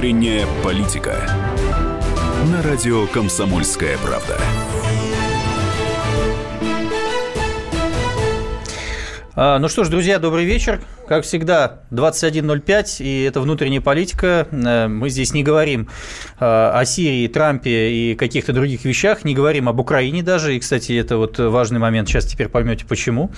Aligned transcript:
Внутренняя 0.00 0.46
политика. 0.64 1.14
На 2.50 2.62
радио 2.62 3.06
«Комсомольская 3.06 3.98
правда». 3.98 4.40
А, 9.36 9.58
ну 9.58 9.68
что 9.68 9.84
ж, 9.84 9.90
друзья, 9.90 10.18
добрый 10.18 10.46
вечер. 10.46 10.80
Как 11.10 11.24
всегда, 11.24 11.80
21.05, 11.90 13.02
и 13.02 13.22
это 13.24 13.40
внутренняя 13.40 13.80
политика. 13.80 14.46
Э, 14.52 14.86
мы 14.86 15.10
здесь 15.10 15.34
не 15.34 15.42
говорим 15.42 15.88
э, 16.38 16.44
о 16.44 16.84
Сирии, 16.84 17.26
Трампе 17.26 17.90
и 17.90 18.14
каких-то 18.14 18.52
других 18.52 18.84
вещах, 18.84 19.24
не 19.24 19.34
говорим 19.34 19.68
об 19.68 19.80
Украине 19.80 20.22
даже. 20.22 20.54
И, 20.54 20.60
кстати, 20.60 20.92
это 20.92 21.16
вот 21.16 21.36
важный 21.40 21.80
момент, 21.80 22.08
сейчас 22.08 22.26
теперь 22.26 22.48
поймете 22.48 22.86
почему. 22.86 23.32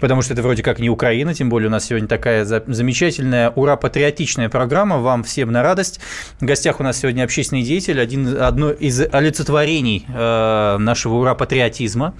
Потому 0.00 0.20
что 0.20 0.34
это 0.34 0.42
вроде 0.42 0.62
как 0.62 0.80
не 0.80 0.90
Украина, 0.90 1.32
тем 1.32 1.48
более 1.48 1.68
у 1.68 1.70
нас 1.70 1.86
сегодня 1.86 2.08
такая 2.08 2.44
замечательная, 2.44 3.48
ура-патриотичная 3.48 4.50
программа, 4.50 4.98
вам 4.98 5.24
всем 5.24 5.50
на 5.50 5.62
радость. 5.62 6.00
В 6.40 6.44
гостях 6.44 6.78
у 6.78 6.82
нас 6.82 6.98
сегодня 6.98 7.24
общественный 7.24 7.62
деятель, 7.62 8.02
один, 8.02 8.36
одно 8.38 8.70
из 8.70 9.00
олицетворений 9.00 10.04
э, 10.06 10.76
нашего 10.76 11.14
ура-патриотизма. 11.14 12.12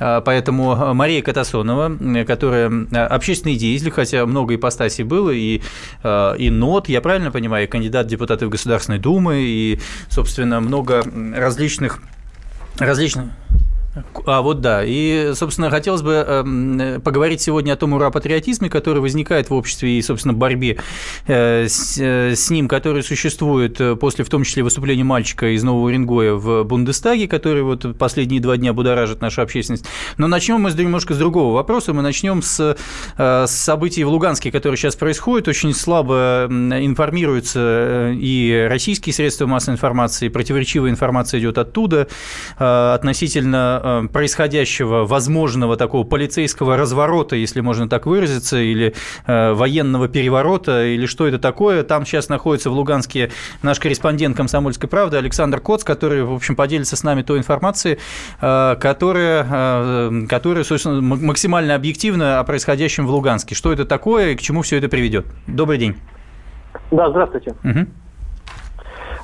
Поэтому 0.00 0.94
Мария 0.94 1.22
Катасонова, 1.22 2.24
которая 2.24 2.86
общественный 3.06 3.56
деятель, 3.56 3.90
хотя 3.90 4.24
много 4.24 4.54
ипостасей 4.54 5.04
было, 5.04 5.30
и, 5.30 5.60
э, 6.02 6.34
и 6.38 6.50
НОТ, 6.50 6.88
я 6.88 7.00
правильно 7.00 7.30
понимаю, 7.30 7.68
кандидат 7.68 8.06
в 8.06 8.08
депутаты 8.08 8.48
Государственной 8.48 8.98
Думы, 8.98 9.42
и, 9.42 9.78
собственно, 10.08 10.60
много 10.60 11.04
различных 11.34 12.00
различных 12.78 13.26
а 14.24 14.40
вот 14.42 14.60
да. 14.60 14.84
И, 14.84 15.32
собственно, 15.34 15.68
хотелось 15.68 16.02
бы 16.02 16.12
эм, 16.12 17.00
поговорить 17.00 17.40
сегодня 17.40 17.72
о 17.72 17.76
том 17.76 17.92
ура-патриотизме, 17.92 18.70
который 18.70 19.00
возникает 19.00 19.50
в 19.50 19.54
обществе 19.54 19.98
и, 19.98 20.02
собственно, 20.02 20.32
борьбе 20.32 20.78
э, 21.26 21.66
с, 21.66 21.98
э, 21.98 22.36
с 22.36 22.50
ним, 22.50 22.68
который 22.68 23.02
существует 23.02 23.80
э, 23.80 23.96
после, 23.96 24.24
в 24.24 24.30
том 24.30 24.44
числе, 24.44 24.62
выступления 24.62 25.02
мальчика 25.02 25.48
из 25.54 25.64
Нового 25.64 25.86
Уренгоя 25.86 26.34
в 26.34 26.62
Бундестаге, 26.62 27.26
который 27.26 27.62
вот 27.62 27.98
последние 27.98 28.40
два 28.40 28.56
дня 28.56 28.72
будоражит 28.72 29.20
нашу 29.20 29.42
общественность. 29.42 29.86
Но 30.18 30.28
начнем 30.28 30.60
мы 30.60 30.70
немножко 30.70 31.14
с 31.14 31.18
другого 31.18 31.54
вопроса. 31.54 31.92
Мы 31.92 32.02
начнем 32.02 32.42
с, 32.42 32.76
событий 33.46 34.04
в 34.04 34.08
Луганске, 34.08 34.52
которые 34.52 34.78
сейчас 34.78 34.94
происходят. 34.94 35.48
Очень 35.48 35.74
слабо 35.74 36.46
информируются 36.48 38.12
и 38.14 38.66
российские 38.70 39.14
средства 39.14 39.46
массовой 39.46 39.74
информации, 39.74 40.28
противоречивая 40.28 40.90
информация 40.90 41.40
идет 41.40 41.58
оттуда 41.58 42.06
относительно 42.56 43.79
Э, 43.82 44.08
происходящего 44.12 45.06
возможного 45.06 45.76
такого 45.76 46.04
полицейского 46.04 46.76
разворота, 46.76 47.36
если 47.36 47.60
можно 47.60 47.88
так 47.88 48.06
выразиться, 48.06 48.58
или 48.58 48.94
э, 49.26 49.52
военного 49.52 50.08
переворота, 50.08 50.86
или 50.86 51.06
что 51.06 51.26
это 51.26 51.38
такое. 51.38 51.82
Там 51.82 52.04
сейчас 52.04 52.28
находится 52.28 52.70
в 52.70 52.74
Луганске 52.74 53.30
наш 53.62 53.78
корреспондент 53.78 54.36
«Комсомольской 54.36 54.88
правды» 54.88 55.16
Александр 55.16 55.60
Коц, 55.60 55.84
который, 55.84 56.22
в 56.24 56.32
общем, 56.34 56.56
поделится 56.56 56.96
с 56.96 57.02
нами 57.02 57.22
той 57.22 57.38
информацией, 57.38 57.98
э, 58.40 58.76
которая, 58.80 60.26
которая 60.26 60.64
собственно, 60.64 61.00
максимально 61.00 61.74
объективна 61.74 62.40
о 62.40 62.44
происходящем 62.44 63.06
в 63.06 63.10
Луганске. 63.10 63.54
Что 63.54 63.72
это 63.72 63.86
такое 63.86 64.30
и 64.30 64.36
к 64.36 64.40
чему 64.40 64.62
все 64.62 64.76
это 64.76 64.88
приведет? 64.88 65.26
Добрый 65.46 65.78
день. 65.78 65.96
Да, 66.90 67.10
здравствуйте. 67.10 67.54
Угу. 67.64 67.86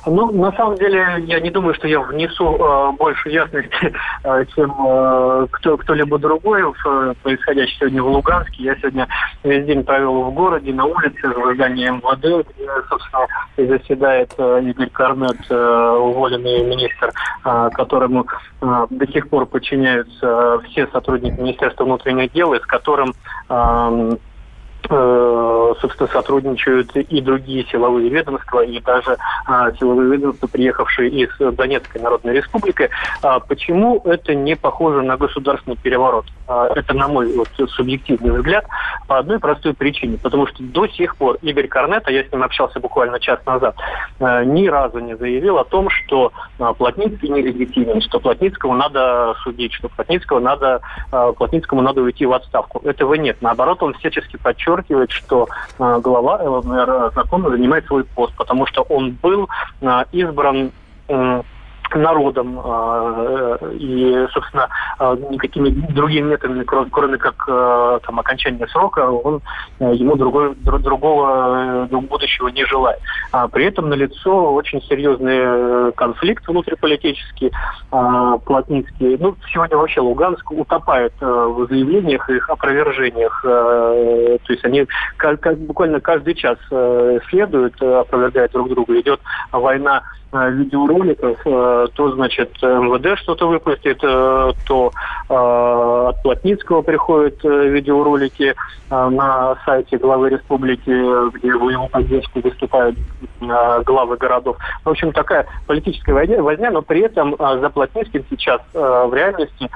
Ну, 0.09 0.31
на 0.31 0.51
самом 0.53 0.75
деле, 0.75 1.23
я 1.25 1.39
не 1.41 1.49
думаю, 1.49 1.73
что 1.75 1.87
я 1.87 1.99
внесу 1.99 2.55
э, 2.55 2.91
больше 2.97 3.29
ясности, 3.29 3.93
э, 4.23 4.45
чем 4.55 4.73
э, 4.87 5.47
кто, 5.51 5.75
кто-либо 5.77 6.17
другой 6.17 6.63
в 6.63 6.75
э, 6.85 7.13
происходящее 7.21 7.77
сегодня 7.79 8.01
в 8.01 8.07
Луганске. 8.07 8.63
Я 8.63 8.75
сегодня 8.77 9.07
весь 9.43 9.65
день 9.65 9.83
провел 9.83 10.23
в 10.23 10.33
городе, 10.33 10.73
на 10.73 10.85
улице, 10.85 11.27
в 11.27 11.53
здании 11.55 11.89
МВД, 11.89 12.47
где, 12.49 12.69
собственно, 12.87 13.27
заседает 13.57 14.33
э, 14.37 14.61
Игорь 14.63 14.89
Корнет, 14.91 15.39
э, 15.49 15.97
уволенный 15.99 16.63
министр, 16.63 17.11
э, 17.43 17.69
которому 17.73 18.27
э, 18.61 18.87
до 18.89 19.07
сих 19.11 19.27
пор 19.29 19.45
подчиняются 19.45 20.59
все 20.69 20.87
сотрудники 20.87 21.37
Министерства 21.37 21.83
внутренних 21.83 22.31
дел, 22.31 22.53
и 22.53 22.59
с 22.59 22.65
которым 22.65 23.13
э, 23.49 23.53
Э, 23.57 24.15
собственно, 24.89 26.09
сотрудничают 26.11 26.95
и 26.95 27.21
другие 27.21 27.65
силовые 27.65 28.09
ведомства, 28.09 28.61
и 28.61 28.79
даже 28.79 29.17
а, 29.45 29.71
силовые 29.73 30.11
ведомства, 30.11 30.47
приехавшие 30.47 31.09
из 31.09 31.29
Донецкой 31.39 32.01
Народной 32.01 32.33
Республики. 32.33 32.89
А, 33.21 33.39
почему 33.39 34.01
это 34.05 34.35
не 34.35 34.55
похоже 34.55 35.01
на 35.01 35.17
государственный 35.17 35.77
переворот? 35.77 36.25
А, 36.47 36.69
это, 36.75 36.93
на 36.93 37.07
мой 37.07 37.35
вот, 37.35 37.49
субъективный 37.71 38.31
взгляд, 38.31 38.65
по 39.07 39.17
одной 39.17 39.39
простой 39.39 39.73
причине. 39.73 40.17
Потому 40.21 40.47
что 40.47 40.63
до 40.63 40.87
сих 40.87 41.15
пор 41.17 41.37
Игорь 41.41 41.67
Корнет, 41.67 42.03
а 42.05 42.11
я 42.11 42.23
с 42.23 42.31
ним 42.31 42.43
общался 42.43 42.79
буквально 42.79 43.19
час 43.19 43.39
назад, 43.45 43.75
а, 44.19 44.43
ни 44.43 44.67
разу 44.67 44.99
не 44.99 45.15
заявил 45.15 45.57
о 45.57 45.65
том, 45.65 45.89
что 45.89 46.31
Плотницкий 46.77 47.29
нелегитимен, 47.29 48.01
что 48.01 48.19
Плотницкому 48.19 48.75
надо 48.75 49.35
судить, 49.43 49.73
что 49.73 49.89
Плотницкого 49.89 50.39
надо, 50.39 50.81
Плотницкому 51.11 51.81
надо 51.81 52.01
уйти 52.01 52.25
в 52.25 52.33
отставку. 52.33 52.79
Этого 52.87 53.13
нет. 53.15 53.37
Наоборот, 53.41 53.83
он 53.83 53.93
всячески 53.95 54.37
подчеркивает, 54.37 54.76
подчеркивает, 54.77 55.11
что 55.11 55.47
э, 55.79 55.99
глава 56.01 56.41
ЛНР 56.43 57.11
закона 57.15 57.49
занимает 57.49 57.85
свой 57.85 58.03
пост, 58.03 58.33
потому 58.35 58.65
что 58.67 58.83
он 58.83 59.11
был 59.21 59.49
э, 59.81 60.03
избран 60.11 60.71
народом 61.95 62.59
э, 62.63 63.57
и, 63.79 64.27
собственно, 64.31 64.67
э, 64.99 65.17
никакими 65.29 65.69
другими 65.69 66.29
методами, 66.29 66.63
кроме 66.63 67.17
как 67.17 67.35
э, 67.47 67.99
там, 68.05 68.19
окончания 68.19 68.67
срока, 68.67 69.09
он 69.09 69.41
ему 69.79 70.15
другой, 70.15 70.55
другого 70.55 71.87
будущего 71.87 72.49
не 72.49 72.65
желает. 72.65 72.99
А 73.31 73.47
при 73.47 73.65
этом 73.65 73.89
налицо 73.89 74.53
очень 74.53 74.81
серьезный 74.83 75.91
конфликт 75.93 76.47
внутриполитический, 76.47 77.51
плотницкий. 77.89 79.17
Ну, 79.19 79.35
сегодня 79.51 79.77
вообще 79.77 80.01
Луганск 80.01 80.51
утопает 80.51 81.13
в 81.19 81.67
заявлениях, 81.69 82.29
их 82.29 82.49
опровержениях. 82.49 83.41
То 83.43 84.39
есть 84.49 84.65
они 84.65 84.87
буквально 85.67 85.99
каждый 85.99 86.33
час 86.35 86.57
следуют, 87.29 87.81
опровергают 87.81 88.51
друг 88.51 88.69
друга. 88.69 88.99
Идет 88.99 89.19
война 89.51 90.01
Э, 90.33 90.51
видеороликов, 90.51 91.39
э, 91.45 91.76
то, 91.95 92.11
значит, 92.11 92.51
МВД 92.61 93.19
что-то 93.19 93.47
выпустит, 93.47 93.99
э, 94.03 94.51
то 94.65 94.91
от 95.29 96.21
Плотницкого 96.23 96.81
приходят 96.81 97.43
видеоролики 97.43 98.55
на 98.89 99.57
сайте 99.65 99.97
главы 99.97 100.29
республики, 100.29 100.89
где 101.37 101.53
в 101.53 101.69
его 101.69 101.87
поддержку 101.87 102.39
выступают 102.39 102.97
главы 103.39 104.15
городов. 104.15 104.57
В 104.85 104.89
общем, 104.89 105.11
такая 105.11 105.45
политическая 105.65 106.13
возня, 106.41 106.71
но 106.71 106.81
при 106.81 107.01
этом 107.01 107.35
за 107.37 107.69
Плотницким 107.69 108.23
сейчас 108.29 108.61
в 108.73 109.13
реальности 109.13 109.69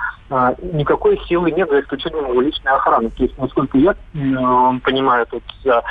никакой 0.73 1.19
силы 1.27 1.51
нет, 1.51 1.69
за 1.69 1.81
исключением 1.81 2.31
его 2.31 2.41
личной 2.41 2.71
охраны. 2.71 3.09
То 3.09 3.23
есть, 3.23 3.37
насколько 3.37 3.77
я 3.77 3.93
понимаю, 4.13 5.25
тут 5.29 5.43
за 5.63 5.83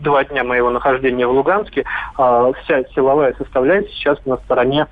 два 0.00 0.24
дня 0.24 0.42
моего 0.42 0.70
нахождения 0.70 1.26
в 1.26 1.30
Луганске 1.32 1.84
вся 2.14 2.84
силовая 2.94 3.34
составляющая 3.38 3.92
сейчас 3.92 4.18
на 4.26 4.36
стороне 4.38 4.88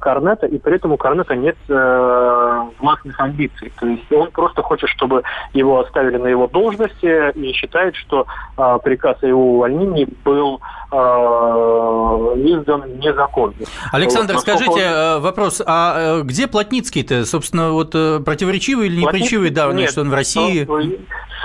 Корнета, 0.00 0.46
и 0.46 0.58
при 0.58 0.76
этом 0.76 0.92
у 0.92 0.96
Корнета 0.96 1.36
нет 1.36 1.56
э, 1.68 2.62
властных 2.80 3.18
амбиций. 3.20 3.72
То 3.78 3.86
есть 3.86 4.10
он 4.12 4.30
просто 4.30 4.62
хочет, 4.62 4.90
чтобы 4.90 5.22
его 5.52 5.80
оставили 5.80 6.16
на 6.16 6.26
его 6.26 6.48
должности 6.48 7.32
и 7.38 7.52
считает, 7.52 7.94
что 7.94 8.26
э, 8.56 8.78
приказ 8.82 9.16
о 9.22 9.26
его 9.26 9.54
увольнении 9.54 10.08
был 10.24 10.60
э, 10.90 10.96
издан 10.96 12.98
незаконно. 12.98 13.54
Александр, 13.92 14.34
вот, 14.34 14.42
скажите 14.42 14.70
он... 14.70 14.80
Э, 14.80 15.18
вопрос, 15.20 15.62
а 15.64 16.18
э, 16.18 16.22
где 16.22 16.48
Плотницкий-то? 16.48 17.24
Собственно, 17.24 17.70
вот 17.70 17.94
э, 17.94 18.20
противоречивый 18.20 18.88
или 18.88 19.00
непротиворечивый 19.00 19.50
давно, 19.50 19.86
что 19.86 20.00
он 20.00 20.10
в 20.10 20.14
России? 20.14 20.66
Он, 20.68 20.96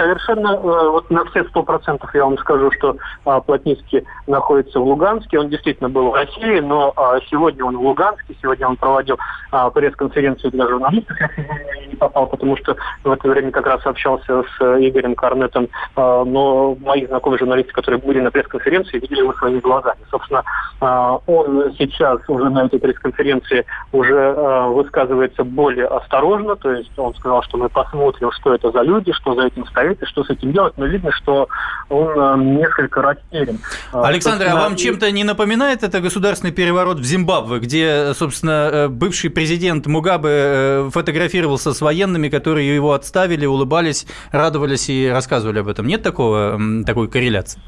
совершенно, 0.03 0.57
вот 0.57 1.09
на 1.09 1.23
все 1.25 1.43
сто 1.45 1.63
процентов 1.63 2.13
я 2.13 2.25
вам 2.25 2.37
скажу, 2.37 2.71
что 2.71 2.97
Плотницкий 3.23 4.03
находится 4.27 4.79
в 4.79 4.83
Луганске. 4.83 5.39
Он 5.39 5.49
действительно 5.49 5.89
был 5.89 6.11
в 6.11 6.13
России, 6.13 6.59
но 6.59 6.93
сегодня 7.29 7.65
он 7.65 7.77
в 7.77 7.81
Луганске. 7.81 8.35
Сегодня 8.41 8.67
он 8.67 8.75
проводил 8.75 9.17
а, 9.51 9.69
пресс-конференцию 9.69 10.51
для 10.51 10.67
журналистов. 10.67 11.15
Я 11.19 11.29
сегодня 11.35 11.87
не 11.87 11.95
попал, 11.95 12.27
потому 12.27 12.57
что 12.57 12.75
в 13.03 13.11
это 13.11 13.27
время 13.29 13.51
как 13.51 13.67
раз 13.67 13.85
общался 13.85 14.43
с 14.43 14.61
э, 14.61 14.77
Игорем 14.87 15.15
Карнетом. 15.15 15.69
А, 15.95 16.23
но 16.25 16.75
мои 16.81 17.05
знакомые 17.05 17.39
журналисты, 17.39 17.71
которые 17.71 18.01
были 18.01 18.19
на 18.19 18.31
пресс-конференции, 18.31 18.99
видели 18.99 19.19
его 19.19 19.33
своими 19.33 19.59
глазами. 19.59 19.99
Собственно, 20.09 20.43
а, 20.81 21.19
он 21.27 21.73
сейчас 21.77 22.19
уже 22.27 22.49
на 22.49 22.65
этой 22.65 22.79
пресс-конференции 22.79 23.65
уже 23.91 24.33
а, 24.35 24.67
высказывается 24.67 25.43
более 25.43 25.85
осторожно. 25.85 26.55
То 26.55 26.71
есть 26.71 26.97
он 26.97 27.13
сказал, 27.15 27.43
что 27.43 27.57
мы 27.57 27.69
посмотрим, 27.69 28.31
что 28.31 28.55
это 28.55 28.71
за 28.71 28.81
люди, 28.81 29.11
что 29.13 29.35
за 29.35 29.47
этим 29.47 29.65
стоит 29.67 29.92
и 30.01 30.05
что 30.05 30.23
с 30.23 30.29
этим 30.29 30.51
делать. 30.51 30.73
Но 30.77 30.85
видно, 30.85 31.11
что 31.11 31.47
он 31.89 32.19
а, 32.19 32.37
несколько 32.37 33.01
растерян. 33.01 33.59
А, 33.91 34.07
Александр, 34.07 34.47
а 34.49 34.55
вам 34.55 34.75
чем-то 34.75 35.11
не 35.11 35.23
напоминает 35.23 35.83
это 35.83 35.99
государственный 36.01 36.51
переворот 36.51 36.99
в 36.99 37.03
Зимбабве, 37.03 37.59
где 37.59 38.13
собственно, 38.13 38.69
э, 38.71 38.87
бывший 38.87 39.29
президент 39.29 39.85
Мугабе 39.85 40.29
э, 40.29 40.89
фотографировался 40.91 41.73
с 41.73 41.81
военными, 41.81 42.29
которые 42.29 42.73
его 42.73 42.93
отставили, 42.93 43.45
улыбались, 43.45 44.05
радовались 44.31 44.89
и 44.89 45.07
рассказывали 45.07 45.59
об 45.59 45.67
этом. 45.67 45.87
Нет 45.87 46.03
такого, 46.03 46.59
такой 46.85 47.07
корреляции? 47.09 47.59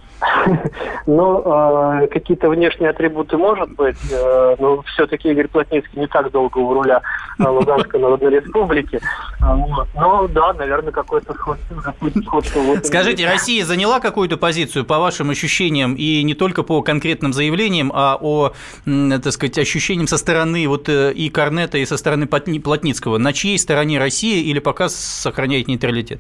Но 1.06 2.02
э, 2.04 2.08
какие-то 2.08 2.50
внешние 2.50 2.90
атрибуты 2.90 3.38
может 3.38 3.72
быть, 3.72 3.98
э, 4.12 4.56
но 4.60 4.82
все-таки 4.84 5.30
Игорь 5.30 5.48
Плотницкий 5.48 6.00
не 6.00 6.08
так 6.08 6.32
долго 6.32 6.58
у 6.58 6.74
руля 6.74 7.02
э, 7.40 7.48
Луганской 7.48 8.00
Народной 8.00 8.40
Республики. 8.40 9.00
Э. 9.42 9.56
Но 9.96 10.28
да, 10.28 10.54
наверное, 10.54 10.92
какое-то 10.92 11.34
сходство. 11.34 11.94
сходство 12.24 12.60
вот 12.60 12.86
Скажите, 12.86 13.28
Россия 13.28 13.64
заняла 13.66 14.00
какую-то 14.00 14.38
позицию 14.38 14.86
по 14.86 15.00
вашим 15.00 15.30
ощущениям 15.30 15.96
и 15.96 16.24
не 16.24 16.34
только 16.34 16.64
по 16.64 16.82
конкретным 16.82 17.34
заявлениям, 17.34 17.92
а 17.94 18.18
о, 18.20 18.54
так 18.86 19.32
сказать, 19.32 19.58
ощущениям 19.58 20.08
со 20.08 20.18
стороны 20.18 20.68
вот 20.68 20.90
и 20.90 21.30
Корнета, 21.30 21.78
и 21.78 21.86
со 21.86 21.98
стороны 21.98 22.28
Плотницкого? 22.28 23.18
На 23.18 23.34
чьей 23.34 23.58
стороне 23.60 24.00
Россия 24.00 24.42
или 24.44 24.60
пока 24.60 24.90
сохраняет 24.90 25.68
нейтралитет? 25.68 26.20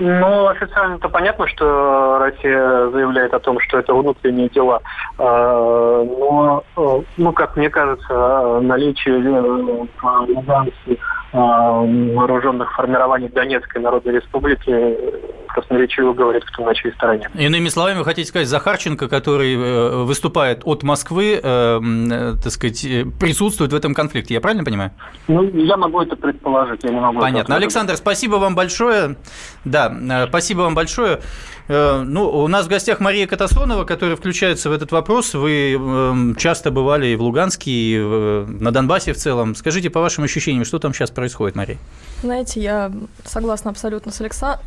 Ну, 0.00 0.48
официально-то 0.48 1.10
понятно, 1.10 1.46
что 1.46 2.18
Россия 2.18 2.88
заявляет 2.88 3.34
о 3.34 3.38
том, 3.38 3.60
что 3.60 3.78
это 3.78 3.92
внутренние 3.92 4.48
дела. 4.48 4.80
А, 5.18 6.02
но, 6.02 6.64
э, 6.74 7.02
ну, 7.18 7.32
как 7.32 7.54
мне 7.56 7.68
кажется, 7.68 8.60
наличие 8.60 9.18
в 9.18 9.26
э, 9.26 10.32
Луганске 10.32 10.96
а, 11.34 11.82
вооруженных 11.82 12.72
формирований 12.72 13.28
Донецкой 13.28 13.82
Народной 13.82 14.14
Республики 14.14 14.96
красноречиво 15.52 16.12
говорит, 16.12 16.44
кто 16.44 16.64
на 16.64 16.74
чьей 16.74 16.92
стороне. 16.94 17.28
Иными 17.34 17.68
словами, 17.68 17.98
вы 17.98 18.04
хотите 18.04 18.28
сказать, 18.28 18.48
Захарченко, 18.48 19.08
который 19.08 19.54
э, 19.54 20.04
выступает 20.04 20.62
от 20.64 20.82
Москвы, 20.82 21.40
э, 21.42 22.34
так 22.42 22.52
сказать, 22.52 22.86
присутствует 23.18 23.72
в 23.72 23.74
этом 23.74 23.94
конфликте, 23.94 24.34
я 24.34 24.40
правильно 24.40 24.64
понимаю? 24.64 24.90
Ну, 25.28 25.42
я 25.42 25.76
могу 25.76 26.00
это 26.00 26.16
предположить, 26.16 26.82
я 26.84 26.90
не 26.90 27.00
могу 27.00 27.20
Понятно. 27.20 27.56
Александр, 27.56 27.96
спасибо 27.96 28.36
вам 28.36 28.54
большое. 28.54 29.16
Да, 29.64 29.92
э, 29.92 30.26
спасибо 30.28 30.62
вам 30.62 30.74
большое. 30.74 31.20
Ну, 31.68 32.28
у 32.28 32.48
нас 32.48 32.66
в 32.66 32.68
гостях 32.68 32.98
Мария 32.98 33.28
Катасонова, 33.28 33.84
которая 33.84 34.16
включается 34.16 34.70
в 34.70 34.72
этот 34.72 34.90
вопрос. 34.90 35.34
Вы 35.34 36.34
часто 36.36 36.72
бывали 36.72 37.06
и 37.06 37.14
в 37.14 37.22
Луганске, 37.22 37.70
и 37.70 37.98
на 37.98 38.72
Донбассе 38.72 39.12
в 39.12 39.16
целом. 39.16 39.54
Скажите, 39.54 39.88
по 39.88 40.00
вашим 40.00 40.24
ощущениям, 40.24 40.64
что 40.64 40.80
там 40.80 40.92
сейчас 40.92 41.12
происходит, 41.12 41.54
Мария? 41.54 41.78
Знаете, 42.22 42.60
я 42.60 42.90
согласна 43.24 43.70
абсолютно 43.70 44.10
с 44.10 44.20
Александром. 44.20 44.64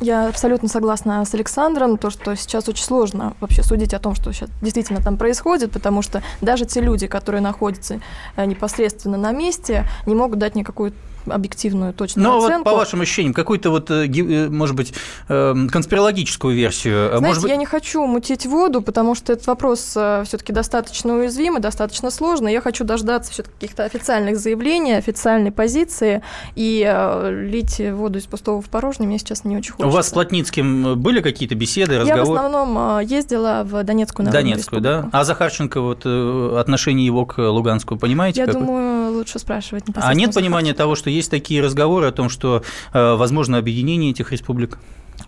Я 0.00 0.28
абсолютно 0.28 0.68
согласна 0.68 1.24
с 1.24 1.34
Александром, 1.34 1.98
то, 1.98 2.10
что 2.10 2.34
сейчас 2.34 2.68
очень 2.68 2.84
сложно 2.84 3.34
вообще 3.40 3.62
судить 3.62 3.94
о 3.94 3.98
том, 3.98 4.14
что 4.14 4.32
сейчас 4.32 4.50
действительно 4.60 5.00
там 5.00 5.16
происходит, 5.16 5.70
потому 5.70 6.02
что 6.02 6.22
даже 6.40 6.66
те 6.66 6.80
люди, 6.80 7.06
которые 7.06 7.40
находятся 7.40 8.00
э, 8.36 8.44
непосредственно 8.44 9.16
на 9.16 9.32
месте, 9.32 9.86
не 10.06 10.14
могут 10.14 10.38
дать 10.38 10.56
никакую 10.56 10.92
объективную 11.26 11.92
точную 11.92 12.28
Но 12.28 12.38
оценку. 12.38 12.58
вот 12.58 12.64
по 12.64 12.76
вашим 12.76 13.00
ощущениям, 13.00 13.34
какую-то 13.34 13.70
вот, 13.70 13.90
э, 13.90 14.06
э, 14.06 14.48
может 14.48 14.76
быть, 14.76 14.94
эм, 15.28 15.68
конспирологическую 15.68 16.54
версию? 16.54 17.08
Знаете, 17.08 17.26
может 17.26 17.42
быть... 17.42 17.50
я 17.50 17.56
не 17.56 17.66
хочу 17.66 18.04
мутить 18.06 18.46
воду, 18.46 18.82
потому 18.82 19.14
что 19.14 19.32
этот 19.32 19.46
вопрос 19.46 19.92
э, 19.96 20.24
все-таки 20.26 20.52
достаточно 20.52 21.16
уязвимый, 21.16 21.60
достаточно 21.60 22.10
сложный. 22.10 22.52
Я 22.52 22.60
хочу 22.60 22.84
дождаться 22.84 23.32
все-таки 23.32 23.54
каких-то 23.54 23.84
официальных 23.84 24.38
заявлений, 24.38 24.94
официальной 24.94 25.52
позиции, 25.52 26.22
и 26.54 26.82
лить 27.30 27.80
воду 27.92 28.18
из 28.18 28.26
пустого 28.26 28.60
в 28.60 28.68
порожнее 28.68 29.08
мне 29.08 29.18
сейчас 29.18 29.44
не 29.44 29.56
очень 29.56 29.72
хочется. 29.72 29.88
У 29.88 29.90
вас 29.90 30.08
с 30.08 30.12
Плотницким 30.12 30.98
были 31.00 31.20
какие-то 31.20 31.54
беседы, 31.54 31.98
разговоры? 31.98 32.20
Я 32.20 32.24
в 32.24 32.32
основном 32.32 33.00
ездила 33.00 33.62
в 33.64 33.82
Донецкую 33.82 34.26
Народную 34.26 34.54
Донецкую, 34.54 34.80
да? 34.80 35.08
А 35.12 35.24
Захарченко, 35.24 35.80
вот 35.80 36.06
отношение 36.58 37.06
его 37.06 37.26
к 37.26 37.38
Луганску, 37.38 37.96
понимаете? 37.96 38.40
Я 38.40 38.46
какое? 38.46 38.62
думаю, 38.62 39.12
лучше 39.12 39.38
спрашивать 39.38 39.84
А 39.94 40.14
нет 40.14 40.34
понимания 40.34 40.74
того, 40.74 40.94
что 40.94 41.10
есть 41.14 41.30
такие 41.30 41.62
разговоры 41.62 42.06
о 42.06 42.12
том, 42.12 42.28
что 42.28 42.62
э, 42.92 43.14
возможно 43.14 43.58
объединение 43.58 44.10
этих 44.10 44.32
республик? 44.32 44.78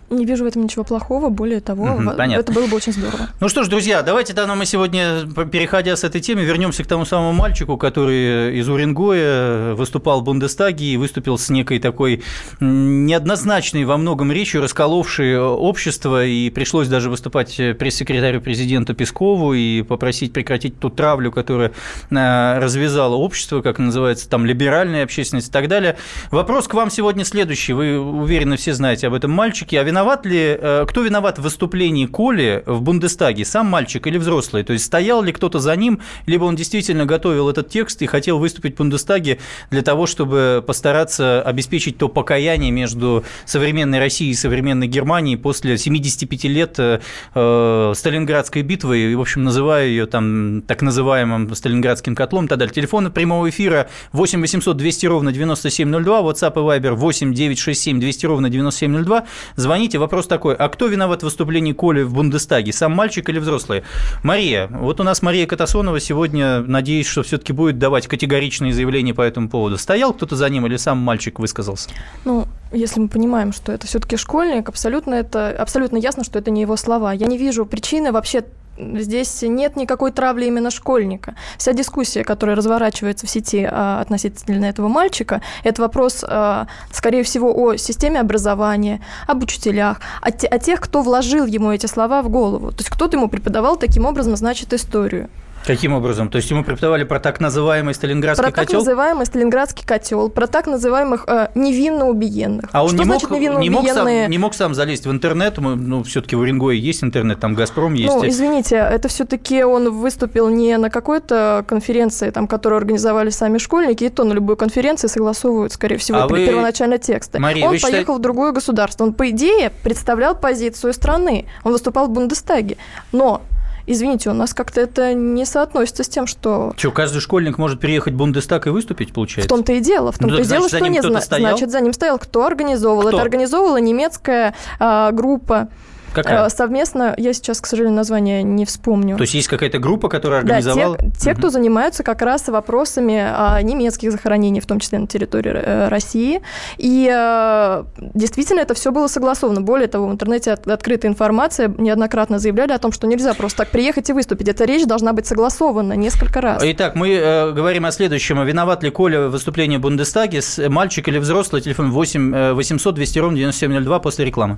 Не 0.09 0.25
вижу 0.25 0.45
в 0.45 0.47
этом 0.47 0.63
ничего 0.63 0.85
плохого, 0.85 1.29
более 1.29 1.59
того, 1.59 1.83
угу, 1.83 2.11
понятно. 2.15 2.41
это 2.41 2.53
было 2.53 2.67
бы 2.67 2.77
очень 2.77 2.93
здорово. 2.93 3.29
Ну 3.39 3.49
что 3.49 3.63
ж, 3.63 3.67
друзья, 3.67 4.01
давайте 4.03 4.33
тогда 4.33 4.55
мы 4.55 4.65
сегодня, 4.65 5.27
переходя 5.51 5.95
с 5.95 6.03
этой 6.03 6.21
темы, 6.21 6.43
вернемся 6.43 6.83
к 6.83 6.87
тому 6.87 7.05
самому 7.05 7.33
мальчику, 7.33 7.77
который 7.77 8.57
из 8.57 8.67
Уренгоя 8.69 9.75
выступал 9.75 10.21
в 10.21 10.23
Бундестаге 10.23 10.85
и 10.85 10.97
выступил 10.97 11.37
с 11.37 11.49
некой 11.49 11.79
такой 11.79 12.23
неоднозначной 12.59 13.83
во 13.85 13.97
многом 13.97 14.31
речью, 14.31 14.61
расколовшей 14.61 15.39
общество, 15.39 16.25
и 16.25 16.49
пришлось 16.49 16.87
даже 16.87 17.09
выступать 17.09 17.55
пресс-секретарю 17.77 18.41
президента 18.41 18.93
Пескову 18.93 19.53
и 19.53 19.81
попросить 19.81 20.33
прекратить 20.33 20.79
ту 20.79 20.89
травлю, 20.89 21.31
которая 21.31 21.73
э, 22.09 22.59
развязала 22.59 23.15
общество, 23.15 23.61
как 23.61 23.77
называется, 23.77 24.29
там, 24.29 24.45
либеральная 24.45 25.03
общественность 25.03 25.49
и 25.49 25.51
так 25.51 25.67
далее. 25.67 25.97
Вопрос 26.31 26.67
к 26.67 26.73
вам 26.73 26.89
сегодня 26.89 27.25
следующий. 27.25 27.73
Вы, 27.73 27.99
уверены, 27.99 28.57
все 28.57 28.73
знаете 28.73 29.07
об 29.07 29.13
этом 29.13 29.31
мальчике, 29.31 29.79
а 29.79 29.83
виноват 29.97 30.27
ли, 30.27 30.55
э, 30.59 30.85
кто 30.87 31.01
виноват 31.01 31.39
в 31.39 31.41
выступлении 31.41 32.05
Коли 32.05 32.61
в 32.67 32.81
Бундестаге, 32.81 33.45
сам 33.45 33.65
мальчик 33.65 34.05
или 34.05 34.19
взрослый? 34.19 34.63
То 34.63 34.73
есть 34.73 34.85
стоял 34.85 35.23
ли 35.23 35.31
кто-то 35.31 35.57
за 35.57 35.75
ним, 35.75 36.01
либо 36.27 36.43
он 36.43 36.55
действительно 36.55 37.07
готовил 37.07 37.49
этот 37.49 37.69
текст 37.69 38.03
и 38.03 38.05
хотел 38.05 38.37
выступить 38.37 38.75
в 38.75 38.77
Бундестаге 38.77 39.39
для 39.71 39.81
того, 39.81 40.05
чтобы 40.05 40.63
постараться 40.65 41.41
обеспечить 41.41 41.97
то 41.97 42.09
покаяние 42.09 42.69
между 42.69 43.23
современной 43.45 43.97
Россией 43.97 44.31
и 44.31 44.35
современной 44.35 44.87
Германией 44.87 45.35
после 45.35 45.79
75 45.79 46.43
лет 46.43 46.75
э, 46.77 46.99
э, 47.33 47.93
Сталинградской 47.95 48.61
битвы, 48.61 48.99
и, 48.99 49.15
в 49.15 49.21
общем, 49.21 49.43
называя 49.43 49.87
ее 49.87 50.05
там 50.05 50.61
так 50.67 50.83
называемым 50.83 51.55
Сталинградским 51.55 52.13
котлом 52.13 52.45
и 52.45 52.47
так 52.47 52.59
далее. 52.59 52.73
Телефон 52.73 53.11
прямого 53.11 53.49
эфира 53.49 53.87
8 54.11 54.41
800 54.41 54.77
200 54.77 55.05
ровно 55.07 55.31
9702, 55.31 56.21
WhatsApp 56.21 56.53
и 56.53 56.79
Viber 56.79 56.91
8 56.91 57.33
967 57.33 57.99
200 57.99 58.25
ровно 58.27 58.49
9702. 58.51 59.25
Звоните 59.55 59.86
Извините, 59.87 59.99
вопрос 59.99 60.27
такой. 60.27 60.53
А 60.53 60.67
кто 60.67 60.87
виноват 60.87 61.21
в 61.21 61.23
выступлении 61.23 61.71
Коли 61.71 62.01
в 62.01 62.13
Бундестаге? 62.13 62.73
Сам 62.73 62.91
мальчик 62.91 63.29
или 63.29 63.39
взрослые? 63.39 63.83
Мария, 64.21 64.67
вот 64.67 64.99
у 64.99 65.03
нас 65.03 65.21
Мария 65.21 65.47
Катасонова 65.47 66.01
сегодня, 66.01 66.59
надеюсь, 66.59 67.07
что 67.07 67.23
все-таки 67.23 67.53
будет 67.53 67.79
давать 67.79 68.05
категоричные 68.07 68.73
заявления 68.73 69.13
по 69.13 69.21
этому 69.21 69.47
поводу. 69.47 69.77
Стоял 69.77 70.11
кто-то 70.11 70.35
за 70.35 70.49
ним 70.49 70.65
или 70.65 70.75
сам 70.75 70.97
мальчик 70.97 71.39
высказался? 71.39 71.89
Ну, 72.25 72.47
если 72.73 72.99
мы 72.99 73.07
понимаем, 73.07 73.53
что 73.53 73.71
это 73.71 73.87
все-таки 73.87 74.17
школьник, 74.17 74.67
абсолютно 74.67 75.13
это 75.13 75.51
абсолютно 75.51 75.95
ясно, 75.95 76.25
что 76.25 76.37
это 76.37 76.51
не 76.51 76.59
его 76.59 76.75
слова. 76.75 77.13
Я 77.13 77.27
не 77.27 77.37
вижу 77.37 77.65
причины 77.65 78.11
вообще 78.11 78.43
Здесь 78.77 79.41
нет 79.41 79.75
никакой 79.75 80.11
травли 80.11 80.45
именно 80.45 80.69
школьника. 80.69 81.35
Вся 81.57 81.73
дискуссия, 81.73 82.23
которая 82.23 82.55
разворачивается 82.55 83.25
в 83.25 83.29
сети 83.29 83.67
а, 83.69 84.01
относительно 84.01 84.65
этого 84.65 84.87
мальчика, 84.87 85.41
это 85.63 85.81
вопрос, 85.81 86.23
а, 86.27 86.67
скорее 86.91 87.23
всего, 87.23 87.53
о 87.55 87.75
системе 87.77 88.19
образования, 88.19 89.01
об 89.25 89.43
учителях, 89.43 90.01
о, 90.21 90.31
те, 90.31 90.47
о 90.47 90.59
тех, 90.59 90.79
кто 90.79 91.01
вложил 91.01 91.45
ему 91.45 91.71
эти 91.71 91.87
слова 91.87 92.21
в 92.21 92.29
голову. 92.29 92.71
То 92.71 92.79
есть 92.79 92.89
кто-то 92.89 93.17
ему 93.17 93.29
преподавал 93.29 93.77
таким 93.77 94.05
образом, 94.05 94.35
значит, 94.35 94.73
историю. 94.73 95.29
Каким 95.67 95.93
образом? 95.93 96.29
То 96.29 96.37
есть 96.37 96.49
ему 96.49 96.63
преподавали 96.63 97.03
про 97.03 97.19
так 97.19 97.41
называемый 97.41 97.93
сталинградский 97.93 98.41
про 98.41 98.51
котел? 98.51 98.65
Про 98.65 98.71
так 98.71 98.79
называемый 98.79 99.25
сталинградский 99.25 99.85
котел, 99.85 100.29
про 100.29 100.47
так 100.47 100.65
называемых 100.65 101.25
э, 101.27 101.49
невинно 101.55 102.07
убиенных. 102.07 102.69
А 102.71 102.85
он 102.85 102.91
Что 102.91 103.03
не, 103.03 103.05
мог, 103.05 103.59
не, 103.59 103.69
мог 103.69 103.87
сам, 103.89 104.07
не 104.07 104.37
мог 104.37 104.53
сам 104.53 104.73
залезть 104.73 105.05
в 105.05 105.11
интернет? 105.11 105.57
Ну, 105.57 106.03
все-таки 106.03 106.37
в 106.37 106.39
Уренгое 106.39 106.75
есть 106.75 107.03
интернет, 107.03 107.41
там 107.41 107.53
Газпром 107.53 107.95
есть. 107.95 108.13
Ну, 108.13 108.25
извините, 108.25 108.75
это 108.77 109.09
все-таки 109.09 109.63
он 109.63 109.91
выступил 109.91 110.47
не 110.47 110.77
на 110.77 110.89
какой-то 110.89 111.65
конференции, 111.67 112.29
там, 112.29 112.47
которую 112.47 112.77
организовали 112.77 113.29
сами 113.29 113.57
школьники, 113.57 114.05
и 114.05 114.09
то 114.09 114.23
на 114.23 114.31
любой 114.31 114.55
конференции 114.55 115.07
согласовывают, 115.07 115.73
скорее 115.73 115.97
всего, 115.97 116.19
а 116.19 116.27
вы... 116.27 116.45
первоначально 116.45 116.97
тексты. 116.97 117.39
Мария, 117.39 117.65
он 117.65 117.71
поехал 117.71 117.87
считаете... 117.87 118.13
в 118.13 118.19
другое 118.19 118.53
государство. 118.53 119.03
Он, 119.03 119.13
по 119.13 119.29
идее, 119.29 119.73
представлял 119.83 120.33
позицию 120.33 120.93
страны. 120.93 121.45
Он 121.65 121.73
выступал 121.73 122.07
в 122.07 122.11
Бундестаге. 122.11 122.77
Но 123.11 123.41
извините, 123.87 124.29
у 124.29 124.33
нас 124.33 124.53
как-то 124.53 124.81
это 124.81 125.13
не 125.13 125.45
соотносится 125.45 126.03
с 126.03 126.09
тем, 126.09 126.27
что... 126.27 126.73
Что, 126.77 126.91
каждый 126.91 127.21
школьник 127.21 127.57
может 127.57 127.79
переехать 127.79 128.13
в 128.13 128.17
Бундестаг 128.17 128.67
и 128.67 128.69
выступить, 128.69 129.13
получается? 129.13 129.47
В 129.47 129.49
том-то 129.49 129.73
и 129.73 129.79
дело. 129.79 130.11
В 130.11 130.19
том-то 130.19 130.35
ну, 130.35 130.41
и 130.41 130.45
дело, 130.45 130.67
что 130.67 130.87
не 130.87 131.01
зна... 131.01 131.21
значит, 131.21 131.71
за 131.71 131.81
ним 131.81 131.93
стоял 131.93 132.19
кто 132.19 132.45
организовывал. 132.45 133.07
Кто? 133.07 133.17
Это 133.17 133.21
организовывала 133.21 133.77
немецкая 133.77 134.53
а, 134.79 135.11
группа. 135.11 135.69
Какая? 136.13 136.45
Э, 136.45 136.49
совместно, 136.49 137.13
я 137.17 137.33
сейчас, 137.33 137.61
к 137.61 137.65
сожалению, 137.65 137.95
название 137.95 138.43
не 138.43 138.65
вспомню. 138.65 139.17
То 139.17 139.23
есть 139.23 139.33
есть 139.33 139.47
какая-то 139.47 139.79
группа, 139.79 140.09
которая 140.09 140.41
организовала? 140.41 140.97
Да, 140.97 141.09
те, 141.09 141.19
те 141.19 141.31
угу. 141.31 141.39
кто 141.39 141.49
занимаются 141.49 142.03
как 142.03 142.21
раз 142.21 142.47
вопросами 142.47 143.17
а, 143.19 143.61
немецких 143.61 144.11
захоронений, 144.11 144.59
в 144.59 144.65
том 144.65 144.79
числе 144.79 144.99
на 144.99 145.07
территории 145.07 145.51
э, 145.53 145.87
России. 145.89 146.41
И 146.77 147.09
э, 147.11 147.83
действительно 148.13 148.61
это 148.61 148.73
все 148.73 148.91
было 148.91 149.07
согласовано. 149.07 149.61
Более 149.61 149.87
того, 149.87 150.07
в 150.07 150.11
интернете 150.11 150.51
открытая 150.51 151.11
информация, 151.11 151.73
неоднократно 151.77 152.39
заявляли 152.39 152.71
о 152.71 152.77
том, 152.77 152.91
что 152.91 153.07
нельзя 153.07 153.33
просто 153.33 153.59
так 153.59 153.69
приехать 153.69 154.09
и 154.09 154.13
выступить. 154.13 154.47
Эта 154.47 154.65
речь 154.65 154.85
должна 154.85 155.13
быть 155.13 155.27
согласована 155.27 155.93
несколько 155.93 156.41
раз. 156.41 156.61
Итак, 156.63 156.95
мы 156.95 157.09
э, 157.09 157.51
говорим 157.51 157.85
о 157.85 157.91
следующем. 157.91 158.43
Виноват 158.43 158.83
ли 158.83 158.89
Коля 158.89 159.27
в 159.27 159.31
выступлении 159.31 159.77
в 159.77 159.81
Бундестаге? 159.81 160.41
Мальчик 160.69 161.07
или 161.07 161.17
взрослый? 161.17 161.61
Телефон 161.61 161.91
8 161.91 162.53
800 162.53 162.95
200 162.95 163.19
ровно 163.19 163.37
9702 163.37 163.99
после 163.99 164.25
рекламы. 164.25 164.57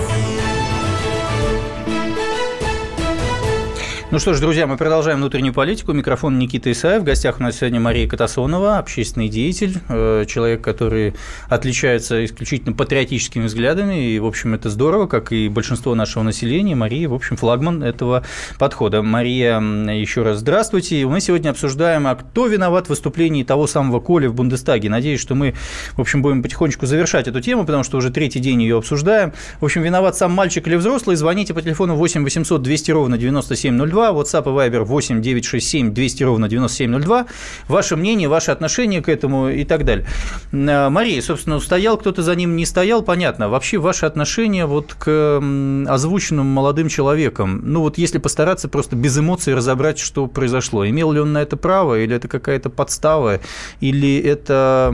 Ну 4.11 4.19
что 4.19 4.33
ж, 4.33 4.41
друзья, 4.41 4.67
мы 4.67 4.75
продолжаем 4.75 5.19
внутреннюю 5.19 5.53
политику. 5.53 5.93
Микрофон 5.93 6.37
Никита 6.37 6.69
Исаев. 6.69 7.03
В 7.03 7.05
гостях 7.05 7.39
у 7.39 7.43
нас 7.43 7.55
сегодня 7.55 7.79
Мария 7.79 8.09
Катасонова, 8.09 8.77
общественный 8.77 9.29
деятель, 9.29 9.77
э, 9.87 10.25
человек, 10.27 10.61
который 10.61 11.13
отличается 11.47 12.25
исключительно 12.25 12.75
патриотическими 12.75 13.45
взглядами. 13.45 14.09
И, 14.09 14.19
в 14.19 14.25
общем, 14.25 14.53
это 14.53 14.69
здорово, 14.69 15.07
как 15.07 15.31
и 15.31 15.47
большинство 15.47 15.95
нашего 15.95 16.23
населения. 16.23 16.75
Мария, 16.75 17.07
в 17.07 17.13
общем, 17.13 17.37
флагман 17.37 17.83
этого 17.83 18.25
подхода. 18.59 19.01
Мария, 19.01 19.61
еще 19.61 20.23
раз 20.23 20.39
здравствуйте. 20.39 21.05
Мы 21.05 21.21
сегодня 21.21 21.51
обсуждаем, 21.51 22.05
а 22.05 22.15
кто 22.15 22.47
виноват 22.47 22.87
в 22.87 22.89
выступлении 22.89 23.45
того 23.45 23.65
самого 23.65 24.01
Коли 24.01 24.27
в 24.27 24.33
Бундестаге. 24.33 24.89
Надеюсь, 24.89 25.21
что 25.21 25.35
мы, 25.35 25.55
в 25.93 26.01
общем, 26.01 26.21
будем 26.21 26.43
потихонечку 26.43 26.85
завершать 26.85 27.29
эту 27.29 27.39
тему, 27.39 27.65
потому 27.65 27.85
что 27.85 27.97
уже 27.97 28.09
третий 28.09 28.39
день 28.39 28.61
ее 28.61 28.77
обсуждаем. 28.77 29.31
В 29.61 29.63
общем, 29.63 29.83
виноват 29.83 30.17
сам 30.17 30.33
мальчик 30.33 30.67
или 30.67 30.75
взрослый. 30.75 31.15
Звоните 31.15 31.53
по 31.53 31.61
телефону 31.61 31.95
8 31.95 32.23
800 32.25 32.61
200 32.61 32.91
ровно 32.91 33.17
9702 33.17 34.00
9702, 34.01 34.09
WhatsApp 34.09 34.43
и 34.43 34.69
Viber 34.69 34.83
8 34.83 35.21
967 35.21 35.93
200 35.93 36.23
ровно 36.23 36.47
9702. 36.47 37.25
Ваше 37.67 37.95
мнение, 37.95 38.27
ваше 38.27 38.51
отношение 38.51 39.01
к 39.01 39.09
этому 39.09 39.49
и 39.49 39.63
так 39.63 39.85
далее. 39.85 40.05
А, 40.53 40.89
Мария, 40.89 41.21
собственно, 41.21 41.59
стоял 41.59 41.97
кто-то 41.97 42.23
за 42.23 42.35
ним, 42.35 42.55
не 42.55 42.65
стоял, 42.65 43.01
понятно. 43.01 43.49
Вообще 43.49 43.77
ваше 43.77 44.05
отношение 44.05 44.65
вот 44.65 44.93
к 44.93 45.41
озвученным 45.87 46.45
молодым 46.45 46.89
человеком, 46.89 47.61
ну 47.63 47.81
вот 47.81 47.97
если 47.97 48.17
постараться 48.17 48.67
просто 48.67 48.95
без 48.95 49.17
эмоций 49.17 49.53
разобрать, 49.53 49.99
что 49.99 50.27
произошло. 50.27 50.87
Имел 50.87 51.11
ли 51.11 51.19
он 51.19 51.33
на 51.33 51.41
это 51.41 51.57
право, 51.57 51.99
или 51.99 52.15
это 52.15 52.27
какая-то 52.27 52.69
подстава, 52.69 53.39
или 53.79 54.17
это 54.17 54.93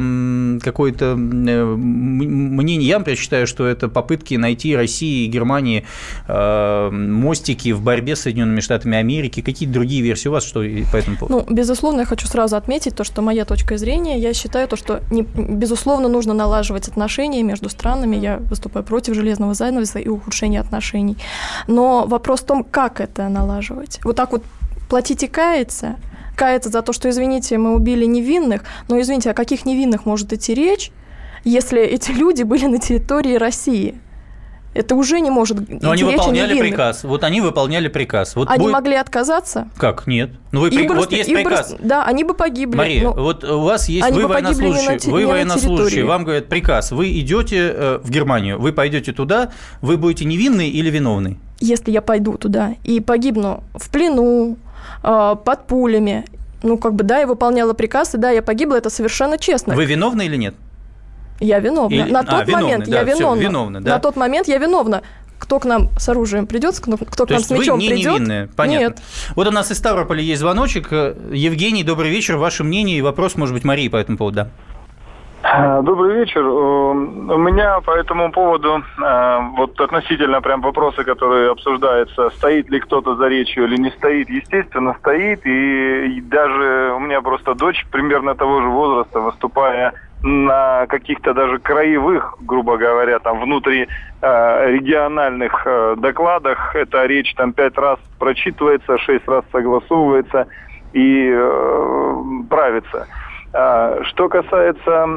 какое-то 0.63 1.15
мнение, 1.15 2.87
я, 2.87 2.99
например, 2.99 3.17
считаю, 3.17 3.47
что 3.47 3.65
это 3.65 3.87
попытки 3.87 4.35
найти 4.35 4.75
России 4.75 5.25
и 5.25 5.27
Германии 5.27 5.85
а, 6.27 6.89
мостики 6.91 7.71
в 7.71 7.81
борьбе 7.81 8.15
с 8.15 8.21
Соединенными 8.21 8.61
Штатами 8.61 8.96
Америки, 8.99 9.41
какие 9.41 9.67
другие 9.67 10.01
версии 10.01 10.27
у 10.27 10.31
вас, 10.31 10.43
что 10.43 10.61
по 10.91 10.97
этому 10.97 11.17
поводу? 11.17 11.45
Ну, 11.47 11.53
безусловно, 11.53 12.01
я 12.01 12.05
хочу 12.05 12.27
сразу 12.27 12.55
отметить 12.55 12.95
то, 12.95 13.03
что 13.03 13.21
моя 13.21 13.45
точка 13.45 13.77
зрения, 13.77 14.17
я 14.19 14.33
считаю 14.33 14.67
то, 14.67 14.75
что, 14.75 15.01
не, 15.11 15.21
безусловно, 15.21 16.07
нужно 16.07 16.33
налаживать 16.33 16.87
отношения 16.87 17.43
между 17.43 17.69
странами, 17.69 18.15
я 18.15 18.37
выступаю 18.37 18.85
против 18.85 19.15
железного 19.15 19.53
занавеса 19.53 19.99
и 19.99 20.07
ухудшения 20.07 20.59
отношений. 20.59 21.17
Но 21.67 22.05
вопрос 22.07 22.41
в 22.41 22.45
том, 22.45 22.63
как 22.63 23.01
это 23.01 23.29
налаживать. 23.29 23.99
Вот 24.03 24.15
так 24.15 24.31
вот 24.31 24.43
платить 24.89 25.23
и 25.23 25.27
каяться, 25.27 25.95
каяться 26.35 26.69
за 26.69 26.81
то, 26.81 26.93
что, 26.93 27.09
извините, 27.09 27.57
мы 27.57 27.75
убили 27.75 28.05
невинных, 28.05 28.63
но, 28.87 28.99
извините, 28.99 29.31
о 29.31 29.33
каких 29.33 29.65
невинных 29.65 30.05
может 30.05 30.33
идти 30.33 30.53
речь, 30.53 30.91
если 31.43 31.81
эти 31.81 32.11
люди 32.11 32.43
были 32.43 32.65
на 32.65 32.79
территории 32.79 33.35
России? 33.35 33.95
Это 34.77 34.93
уже 34.95 35.19
не 35.19 35.31
может 35.31 35.57
Но 35.81 35.91
они 35.91 36.03
выполняли 36.03 36.59
приказ. 36.59 37.03
Вот 37.03 37.23
они 37.23 37.41
выполняли 37.41 37.87
приказ. 37.87 38.35
Вот 38.35 38.47
они 38.49 38.59
будет... 38.59 38.73
могли 38.73 38.95
отказаться? 38.95 39.67
Как? 39.75 40.05
Нет. 40.05 40.29
Ну 40.51 40.61
вы 40.61 40.69
при... 40.69 40.87
вот 40.87 41.11
есть 41.11 41.33
приказ. 41.33 41.71
Брос... 41.71 41.79
Да, 41.81 42.05
они 42.05 42.23
бы 42.23 42.35
погибли. 42.35 42.77
Мария, 42.77 43.03
но... 43.03 43.13
вот 43.13 43.43
у 43.43 43.61
вас 43.61 43.89
есть 43.89 44.05
они 44.05 44.19
вы 44.19 44.27
военнослужащий, 44.27 45.11
вы 45.11 45.25
военнослужащий, 45.25 46.03
вам 46.03 46.25
говорят 46.25 46.47
приказ, 46.47 46.91
вы 46.91 47.19
идете 47.19 47.71
э, 47.73 47.99
в 48.03 48.11
Германию, 48.11 48.59
вы 48.59 48.71
пойдете 48.71 49.13
туда, 49.13 49.51
вы 49.81 49.97
будете 49.97 50.25
невинный 50.25 50.69
или 50.69 50.91
виновный? 50.91 51.39
Если 51.59 51.89
я 51.89 52.03
пойду 52.03 52.37
туда 52.37 52.75
и 52.83 52.99
погибну 52.99 53.63
в 53.73 53.89
плену, 53.89 54.57
э, 55.03 55.35
под 55.43 55.65
пулями, 55.65 56.25
ну 56.61 56.77
как 56.77 56.93
бы 56.93 57.03
да, 57.03 57.19
я 57.19 57.27
выполняла 57.27 57.73
приказ, 57.73 58.13
и 58.13 58.17
да, 58.17 58.29
я 58.29 58.43
погибла, 58.43 58.75
это 58.75 58.91
совершенно 58.91 59.39
честно. 59.39 59.73
Вы 59.73 59.85
виновны 59.85 60.27
или 60.27 60.35
нет? 60.35 60.55
Я 61.39 61.59
виновна. 61.59 61.93
Или... 61.93 62.11
На 62.11 62.19
а, 62.21 62.23
тот 62.23 62.33
а, 62.33 62.43
виновны, 62.43 62.63
момент 62.63 62.85
да, 62.89 62.95
я 62.97 63.03
виновна. 63.03 63.35
Все, 63.35 63.47
виновны, 63.47 63.81
да. 63.81 63.91
На 63.91 63.99
тот 63.99 64.15
момент 64.15 64.47
я 64.47 64.57
виновна. 64.57 65.01
Кто 65.39 65.59
к 65.59 65.65
нам 65.65 65.89
с 65.97 66.09
оружием 66.09 66.47
придет, 66.47 66.79
кто, 66.79 66.97
кто 66.97 67.25
к 67.27 67.29
нам 67.29 67.39
с 67.39 67.51
мечом 67.51 67.77
вы 67.77 67.83
не 67.83 67.89
придет? 67.89 68.13
невинные, 68.13 68.49
понятно. 68.55 68.85
Нет. 68.85 68.97
Вот 69.35 69.47
у 69.47 69.51
нас 69.51 69.71
из 69.71 69.77
Ставрополя 69.77 70.21
есть 70.21 70.41
звоночек. 70.41 70.91
Евгений, 70.91 71.83
добрый 71.83 72.09
вечер. 72.09 72.37
Ваше 72.37 72.63
мнение 72.63 72.97
и 72.97 73.01
вопрос, 73.01 73.35
может 73.35 73.53
быть, 73.53 73.63
Марии 73.63 73.87
по 73.87 73.97
этому 73.97 74.17
поводу, 74.17 74.35
да? 74.35 74.47
А, 75.43 75.81
добрый 75.81 76.15
вечер. 76.15 76.43
У 76.45 76.93
меня 77.37 77.79
по 77.81 77.91
этому 77.91 78.31
поводу 78.31 78.83
а, 79.01 79.39
вот 79.55 79.79
относительно 79.79 80.41
прям 80.41 80.61
вопросы, 80.61 81.03
которые 81.03 81.51
обсуждаются, 81.51 82.31
стоит 82.31 82.69
ли 82.69 82.79
кто-то 82.79 83.15
за 83.15 83.27
речью 83.27 83.65
или 83.65 83.77
не 83.77 83.91
стоит, 83.91 84.29
естественно, 84.29 84.95
стоит. 84.99 85.45
И 85.45 86.21
даже 86.21 86.93
у 86.95 86.99
меня 86.99 87.21
просто 87.21 87.53
дочь 87.53 87.85
примерно 87.91 88.35
того 88.35 88.61
же 88.61 88.67
возраста, 88.67 89.19
выступая 89.19 89.93
на 90.23 90.87
каких-то 90.87 91.33
даже 91.33 91.59
краевых, 91.59 92.35
грубо 92.41 92.77
говоря, 92.77 93.19
там 93.19 93.39
внутри 93.39 93.87
э, 94.21 94.71
региональных 94.71 95.61
э, 95.65 95.95
докладах 95.97 96.75
эта 96.75 97.05
речь 97.05 97.33
там 97.35 97.53
пять 97.53 97.77
раз 97.77 97.99
прочитывается, 98.17 98.97
шесть 98.97 99.27
раз 99.27 99.45
согласовывается 99.51 100.47
и 100.93 101.29
э, 101.31 102.23
правится. 102.49 103.07
А, 103.53 104.03
что 104.03 104.27
касается 104.27 105.07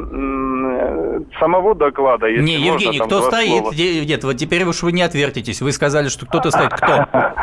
самого 1.39 1.75
доклада, 1.75 2.27
если 2.27 2.43
Не, 2.43 2.53
Евгений, 2.53 2.99
можно, 2.99 3.05
кто 3.05 3.21
стоит? 3.21 3.59
Слова. 3.59 3.73
Нет, 3.75 4.23
вот 4.23 4.37
теперь 4.37 4.63
уж 4.63 4.83
вы 4.83 4.93
не 4.93 5.01
отвертитесь. 5.01 5.61
Вы 5.61 5.71
сказали, 5.71 6.07
что 6.07 6.25
кто-то 6.25 6.49
стоит. 6.51 6.73
Кто? 6.73 7.07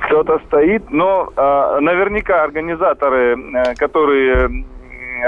Кто-то 0.00 0.38
стоит, 0.46 0.90
но 0.90 1.32
э, 1.34 1.78
наверняка 1.80 2.44
организаторы, 2.44 3.38
э, 3.38 3.74
которые 3.74 4.64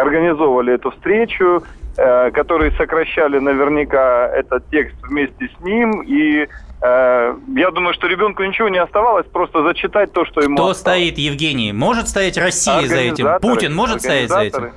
организовывали 0.00 0.74
эту 0.74 0.90
встречу, 0.90 1.62
э, 1.96 2.30
которые 2.30 2.72
сокращали 2.72 3.38
наверняка 3.38 4.28
этот 4.28 4.68
текст 4.70 4.96
вместе 5.02 5.48
с 5.48 5.64
ним. 5.64 6.02
И 6.02 6.46
э, 6.82 7.34
я 7.56 7.70
думаю, 7.70 7.94
что 7.94 8.06
ребенку 8.06 8.42
ничего 8.44 8.68
не 8.68 8.78
оставалось, 8.78 9.26
просто 9.26 9.62
зачитать 9.62 10.12
то, 10.12 10.24
что 10.24 10.40
ему 10.40 10.56
Кто 10.56 10.70
осталось. 10.70 10.98
стоит, 11.00 11.18
Евгений? 11.18 11.72
Может 11.72 12.08
стоять 12.08 12.36
Россия 12.38 12.86
за 12.86 12.98
этим? 12.98 13.28
Путин 13.40 13.74
может 13.74 14.02
стоять 14.02 14.30
за 14.30 14.40
этим? 14.40 14.70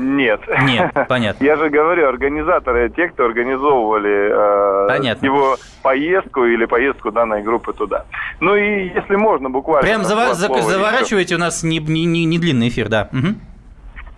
Нет. 0.00 0.40
Нет, 0.62 0.92
понятно. 1.08 1.44
Я 1.44 1.56
же 1.56 1.68
говорю, 1.68 2.08
организаторы, 2.08 2.88
те, 2.90 3.08
кто 3.08 3.26
организовывали 3.26 4.30
э, 4.30 5.16
его 5.22 5.56
поездку 5.82 6.44
или 6.44 6.64
поездку 6.64 7.10
данной 7.10 7.42
группы 7.42 7.72
туда. 7.72 8.06
Ну 8.40 8.56
и 8.56 8.88
если 8.94 9.16
можно, 9.16 9.50
буквально... 9.50 9.86
Прям 9.86 10.02
зава- 10.02 10.34
заворачивайте, 10.34 11.34
у 11.34 11.38
нас 11.38 11.62
не, 11.62 11.78
не, 11.78 12.24
не 12.24 12.38
длинный 12.38 12.68
эфир, 12.68 12.88
да. 12.88 13.08
Угу. 13.12 13.34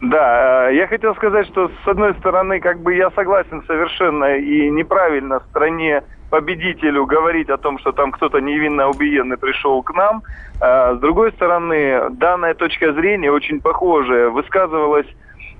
Да, 0.03 0.69
э, 0.69 0.75
я 0.75 0.89
хотел 0.89 1.15
сказать, 1.15 1.47
что 1.47 1.71
с 1.85 1.89
одной 1.89 2.15
стороны, 2.15 2.59
как 2.59 2.81
бы 2.81 2.93
я 2.93 3.11
согласен 3.13 3.63
совершенно 3.69 4.37
и 4.37 4.69
неправильно 4.69 5.41
стране 5.51 6.03
победителю 6.29 7.07
говорить 7.07 7.49
о 7.49 7.57
том, 7.57 7.79
что 7.79 7.93
там 7.93 8.11
кто-то 8.11 8.41
невинно 8.41 8.89
убиенный 8.89 9.37
пришел 9.37 9.81
к 9.85 9.95
нам. 9.95 10.23
А 10.61 10.97
с 10.97 10.99
другой 10.99 11.31
стороны, 11.33 12.11
данная 12.11 12.55
точка 12.55 12.93
зрения 12.95 13.31
очень 13.31 13.61
похожая, 13.61 14.31
высказывалась 14.31 15.07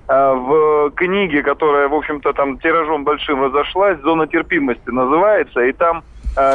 э, 0.09 0.33
в 0.35 0.91
книге, 0.97 1.45
которая, 1.45 1.87
в 1.87 1.95
общем-то, 1.95 2.33
там 2.33 2.59
тиражом 2.59 3.05
большим 3.05 3.45
разошлась, 3.45 4.01
«Зона 4.01 4.27
терпимости» 4.27 4.91
называется, 4.91 5.61
и 5.61 5.73
там 5.73 6.03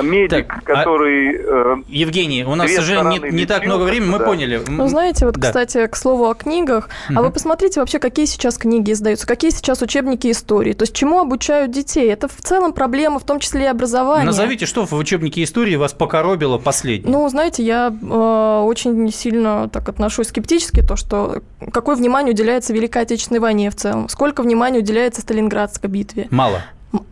медик, 0.02 0.48
так, 0.48 0.64
который... 0.64 1.38
А, 1.38 1.82
Евгений, 1.88 2.44
у 2.44 2.56
нас, 2.56 2.70
к 2.72 2.76
сожалению, 2.76 3.32
не, 3.32 3.40
не 3.40 3.46
так 3.46 3.66
много 3.66 3.84
времени, 3.84 4.10
мы 4.10 4.20
да. 4.20 4.26
поняли. 4.26 4.62
Ну, 4.68 4.88
знаете, 4.88 5.26
вот, 5.26 5.36
да. 5.36 5.48
кстати, 5.48 5.88
к 5.88 5.96
слову 5.96 6.30
о 6.30 6.34
книгах, 6.34 6.90
угу. 7.10 7.20
а 7.20 7.22
вы 7.24 7.32
посмотрите 7.32 7.80
вообще, 7.80 8.00
какие 8.00 8.26
сейчас 8.26 8.58
книги 8.58 8.92
издаются, 8.92 9.28
какие 9.28 9.52
сейчас 9.52 9.82
учебники 9.82 10.32
истории, 10.32 10.74
то 10.74 10.84
есть 10.84 10.94
чему 10.94 11.20
обучают 11.20 11.72
детей. 11.72 12.10
Это 12.12 12.28
в 12.28 12.38
целом 12.42 12.74
проблема, 12.74 13.20
в 13.20 13.24
том 13.24 13.40
числе 13.40 13.66
и 13.66 13.68
образования. 13.68 14.26
Назовите, 14.26 14.66
что 14.66 14.86
в 14.86 14.94
учебнике 14.94 15.44
истории 15.44 15.76
вас 15.76 15.94
покоробило 15.94 16.58
последнее? 16.58 17.12
Ну, 17.12 17.28
знаете, 17.30 17.64
я 17.64 17.94
э, 18.02 18.62
очень 18.66 19.12
сильно 19.12 19.70
так 19.70 19.90
отношусь 19.90 20.28
скептически, 20.28 20.82
то, 20.82 20.96
что 20.96 21.42
какое 21.72 21.96
внимание 21.96 22.34
уделяется 22.34 22.74
Великой 22.74 23.04
Отечественной 23.04 23.40
войне 23.40 23.70
в 23.70 23.76
целом, 23.76 24.10
сколько 24.10 24.42
внимания 24.42 24.80
уделяется 24.80 25.22
Сталинградской 25.22 25.90
битве. 25.90 26.28
Мало. 26.30 26.62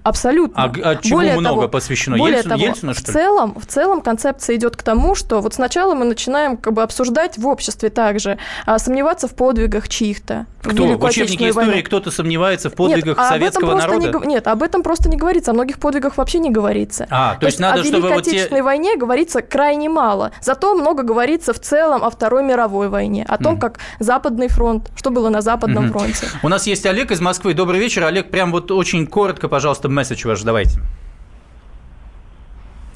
Абсолютно. 0.04 0.63
А, 0.63 0.72
а 0.84 0.96
чему 0.98 1.18
более 1.18 1.39
много 1.39 1.62
того, 1.62 1.68
посвящено? 1.70 2.18
Более 2.18 2.38
Ельцину, 2.38 2.56
того, 2.56 2.68
Ельцину, 2.68 2.94
что 2.94 3.04
в 3.04 3.13
целом, 3.13 3.60
в 3.60 3.65
целом 3.65 4.01
концепция 4.01 4.56
идет 4.56 4.75
к 4.75 4.84
тому, 4.84 5.15
что 5.15 5.42
вот 5.42 5.54
сначала 5.54 5.96
мы 5.96 6.06
начинаем 6.06 6.58
как 6.58 6.74
бы 6.74 6.84
обсуждать 6.84 7.38
в 7.38 7.48
обществе 7.48 7.89
также, 7.89 8.38
а, 8.65 8.80
сомневаться 8.80 9.27
в 9.27 9.36
подвигах 9.36 9.89
чьих-то. 9.89 10.46
Кто? 10.62 10.86
В, 10.86 10.98
в 10.98 11.04
учебнике 11.04 11.50
истории 11.50 11.82
кто-то 11.82 12.12
сомневается 12.12 12.70
в 12.70 12.74
подвигах 12.74 13.18
нет, 13.18 13.27
советского 13.27 13.75
народа? 13.75 14.20
Не, 14.20 14.34
нет, 14.34 14.48
об 14.48 14.63
этом 14.63 14.84
просто 14.84 15.10
не 15.10 15.18
говорится. 15.18 15.51
О 15.51 15.54
многих 15.54 15.80
подвигах 15.80 16.18
вообще 16.18 16.39
не 16.39 16.50
говорится. 16.50 17.08
А, 17.10 17.36
то, 17.36 17.42
то 17.42 17.46
есть, 17.48 17.60
есть 17.60 17.62
надо, 17.62 17.82
о 17.82 17.84
чтобы 17.84 18.08
Великой 18.08 18.20
Отечественной 18.20 18.62
вот 18.62 18.70
те... 18.70 18.77
войне 18.77 18.98
говорится 18.98 19.42
крайне 19.42 19.89
мало. 19.89 20.32
Зато 20.42 20.74
много 20.75 21.04
говорится 21.04 21.54
в 21.54 21.60
целом 21.60 22.04
о 22.04 22.10
Второй 22.10 22.44
мировой 22.44 22.89
войне, 22.89 23.25
о 23.27 23.38
том, 23.38 23.56
mm. 23.56 23.60
как 23.60 23.80
Западный 24.00 24.48
фронт, 24.48 24.89
что 24.96 25.12
было 25.12 25.30
на 25.30 25.42
Западном 25.42 25.86
mm-hmm. 25.86 25.92
фронте. 25.92 26.27
У 26.44 26.50
нас 26.50 26.68
есть 26.68 26.86
Олег 26.86 27.12
из 27.12 27.22
Москвы. 27.22 27.54
Добрый 27.54 27.80
вечер. 27.80 28.04
Олег, 28.04 28.32
прям 28.32 28.51
вот 28.51 28.72
очень 28.72 29.08
коротко, 29.08 29.48
пожалуйста, 29.48 29.75
месседж 29.84 30.25
ваш 30.27 30.41
давайте. 30.41 30.82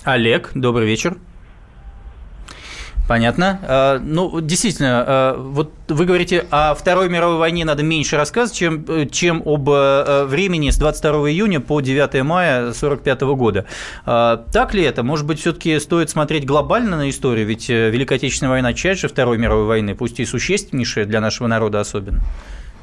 Олег, 0.04 0.52
добрый 0.54 0.88
вечер. 0.88 1.18
Понятно. 3.10 3.60
А, 3.64 4.00
ну, 4.00 4.40
действительно, 4.40 5.04
а, 5.06 5.36
вот 5.36 5.74
вы 5.88 6.06
говорите, 6.06 6.46
о 6.52 6.76
Второй 6.76 7.10
мировой 7.10 7.38
войне 7.38 7.66
надо 7.66 7.82
меньше 7.82 8.18
рассказывать, 8.18 8.56
чем, 8.56 9.10
чем 9.10 9.42
об 9.46 9.68
э, 9.68 10.26
времени 10.26 10.70
с 10.70 10.78
22 10.78 11.32
июня 11.32 11.60
по 11.60 11.82
9 11.82 12.24
мая 12.24 12.60
1945 12.70 13.22
года. 13.36 13.66
А, 14.06 14.46
так 14.54 14.76
ли 14.76 14.84
это? 14.84 15.02
Может 15.02 15.26
быть, 15.26 15.40
все-таки 15.40 15.80
стоит 15.80 16.12
смотреть 16.12 16.46
глобально 16.46 16.98
на 16.98 17.10
историю? 17.10 17.48
Ведь 17.48 17.68
э, 17.72 17.90
Великая 17.90 18.18
Отечественная 18.18 18.52
война– 18.52 18.74
часть 18.76 19.02
же 19.02 19.08
Второй 19.08 19.40
мировой 19.40 19.66
войны, 19.66 19.96
пусть 19.96 20.20
и 20.20 20.26
существеннейшая 20.26 21.06
для 21.06 21.20
нашего 21.20 21.48
народа 21.48 21.80
особенно. 21.80 22.22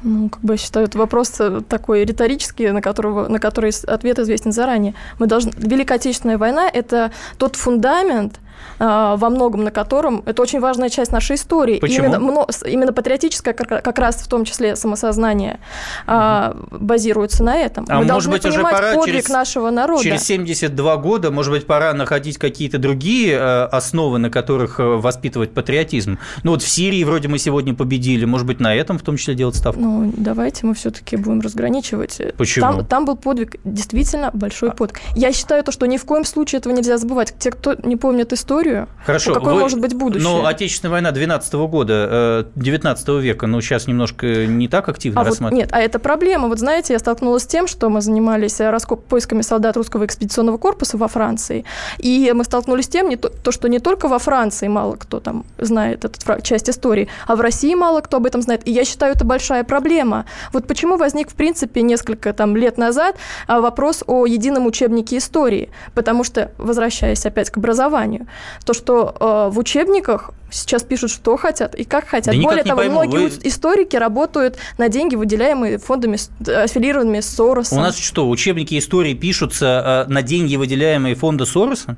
Ну, 0.07 0.29
как 0.29 0.41
бы 0.41 0.53
я 0.53 0.57
считаю, 0.57 0.85
это 0.85 0.97
вопрос 0.97 1.35
э, 1.39 1.61
такой 1.67 2.05
риторический, 2.05 2.71
на, 2.71 2.81
которого, 2.81 3.27
на 3.27 3.39
который 3.39 3.73
ответ 3.87 4.19
известен 4.19 4.53
заранее. 4.53 4.93
Мы 5.19 5.27
должны... 5.27 5.51
Великая 5.57 5.95
Отечественная 5.95 6.37
война– 6.37 6.69
это 6.73 7.11
тот 7.37 7.57
фундамент, 7.57 8.39
во 8.79 9.29
многом 9.29 9.63
на 9.63 9.71
котором 9.71 10.23
это 10.25 10.41
очень 10.41 10.59
важная 10.59 10.89
часть 10.89 11.11
нашей 11.11 11.35
истории. 11.35 11.79
Почему? 11.79 12.07
Именно, 12.07 12.45
именно 12.65 12.93
патриотическое, 12.93 13.53
как 13.53 13.99
раз 13.99 14.17
в 14.17 14.27
том 14.27 14.45
числе 14.45 14.75
самосознание, 14.75 15.59
угу. 16.05 16.67
базируется 16.71 17.43
на 17.43 17.57
этом. 17.57 17.85
А 17.89 17.99
Мы 17.99 18.05
может 18.05 18.31
быть, 18.31 18.45
уже 18.45 18.61
пора 18.61 18.93
подвиг 18.93 19.15
через, 19.15 19.29
нашего 19.29 19.69
народа. 19.69 20.03
Через 20.03 20.23
72 20.23 20.97
года, 20.97 21.31
может 21.31 21.51
быть, 21.51 21.65
пора 21.65 21.93
находить 21.93 22.37
какие-то 22.37 22.77
другие 22.77 23.33
э, 23.33 23.63
основы, 23.65 24.19
на 24.19 24.29
которых 24.29 24.79
э, 24.79 24.83
воспитывать 24.83 25.53
патриотизм. 25.53 26.19
Ну 26.43 26.51
вот 26.51 26.61
в 26.61 26.67
Сирии 26.67 27.03
вроде 27.03 27.27
мы 27.27 27.39
сегодня 27.39 27.73
победили, 27.73 28.25
может 28.25 28.47
быть, 28.47 28.59
на 28.59 28.73
этом 28.75 28.97
в 28.97 29.01
том 29.01 29.17
числе 29.17 29.35
делать 29.35 29.55
ставку? 29.55 29.79
Ну, 29.79 30.13
давайте 30.15 30.65
мы 30.65 30.73
все-таки 30.73 31.17
будем 31.17 31.41
разграничивать. 31.41 32.21
Почему? 32.37 32.65
Там, 32.65 32.85
там 32.85 33.05
был 33.05 33.15
подвиг, 33.15 33.55
действительно 33.63 34.31
большой 34.33 34.69
а. 34.69 34.73
подвиг. 34.73 35.01
Я 35.15 35.31
считаю 35.31 35.63
то, 35.63 35.71
что 35.71 35.85
ни 35.85 35.97
в 35.97 36.05
коем 36.05 36.25
случае 36.25 36.59
этого 36.59 36.73
нельзя 36.73 36.97
забывать. 36.97 37.33
Те, 37.39 37.51
кто 37.51 37.75
не 37.83 37.95
помнит 37.95 38.33
историю, 38.33 38.46
историю. 38.47 38.87
Хорошо. 39.05 39.33
Какое 39.33 39.55
вы... 39.55 39.59
может 39.59 39.79
быть 39.79 39.93
будущее? 39.93 40.23
Но 40.23 40.45
Отечественная 40.45 40.91
война 40.91 41.11
12 41.11 41.53
года, 41.53 42.47
19 42.55 43.09
э, 43.09 43.19
века, 43.19 43.47
ну, 43.47 43.59
сейчас 43.61 43.87
немножко 43.87 44.45
не 44.45 44.67
так 44.67 44.87
активно 44.87 45.21
а 45.21 45.23
рассматривается. 45.25 45.75
Вот, 45.75 45.79
нет, 45.79 45.83
а 45.83 45.85
это 45.85 45.99
проблема. 45.99 46.47
Вот 46.47 46.59
знаете, 46.59 46.93
я 46.93 46.99
столкнулась 46.99 47.43
с 47.43 47.47
тем, 47.47 47.67
что 47.67 47.89
мы 47.89 48.01
занимались 48.01 48.59
э, 48.61 48.69
раскоп... 48.69 49.03
поисками 49.05 49.41
солдат 49.41 49.75
русского 49.75 50.05
экспедиционного 50.05 50.57
корпуса 50.57 50.97
во 50.97 51.07
Франции, 51.07 51.65
и 51.97 52.31
мы 52.33 52.43
столкнулись 52.43 52.85
с 52.85 52.89
тем, 52.89 53.09
не 53.09 53.17
то, 53.17 53.29
то, 53.29 53.51
что 53.51 53.67
не 53.67 53.79
только 53.79 54.07
во 54.07 54.19
Франции 54.19 54.67
мало 54.67 54.95
кто 54.95 55.19
там 55.19 55.45
знает 55.57 56.05
эту 56.05 56.41
часть 56.41 56.69
истории, 56.69 57.09
а 57.27 57.35
в 57.35 57.41
России 57.41 57.75
мало 57.75 58.01
кто 58.01 58.17
об 58.17 58.25
этом 58.25 58.41
знает. 58.41 58.67
И 58.67 58.71
я 58.71 58.85
считаю, 58.85 59.13
это 59.13 59.25
большая 59.25 59.63
проблема. 59.63 60.25
Вот 60.53 60.67
почему 60.67 60.97
возник, 60.97 61.29
в 61.29 61.35
принципе, 61.35 61.81
несколько 61.81 62.31
там 62.33 62.55
лет 62.55 62.77
назад 62.77 63.17
а, 63.47 63.59
вопрос 63.59 64.03
о 64.07 64.25
едином 64.25 64.65
учебнике 64.65 65.17
истории. 65.17 65.69
Потому 65.93 66.23
что, 66.23 66.51
возвращаясь 66.57 67.25
опять 67.25 67.49
к 67.49 67.57
образованию, 67.57 68.27
то, 68.65 68.73
что 68.73 69.15
э, 69.19 69.53
в 69.53 69.59
учебниках 69.59 70.31
сейчас 70.49 70.83
пишут, 70.83 71.11
что 71.11 71.37
хотят 71.37 71.75
и 71.75 71.83
как 71.83 72.07
хотят. 72.07 72.35
Да 72.35 72.41
Более 72.41 72.63
того, 72.63 72.77
пойму, 72.77 73.03
многие 73.03 73.27
вы... 73.27 73.39
историки 73.43 73.95
работают 73.95 74.57
на 74.77 74.89
деньги, 74.89 75.15
выделяемые 75.15 75.77
фондами, 75.77 76.17
аффилированными 76.49 77.19
с 77.19 77.27
Соросом. 77.27 77.79
У 77.79 77.81
нас 77.81 77.97
что, 77.97 78.29
учебники 78.29 78.77
истории 78.77 79.13
пишутся 79.13 80.05
э, 80.07 80.11
на 80.11 80.21
деньги, 80.21 80.55
выделяемые 80.55 81.15
фонда 81.15 81.45
Сороса? 81.45 81.97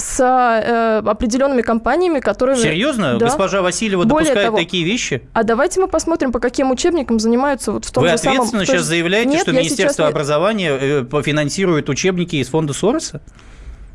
с 0.00 0.20
э, 0.20 0.98
определенными 1.08 1.62
компаниями, 1.62 2.20
которые... 2.20 2.56
Серьезно? 2.56 3.18
Да. 3.18 3.26
Госпожа 3.26 3.62
Васильева 3.62 4.04
Более 4.04 4.30
допускает 4.30 4.46
того, 4.46 4.58
такие 4.58 4.84
вещи? 4.84 5.22
А 5.32 5.44
давайте 5.44 5.80
мы 5.80 5.88
посмотрим, 5.88 6.32
по 6.32 6.40
каким 6.40 6.70
учебникам 6.70 7.20
занимаются 7.20 7.70
вот 7.72 7.84
в 7.84 7.90
том 7.90 8.02
Вы 8.02 8.10
же 8.10 8.18
самом... 8.18 8.32
Вы 8.32 8.38
ответственно 8.38 8.66
сейчас 8.66 8.86
заявляете, 8.86 9.30
Нет, 9.30 9.42
что 9.42 9.52
Министерство 9.52 10.06
образования 10.06 10.70
э, 10.70 11.22
финансирует 11.22 11.88
учебники 11.88 12.36
из 12.36 12.48
фонда 12.48 12.72
Сороса? 12.72 13.20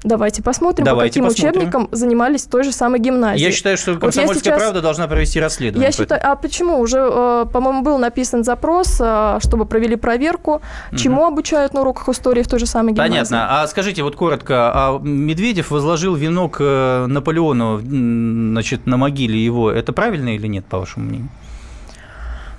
Давайте 0.06 0.44
посмотрим, 0.44 0.86
Давайте 0.86 1.20
по 1.20 1.26
посмотрим. 1.26 1.54
каким 1.54 1.62
учебникам 1.62 1.90
занимались 1.92 2.44
той 2.44 2.64
же 2.64 2.72
самой 2.72 3.00
гимназией. 3.00 3.44
Я 3.44 3.52
считаю, 3.52 3.76
что 3.76 3.96
«Комсомольская 3.96 4.28
вот 4.28 4.38
сейчас... 4.38 4.62
правда» 4.62 4.82
должна 4.82 5.08
провести 5.08 5.40
расследование. 5.40 5.88
Я 5.88 5.92
считаю, 5.92 6.22
а 6.24 6.36
почему? 6.36 6.80
Уже, 6.80 7.00
э, 7.00 7.46
по-моему, 7.52 7.82
был 7.82 7.98
написан 7.98 8.44
запрос, 8.44 9.02
э, 9.02 9.40
чтобы 9.42 9.66
провели 9.66 9.96
проверку, 9.96 10.62
чему 10.96 11.22
угу. 11.22 11.34
обучают 11.34 11.74
на 11.74 11.82
уроках 11.82 12.08
истории 12.10 12.44
в 12.44 12.48
той 12.48 12.60
же 12.60 12.68
самой 12.68 12.94
гимназии. 12.94 13.10
Понятно. 13.10 13.62
А 13.62 13.68
скажите 13.68 14.04
вот 14.04 14.16
коротко, 14.16 14.72
а 14.74 15.00
Медведев 15.00 15.72
возложил 15.72 16.14
венок 16.14 16.58
э, 16.60 17.08
Наполеону 17.08 17.80
значит, 17.80 18.86
на 18.86 18.98
могиле 18.98 19.44
его. 19.44 19.72
Это 19.72 19.92
правильно 19.92 20.36
или 20.36 20.46
нет, 20.46 20.66
по 20.66 20.78
вашему 20.78 21.06
мнению? 21.06 21.30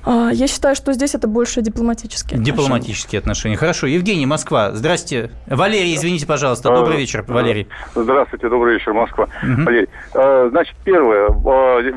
А, 0.07 0.31
я 0.33 0.47
считаю, 0.47 0.77
что 0.77 0.92
здесь 0.92 1.16
это 1.16 1.27
больше 1.27 1.62
дипломатические 1.62 2.38
отношения. 2.38 2.57
Дипломатические 2.57 3.19
отношения. 3.19 3.57
Хорошо. 3.57 3.88
Евгений, 3.88 4.25
Москва. 4.25 4.71
Здрасте. 4.71 5.31
Валерий, 5.49 5.97
извините, 5.97 6.27
пожалуйста. 6.29 6.71
Добрый 6.71 6.97
а, 6.97 7.01
вечер, 7.01 7.25
Валерий. 7.27 7.66
Здравствуйте, 7.95 8.49
добрый 8.49 8.75
вечер, 8.75 8.92
Москва. 8.92 9.25
Угу. 9.42 9.64
Валерий. 9.64 9.88
А, 10.14 10.49
значит, 10.49 10.77
первое. 10.85 11.27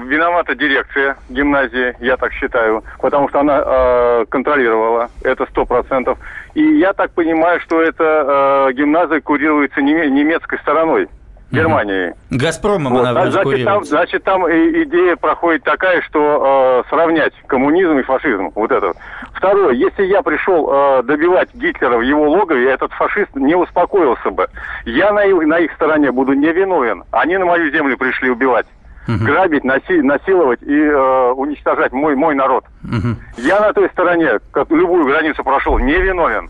Виновата 0.07 0.55
дирекция 0.55 1.17
гимназии, 1.29 1.95
я 1.99 2.17
так 2.17 2.33
считаю, 2.33 2.83
потому 2.99 3.29
что 3.29 3.41
она 3.41 4.25
контролировала 4.29 5.09
это 5.21 5.45
сто 5.51 5.65
процентов. 5.65 6.17
И 6.55 6.63
я 6.79 6.93
так 6.93 7.11
понимаю, 7.11 7.61
что 7.61 7.79
эта 7.79 8.71
гимназия 8.73 9.21
курируется 9.21 9.81
немецкой 9.81 10.57
стороной. 10.59 11.07
Германии. 11.51 12.13
Газпромом 12.29 12.93
вот. 12.93 13.05
она 13.05 13.31
значит, 13.31 13.65
там, 13.65 13.83
значит, 13.83 14.23
там 14.23 14.43
идея 14.47 15.15
проходит 15.15 15.63
такая, 15.63 16.01
что 16.03 16.83
э, 16.85 16.89
сравнять 16.89 17.33
коммунизм 17.47 17.97
и 17.97 18.03
фашизм. 18.03 18.51
Вот 18.53 18.71
это. 18.71 18.93
Второе, 19.33 19.73
если 19.73 20.05
я 20.05 20.21
пришел 20.21 20.69
э, 20.71 21.03
добивать 21.03 21.49
Гитлера 21.55 21.97
в 21.97 22.01
его 22.01 22.29
логове, 22.29 22.69
этот 22.69 22.91
фашист 22.93 23.35
не 23.35 23.55
успокоился 23.55 24.29
бы. 24.29 24.47
Я 24.85 25.11
на 25.11 25.25
их, 25.25 25.35
на 25.47 25.59
их 25.59 25.73
стороне 25.73 26.11
буду 26.11 26.33
не 26.33 26.51
виновен. 26.51 27.03
Они 27.11 27.37
на 27.37 27.45
мою 27.45 27.71
землю 27.71 27.97
пришли 27.97 28.29
убивать. 28.29 28.67
Угу. 29.07 29.25
Грабить, 29.25 29.63
наси, 29.63 30.01
насиловать 30.03 30.61
и 30.61 30.79
э, 30.79 31.31
уничтожать 31.31 31.91
мой, 31.93 32.15
мой 32.15 32.35
народ. 32.35 32.63
Угу. 32.83 33.15
Я 33.37 33.59
на 33.59 33.73
той 33.73 33.89
стороне, 33.89 34.39
как 34.51 34.69
любую 34.69 35.05
границу 35.05 35.43
прошел, 35.43 35.79
не 35.79 35.93
виновен. 35.93 36.49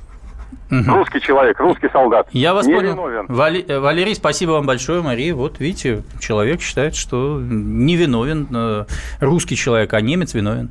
Угу. 0.71 0.91
Русский 0.93 1.19
человек, 1.21 1.59
русский 1.59 1.89
солдат. 1.89 2.27
Я 2.31 2.53
вас 2.53 2.67
не 2.67 2.75
понял. 2.75 2.91
Виновен. 2.91 3.25
Вали... 3.27 3.65
Э, 3.67 3.79
Валерий, 3.79 4.13
спасибо 4.13 4.51
вам 4.51 4.67
большое, 4.67 5.01
Мария. 5.01 5.33
Вот 5.33 5.59
видите, 5.59 6.03
человек 6.19 6.61
считает, 6.61 6.95
что 6.95 7.39
не 7.41 7.95
виновен 7.95 8.47
э, 8.53 8.85
русский 9.19 9.55
человек, 9.55 9.93
а 9.93 10.01
немец 10.01 10.33
виновен. 10.33 10.69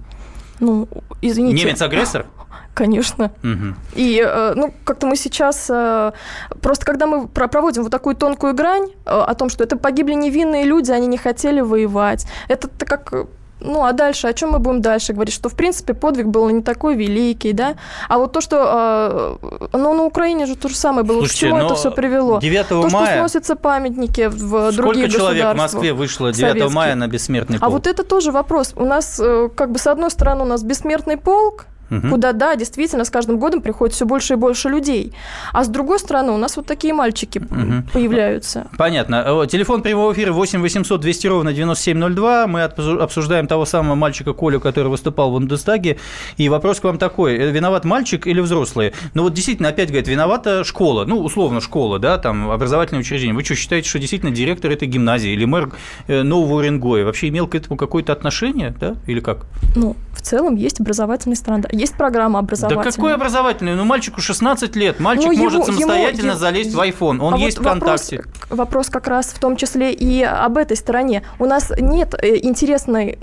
Ну, 0.61 0.88
извините. 1.20 1.64
Немец 1.64 1.82
агрессор? 1.82 2.26
Конечно. 2.74 3.32
Угу. 3.42 3.74
И, 3.96 4.22
э, 4.24 4.52
ну, 4.54 4.72
как-то 4.84 5.08
мы 5.08 5.16
сейчас... 5.16 5.66
Просто 5.66 6.87
когда 6.87 7.06
мы 7.06 7.26
проводим 7.26 7.82
вот 7.82 7.90
такую 7.90 8.14
тонкую 8.14 8.54
грань 8.54 8.90
о 9.04 9.34
том, 9.34 9.48
что 9.48 9.64
это 9.64 9.76
погибли 9.76 10.14
невинные 10.14 10.64
люди, 10.64 10.92
они 10.92 11.08
не 11.08 11.18
хотели 11.18 11.61
воевать, 11.61 12.26
это 12.46 12.68
как 12.87 13.12
ну, 13.61 13.85
а 13.85 13.92
дальше, 13.92 14.29
о 14.29 14.33
чем 14.33 14.51
мы 14.51 14.59
будем 14.59 14.81
дальше 14.81 15.12
говорить? 15.12 15.35
Что, 15.35 15.49
в 15.49 15.55
принципе, 15.55 15.94
подвиг 15.94 16.27
был 16.27 16.49
не 16.51 16.62
такой 16.62 16.94
великий, 16.97 17.53
да? 17.53 17.75
А 18.09 18.18
вот 18.18 18.33
то, 18.33 18.40
что... 18.40 19.38
Э, 19.42 19.68
ну, 19.73 19.94
на 19.94 20.05
Украине 20.05 20.47
же 20.47 20.57
то 20.57 20.68
же 20.68 20.77
самое 20.77 21.05
было. 21.05 21.18
Слушайте, 21.18 21.47
К 21.47 21.49
чему 21.51 21.59
это 21.59 21.75
все 21.75 21.90
привело? 21.90 22.38
9 22.40 22.68
то, 22.68 22.83
мая... 22.83 22.90
что 22.90 23.18
сносятся 23.18 23.57
памятники 23.57 24.29
в 24.29 24.73
Сколько 24.73 24.73
другие 24.73 25.11
человек 25.11 25.55
в 25.55 25.57
Москве 25.57 25.92
вышло 25.92 26.33
9 26.33 26.51
советские? 26.51 26.75
мая 26.75 26.94
на 26.94 27.09
бессмертный 27.09 27.59
полк? 27.59 27.68
А 27.68 27.71
вот 27.71 27.87
это 27.87 28.05
тоже 28.05 28.33
вопрос. 28.33 28.73
У 28.77 28.85
нас, 28.85 29.21
э, 29.21 29.49
как 29.55 29.73
бы, 29.73 29.79
с 29.79 29.87
одной 29.87 30.11
стороны, 30.11 30.42
у 30.42 30.47
нас 30.47 30.62
бессмертный 30.62 31.16
полк, 31.16 31.66
угу. 31.90 32.09
куда, 32.09 32.33
да, 32.33 32.57
действительно, 32.57 33.05
с 33.05 33.11
каждым 33.11 33.38
годом 33.38 33.61
приходит 33.62 33.94
все 33.94 34.07
больше 34.07 34.35
и 34.35 34.37
больше 34.37 34.68
людей. 34.68 35.12
А 35.53 35.64
с 35.64 35.68
другой 35.68 35.98
стороны, 35.98 36.33
у 36.33 36.37
нас 36.37 36.57
вот 36.57 36.66
такие 36.66 36.94
мальчики 36.94 37.38
угу. 37.38 37.88
появляются. 37.92 38.68
Понятно. 38.77 39.46
Телефон 39.48 39.83
прямого 39.83 40.12
эфира 40.12 40.33
8 40.33 40.61
800 40.61 41.01
200 41.01 41.27
ровно 41.27 41.53
9702. 41.53 42.46
Мы 42.46 42.62
обсуждаем 42.62 43.46
того 43.46 43.64
самого 43.64 43.94
мальчика 43.94 44.33
Колю, 44.33 44.61
который 44.61 44.88
выступал 44.88 45.31
в 45.31 45.35
Бундестаге. 45.35 45.98
И 46.37 46.48
вопрос 46.48 46.81
к 46.81 46.85
вам 46.85 46.98
такой. 46.98 47.37
Э, 47.37 47.51
виноват 47.51 47.85
мальчик 47.85 48.27
или 48.27 48.40
взрослые? 48.40 48.92
Ну 49.14 49.22
вот 49.22 49.35
действительно, 49.35 49.68
опять 49.68 49.88
говорит, 49.88 50.09
виновата 50.09 50.64
школа. 50.64 51.05
Ну, 51.05 51.20
условно, 51.20 51.61
школа, 51.61 51.98
да, 51.98 52.18
там, 52.18 52.51
образовательное 52.51 53.01
учреждение. 53.01 53.35
Вы 53.35 53.44
что, 53.44 53.55
считаете, 53.55 53.88
что 53.88 53.98
действительно 53.98 54.33
директор 54.33 54.70
этой 54.70 54.88
гимназии 54.88 55.31
или 55.31 55.44
мэр 55.44 55.72
э, 56.07 56.22
Нового 56.22 56.59
Уренгоя 56.59 57.05
вообще 57.05 57.29
имел 57.29 57.46
к 57.46 57.55
этому 57.55 57.77
какое-то 57.77 58.12
отношение, 58.12 58.74
да, 58.79 58.96
или 59.07 59.20
как? 59.20 59.46
Ну, 59.77 59.96
в 60.12 60.22
целом 60.22 60.57
есть 60.57 60.81
образовательный 60.81 61.37
стандарт, 61.37 61.74
есть 61.78 61.94
программа 61.94 62.40
образовательная. 62.40 62.84
Да 62.84 62.90
какой 62.90 63.14
образовательный? 63.14 63.74
Ну, 63.74 63.84
мальчику 63.84 64.20
16 64.20 64.76
лет, 64.76 65.00
мальчик 65.00 65.28
ну, 65.32 65.38
может 65.38 65.64
самостоятельно 65.64 66.30
ему, 66.30 66.38
залезть 66.38 66.74
в 66.74 66.80
iPhone, 66.80 67.20
он 67.20 67.34
а 67.34 67.38
есть 67.38 67.58
вот 67.58 67.66
ВКонтакте. 67.66 68.16
Вопрос, 68.16 68.58
вопрос 68.58 68.88
как 68.88 69.08
раз 69.08 69.26
в 69.26 69.38
том 69.38 69.56
числе 69.56 69.92
и 69.92 70.22
об 70.22 70.58
этой 70.58 70.76
стороне. 70.76 71.22
У 71.38 71.46
нас 71.46 71.72
нет 71.78 72.14
э, 72.20 72.38
интересной 72.42 73.18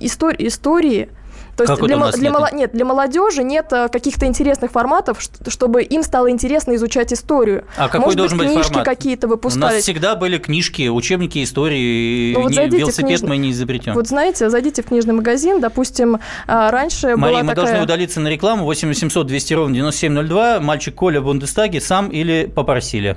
истории, 0.00 0.48
истории 0.48 1.08
то 1.56 1.64
есть 1.64 1.82
для, 1.82 1.96
для, 1.96 2.30
нет? 2.30 2.52
нет, 2.52 2.72
для 2.72 2.84
молодежи 2.84 3.42
нет 3.42 3.66
э, 3.72 3.88
каких-то 3.88 4.26
интересных 4.26 4.70
форматов, 4.70 5.18
чтобы 5.48 5.82
им 5.82 6.02
стало 6.02 6.30
интересно 6.30 6.74
изучать 6.76 7.12
историю. 7.12 7.64
А 7.76 7.88
какой 7.88 8.06
Может 8.06 8.16
должен 8.16 8.38
быть, 8.38 8.48
книжки 8.48 8.68
формат? 8.68 8.86
какие-то 8.86 9.28
выпускались. 9.28 9.72
У 9.72 9.74
нас 9.74 9.82
всегда 9.82 10.16
были 10.16 10.38
книжки, 10.38 10.88
учебники 10.88 11.42
истории. 11.42 12.32
Ну, 12.32 12.42
вот 12.42 12.50
не, 12.52 12.68
велосипед 12.68 13.20
книж... 13.20 13.22
мы 13.22 13.36
не 13.36 13.50
изобретем. 13.50 13.94
Вот 13.94 14.08
знаете, 14.08 14.48
зайдите 14.48 14.82
в 14.82 14.86
книжный 14.86 15.14
магазин, 15.14 15.60
допустим, 15.60 16.18
а, 16.46 16.70
раньше 16.70 17.16
Мария, 17.16 17.38
была 17.38 17.42
мы 17.42 17.48
такая... 17.50 17.66
должны 17.66 17.84
удалиться 17.84 18.20
на 18.20 18.28
рекламу 18.28 18.64
8 18.64 18.88
800 18.88 19.26
200 19.26 19.54
ровно 19.54 19.74
9702. 19.74 20.60
Мальчик 20.60 20.94
Коля 20.94 21.20
в 21.20 21.24
Бундестаге 21.24 21.80
сам 21.80 22.08
или 22.08 22.50
попросили? 22.52 23.16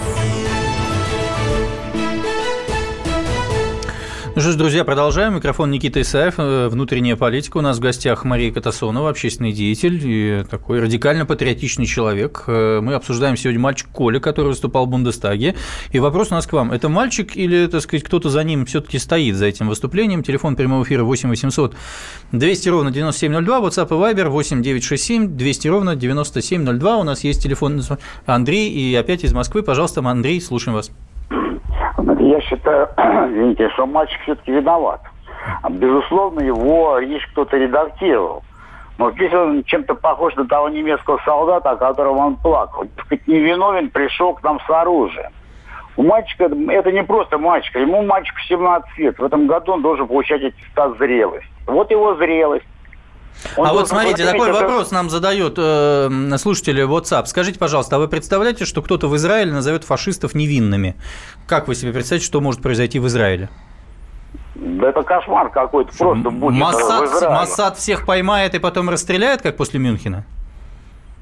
Ну 4.33 4.39
что 4.39 4.53
ж, 4.53 4.55
друзья, 4.55 4.85
продолжаем. 4.85 5.35
Микрофон 5.35 5.71
Никита 5.71 5.99
Исаев. 5.99 6.35
Э, 6.37 6.69
внутренняя 6.69 7.17
политика. 7.17 7.57
У 7.57 7.61
нас 7.61 7.79
в 7.79 7.79
гостях 7.81 8.23
Мария 8.23 8.49
Катасонова, 8.53 9.09
общественный 9.09 9.51
деятель 9.51 9.99
и 10.01 10.45
такой 10.49 10.79
радикально-патриотичный 10.79 11.85
человек. 11.85 12.45
Э, 12.47 12.79
мы 12.81 12.93
обсуждаем 12.93 13.35
сегодня 13.35 13.59
мальчик 13.59 13.89
Коля, 13.89 14.21
который 14.21 14.47
выступал 14.47 14.85
в 14.85 14.89
Бундестаге. 14.89 15.55
И 15.91 15.99
вопрос 15.99 16.31
у 16.31 16.35
нас 16.35 16.47
к 16.47 16.53
вам. 16.53 16.71
Это 16.71 16.87
мальчик 16.87 17.35
или, 17.35 17.67
так 17.67 17.81
сказать, 17.81 18.05
кто-то 18.05 18.29
за 18.29 18.45
ним 18.45 18.65
все-таки 18.65 18.99
стоит, 18.99 19.35
за 19.35 19.47
этим 19.47 19.67
выступлением? 19.67 20.23
Телефон 20.23 20.55
прямого 20.55 20.85
эфира 20.85 21.03
8 21.03 21.27
800 21.27 21.75
200 22.31 22.69
ровно 22.69 22.91
9702, 22.91 23.59
WhatsApp 23.59 23.87
и 23.87 24.13
Viber 24.15 24.29
8 24.29 24.61
967 24.61 25.35
200 25.35 25.67
ровно 25.67 25.97
9702. 25.97 26.97
У 26.97 27.03
нас 27.03 27.25
есть 27.25 27.43
телефон 27.43 27.83
Андрей, 28.25 28.69
и 28.69 28.95
опять 28.95 29.25
из 29.25 29.33
Москвы. 29.33 29.61
Пожалуйста, 29.61 29.99
Андрей, 29.99 30.39
слушаем 30.39 30.75
вас. 30.75 30.89
Считаю, 32.41 32.89
извините, 32.97 33.69
что 33.69 33.85
мальчик 33.85 34.19
все-таки 34.21 34.51
виноват. 34.51 35.01
Безусловно, 35.69 36.41
его 36.41 36.99
речь 36.99 37.25
кто-то 37.27 37.57
редактировал. 37.57 38.43
Но 38.97 39.11
здесь 39.11 39.33
он 39.33 39.63
чем-то 39.63 39.95
похож 39.95 40.35
на 40.35 40.45
того 40.45 40.69
немецкого 40.69 41.19
солдата, 41.25 41.71
о 41.71 41.75
котором 41.75 42.17
он 42.17 42.35
плакал. 42.35 42.85
Сказать, 43.05 43.27
невиновен 43.27 43.89
пришел 43.89 44.33
к 44.33 44.43
нам 44.43 44.59
с 44.59 44.69
оружием. 44.69 45.31
У 45.97 46.03
мальчика, 46.03 46.45
это 46.45 46.91
не 46.91 47.03
просто 47.03 47.37
мальчик, 47.37 47.75
ему 47.75 48.03
мальчику 48.03 48.39
17 48.47 48.97
лет. 48.97 49.19
В 49.19 49.23
этом 49.23 49.47
году 49.47 49.73
он 49.73 49.81
должен 49.81 50.07
получать 50.07 50.43
аттестат 50.43 50.97
зрелости. 50.97 51.47
Вот 51.65 51.91
его 51.91 52.15
зрелость. 52.15 52.65
Он 53.57 53.67
а 53.67 53.73
вот 53.73 53.89
смотрите, 53.89 54.25
такой 54.25 54.49
это... 54.49 54.59
вопрос 54.59 54.91
нам 54.91 55.09
задает 55.09 55.55
э, 55.57 56.37
слушатели 56.37 56.83
WhatsApp. 56.83 57.25
Скажите, 57.25 57.57
пожалуйста, 57.57 57.95
а 57.95 57.99
вы 57.99 58.07
представляете, 58.07 58.65
что 58.65 58.81
кто-то 58.81 59.07
в 59.07 59.15
Израиле 59.15 59.51
назовет 59.51 59.83
фашистов 59.83 60.35
невинными? 60.35 60.95
Как 61.47 61.67
вы 61.67 61.75
себе 61.75 61.91
представляете, 61.91 62.25
что 62.25 62.41
может 62.41 62.61
произойти 62.61 62.99
в 62.99 63.07
Израиле? 63.07 63.49
Да 64.55 64.89
это 64.89 65.01
кошмар 65.01 65.49
какой-то 65.49 65.91
просто 65.97 66.29
будет 66.29 66.59
Моссад, 66.59 67.21
Моссад 67.29 67.77
всех 67.77 68.05
поймает 68.05 68.53
и 68.53 68.59
потом 68.59 68.89
расстреляет, 68.89 69.41
как 69.41 69.57
после 69.57 69.79
Мюнхена? 69.79 70.25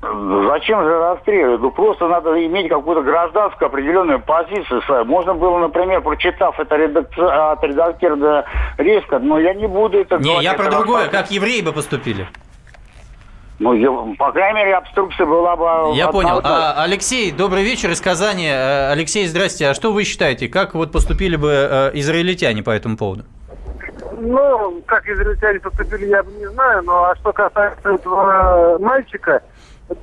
Зачем 0.01 0.81
же 0.81 0.97
расстреливать? 0.97 1.59
Ну, 1.59 1.71
просто 1.71 2.07
надо 2.07 2.29
иметь 2.45 2.69
какую-то 2.69 3.01
гражданскую 3.01 3.67
определенную 3.67 4.21
позицию 4.21 4.81
свою. 4.83 5.03
Можно 5.03 5.33
было, 5.33 5.57
например, 5.59 6.01
прочитав 6.01 6.57
это 6.57 6.77
редакци... 6.77 7.19
от 7.19 7.61
редактора 7.63 8.45
резко, 8.77 9.19
но 9.19 9.39
я 9.39 9.53
не 9.53 9.67
буду 9.67 9.99
это 9.99 10.17
Не, 10.17 10.41
я 10.41 10.53
про 10.53 10.71
другое. 10.71 11.09
Как 11.09 11.31
евреи 11.31 11.61
бы 11.61 11.73
поступили? 11.73 12.27
Ну, 13.59 13.73
я, 13.73 13.91
по 14.17 14.31
крайней 14.31 14.59
мере, 14.59 14.75
обструкция 14.75 15.25
была 15.25 15.57
бы... 15.57 15.97
Я 15.97 16.07
понял. 16.07 16.39
А, 16.45 16.81
Алексей, 16.81 17.33
добрый 17.33 17.63
вечер 17.63 17.91
из 17.91 17.99
Казани. 17.99 18.47
Э, 18.47 18.91
Алексей, 18.91 19.27
здрасте. 19.27 19.67
А 19.67 19.73
что 19.73 19.91
вы 19.91 20.05
считаете, 20.05 20.47
как 20.47 20.75
вот 20.75 20.93
поступили 20.93 21.35
бы 21.35 21.51
э, 21.51 21.91
израильтяне 21.95 22.63
по 22.63 22.69
этому 22.69 22.95
поводу? 22.95 23.25
Ну, 24.17 24.81
как 24.85 25.05
израильтяне 25.09 25.59
поступили, 25.59 26.05
я 26.05 26.23
бы 26.23 26.31
не 26.31 26.47
знаю. 26.51 26.83
Но 26.83 27.03
а 27.03 27.15
что 27.17 27.33
касается 27.33 27.89
этого 27.89 28.77
мальчика, 28.79 29.43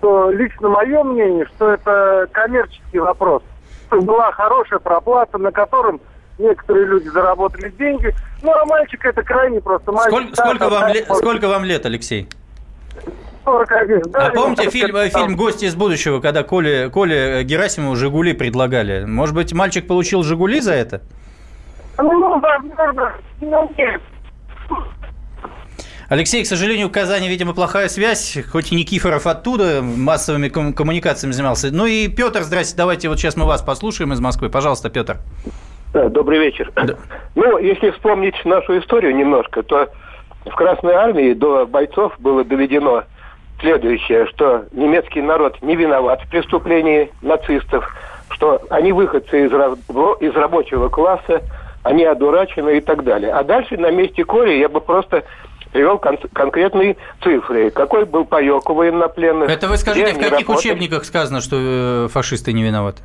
то 0.00 0.30
лично 0.30 0.68
мое 0.68 1.02
мнение, 1.04 1.46
что 1.56 1.72
это 1.72 2.28
коммерческий 2.32 2.98
вопрос. 2.98 3.42
Была 3.90 4.32
хорошая 4.32 4.78
проплата, 4.78 5.38
на 5.38 5.52
котором 5.52 6.00
некоторые 6.38 6.86
люди 6.86 7.08
заработали 7.08 7.70
деньги. 7.70 8.14
Ну, 8.42 8.52
а 8.52 8.64
мальчик 8.66 9.04
это 9.04 9.22
крайне 9.22 9.60
просто 9.60 9.92
мальчик. 9.92 10.12
Сколько, 10.12 10.36
сколько, 10.36 10.68
вам, 10.68 10.92
лет, 10.92 11.06
сколько 11.14 11.48
вам 11.48 11.64
лет, 11.64 11.86
Алексей? 11.86 12.28
41. 13.44 14.02
Да, 14.10 14.26
а 14.26 14.30
помните 14.32 14.70
фильм, 14.70 14.96
фильм 15.08 15.36
«Гости 15.36 15.66
из 15.66 15.76
будущего», 15.76 16.20
когда 16.20 16.42
Коле, 16.42 16.90
Коле 16.90 17.44
Герасимову 17.44 17.94
«Жигули» 17.94 18.32
предлагали? 18.32 19.04
Может 19.04 19.36
быть, 19.36 19.52
мальчик 19.52 19.86
получил 19.86 20.24
«Жигули» 20.24 20.60
за 20.60 20.74
это? 20.74 21.00
Ну, 21.98 22.40
возможно, 22.40 23.14
ну, 23.40 23.72
нет. 23.78 24.02
Алексей, 26.08 26.44
к 26.44 26.46
сожалению, 26.46 26.88
в 26.88 26.92
Казани, 26.92 27.28
видимо, 27.28 27.52
плохая 27.52 27.88
связь, 27.88 28.38
хоть 28.52 28.70
и 28.70 28.76
Никифоров 28.76 29.26
оттуда 29.26 29.82
массовыми 29.82 30.48
ком- 30.48 30.72
коммуникациями 30.72 31.32
занимался. 31.32 31.70
Ну 31.72 31.84
и 31.84 32.06
Петр, 32.06 32.42
здрасте, 32.42 32.76
давайте 32.76 33.08
вот 33.08 33.18
сейчас 33.18 33.36
мы 33.36 33.44
вас 33.44 33.60
послушаем 33.60 34.12
из 34.12 34.20
Москвы. 34.20 34.48
Пожалуйста, 34.48 34.88
Петр. 34.88 35.16
Да, 35.92 36.08
добрый 36.08 36.38
вечер. 36.38 36.70
Да. 36.76 36.94
Ну, 37.34 37.58
если 37.58 37.90
вспомнить 37.90 38.36
нашу 38.44 38.78
историю 38.78 39.16
немножко, 39.16 39.64
то 39.64 39.88
в 40.44 40.54
Красной 40.54 40.94
Армии 40.94 41.32
до 41.32 41.66
бойцов 41.66 42.12
было 42.20 42.44
доведено 42.44 43.02
следующее, 43.60 44.26
что 44.28 44.66
немецкий 44.70 45.22
народ 45.22 45.60
не 45.60 45.74
виноват 45.74 46.20
в 46.22 46.30
преступлении 46.30 47.10
нацистов, 47.20 47.92
что 48.30 48.62
они 48.70 48.92
выходцы 48.92 49.46
из, 49.46 49.50
из 49.50 50.36
рабочего 50.36 50.88
класса, 50.88 51.42
они 51.82 52.04
одурачены 52.04 52.78
и 52.78 52.80
так 52.80 53.02
далее. 53.02 53.32
А 53.32 53.42
дальше 53.42 53.76
на 53.76 53.90
месте 53.90 54.24
Коли 54.24 54.52
я 54.58 54.68
бы 54.68 54.80
просто 54.80 55.24
привел 55.76 55.98
кон- 55.98 56.18
конкретные 56.32 56.96
цифры. 57.22 57.70
Какой 57.70 58.06
был 58.06 58.24
паек 58.24 58.68
у 58.70 58.74
военнопленных? 58.74 59.50
Это 59.50 59.68
вы 59.68 59.76
скажите, 59.76 60.14
в 60.14 60.18
каких 60.18 60.48
работали? 60.48 60.56
учебниках 60.56 61.04
сказано, 61.04 61.40
что 61.42 61.56
э, 61.58 62.08
фашисты 62.10 62.54
не 62.54 62.62
виноваты? 62.62 63.02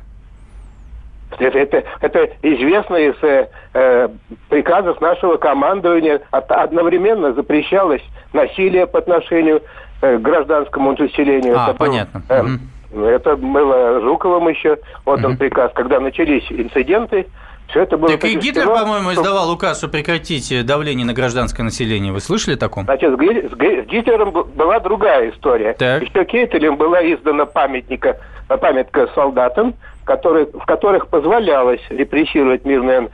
Это, 1.38 1.58
это, 1.58 1.84
это 2.00 2.30
известно 2.42 2.96
из 2.96 3.14
э, 3.22 4.08
приказов 4.48 5.00
нашего 5.00 5.36
командования. 5.36 6.20
Одновременно 6.30 7.34
запрещалось 7.34 8.02
насилие 8.32 8.86
по 8.86 9.00
отношению 9.00 9.62
э, 10.00 10.16
к 10.16 10.22
гражданскому 10.22 10.92
населению. 10.92 11.58
А, 11.58 11.70
это 11.70 11.74
понятно. 11.74 12.22
Был, 12.28 13.04
э, 13.04 13.14
Это 13.14 13.36
было 13.36 14.00
Жуковым 14.00 14.48
еще 14.48 14.78
отдан 15.04 15.32
угу. 15.32 15.38
приказ, 15.38 15.72
когда 15.74 16.00
начались 16.00 16.50
инциденты 16.50 17.26
все 17.68 17.82
это 17.82 17.96
было 17.96 18.10
так 18.10 18.24
и 18.24 18.34
Гитлер, 18.34 18.66
по-моему, 18.66 19.12
издавал 19.12 19.50
указ, 19.50 19.78
что 19.78 19.88
прекратить 19.88 20.66
давление 20.66 21.06
на 21.06 21.14
гражданское 21.14 21.62
население. 21.62 22.12
Вы 22.12 22.20
слышали 22.20 22.54
о 22.54 22.58
таком? 22.58 22.84
Значит, 22.84 23.12
с 23.12 23.86
Гитлером 23.86 24.30
была 24.30 24.78
другая 24.80 25.30
история. 25.30 25.72
Так. 25.74 26.02
Еще 26.02 26.24
Кейтелем 26.24 26.76
была 26.76 27.00
издана 27.00 27.46
памятника, 27.46 28.18
памятка 28.48 29.08
солдатам, 29.14 29.74
которые, 30.04 30.46
в 30.46 30.64
которых 30.66 31.08
позволялось 31.08 31.80
репрессировать 31.88 32.64
мирное 32.64 33.08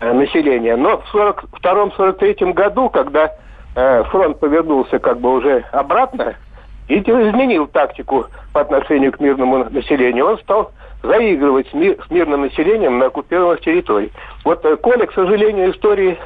э, 0.00 0.12
население. 0.12 0.76
Но 0.76 0.98
в 0.98 1.14
1942-1943 1.14 2.52
году, 2.52 2.90
когда 2.90 3.32
э, 3.74 4.02
фронт 4.04 4.38
повернулся 4.38 4.98
как 4.98 5.20
бы 5.20 5.32
уже 5.32 5.64
обратно, 5.72 6.34
Гитлер 6.88 7.30
изменил 7.30 7.66
тактику 7.66 8.26
по 8.52 8.60
отношению 8.60 9.12
к 9.12 9.20
мирному 9.20 9.64
населению. 9.70 10.26
Он 10.26 10.38
стал 10.38 10.72
заигрывать 11.04 11.68
с, 11.68 11.74
мир, 11.74 11.96
с 12.06 12.10
мирным 12.10 12.42
населением 12.42 12.98
на 12.98 13.06
оккупированных 13.06 13.60
территориях. 13.60 14.12
Вот 14.44 14.64
э, 14.64 14.76
Коля, 14.76 15.06
к 15.06 15.12
сожалению, 15.12 15.72
истории 15.72 16.18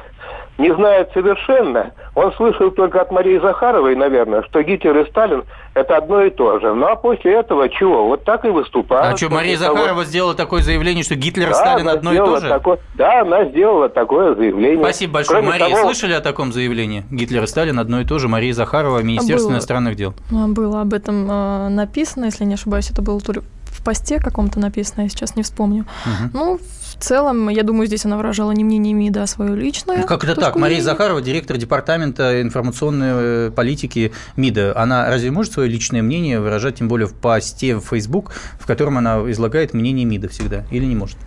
не 0.57 0.73
знает 0.75 1.09
совершенно. 1.13 1.91
Он 2.15 2.33
слышал 2.33 2.69
только 2.71 3.01
от 3.01 3.11
Марии 3.11 3.39
Захаровой, 3.39 3.95
наверное, 3.95 4.43
что 4.43 4.61
Гитлер 4.61 4.97
и 4.99 5.09
Сталин– 5.09 5.43
это 5.73 5.95
одно 5.95 6.21
и 6.23 6.29
то 6.29 6.59
же. 6.59 6.73
Ну 6.73 6.85
а 6.85 6.95
после 6.97 7.35
этого 7.35 7.69
чего? 7.69 8.07
Вот 8.07 8.25
так 8.25 8.43
и 8.43 8.49
выступают. 8.49 9.13
А 9.13 9.17
что, 9.17 9.29
Мария 9.29 9.55
Захарова 9.55 9.87
того... 9.87 10.03
сделала 10.03 10.35
такое 10.35 10.61
заявление, 10.61 11.03
что 11.03 11.15
Гитлер 11.15 11.47
и 11.47 11.51
да, 11.51 11.55
Сталин 11.55 11.87
одно 11.87 12.13
и 12.13 12.17
то 12.17 12.39
же? 12.41 12.49
Такое... 12.49 12.79
Да, 12.95 13.21
она 13.21 13.45
сделала 13.45 13.87
такое 13.87 14.35
заявление. 14.35 14.79
Спасибо 14.79 15.13
большое. 15.13 15.41
Кроме 15.41 15.59
Мария, 15.59 15.75
того... 15.75 15.87
слышали 15.87 16.13
о 16.13 16.21
таком 16.21 16.51
заявлении? 16.51 17.05
Гитлер 17.09 17.43
и 17.43 17.47
Сталин 17.47 17.79
одно 17.79 18.01
и 18.01 18.05
то 18.05 18.19
же. 18.19 18.27
Мария 18.27 18.53
Захарова, 18.53 19.01
Министерство 19.01 19.47
было, 19.47 19.55
иностранных 19.55 19.95
дел. 19.95 20.13
Было 20.29 20.81
об 20.81 20.93
этом 20.93 21.25
э, 21.29 21.69
написано, 21.69 22.25
если 22.25 22.43
не 22.43 22.55
ошибаюсь, 22.55 22.91
это 22.91 23.01
было 23.01 23.21
то 23.21 23.31
ли 23.31 23.41
в 23.79 23.83
посте 23.83 24.19
каком-то 24.19 24.59
написано, 24.59 25.01
я 25.03 25.09
сейчас 25.09 25.35
не 25.35 25.43
вспомню. 25.43 25.85
Угу. 26.05 26.29
Ну, 26.33 26.57
в 26.57 27.03
целом, 27.03 27.49
я 27.49 27.63
думаю, 27.63 27.87
здесь 27.87 28.05
она 28.05 28.17
выражала 28.17 28.51
не 28.51 28.63
мнение 28.63 28.93
МИДа, 28.93 29.23
а 29.23 29.27
свое 29.27 29.55
личное. 29.55 29.97
Ну, 29.97 30.03
как 30.05 30.23
это 30.23 30.35
так? 30.35 30.55
Мария 30.57 30.81
Захарова, 30.81 31.21
директор 31.21 31.57
департамента 31.57 32.41
информационной 32.41 33.07
э, 33.47 33.51
политики 33.55 34.11
МИДа, 34.35 34.77
она 34.77 35.07
разве 35.07 35.31
может 35.31 35.53
свое 35.53 35.69
личное 35.69 36.01
мнение 36.01 36.39
выражать, 36.39 36.75
тем 36.75 36.87
более 36.87 37.07
в 37.07 37.13
посте 37.13 37.75
в 37.75 37.81
Facebook, 37.81 38.33
в 38.59 38.67
котором 38.67 38.97
она 38.97 39.19
излагает 39.31 39.73
мнение 39.73 40.05
МИДа 40.05 40.27
всегда, 40.29 40.65
или 40.71 40.85
не 40.85 40.95
может? 40.95 41.17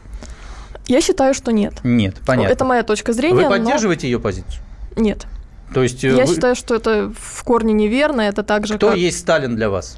Я 0.86 1.00
считаю, 1.00 1.32
что 1.32 1.52
нет. 1.52 1.74
Нет, 1.84 2.16
понятно. 2.26 2.52
Это 2.52 2.64
моя 2.64 2.82
точка 2.82 3.12
зрения. 3.12 3.44
Вы 3.44 3.48
поддерживаете 3.48 4.06
но... 4.06 4.10
ее 4.10 4.20
позицию? 4.20 4.62
Нет. 4.96 5.26
То 5.72 5.82
есть 5.82 6.02
я 6.02 6.26
вы... 6.26 6.26
считаю, 6.26 6.54
что 6.54 6.74
это 6.74 7.12
в 7.18 7.44
корне 7.44 7.72
неверно. 7.72 8.20
Это 8.20 8.42
также 8.42 8.76
Кто 8.76 8.90
как... 8.90 8.98
есть 8.98 9.20
Сталин 9.20 9.56
для 9.56 9.70
вас? 9.70 9.96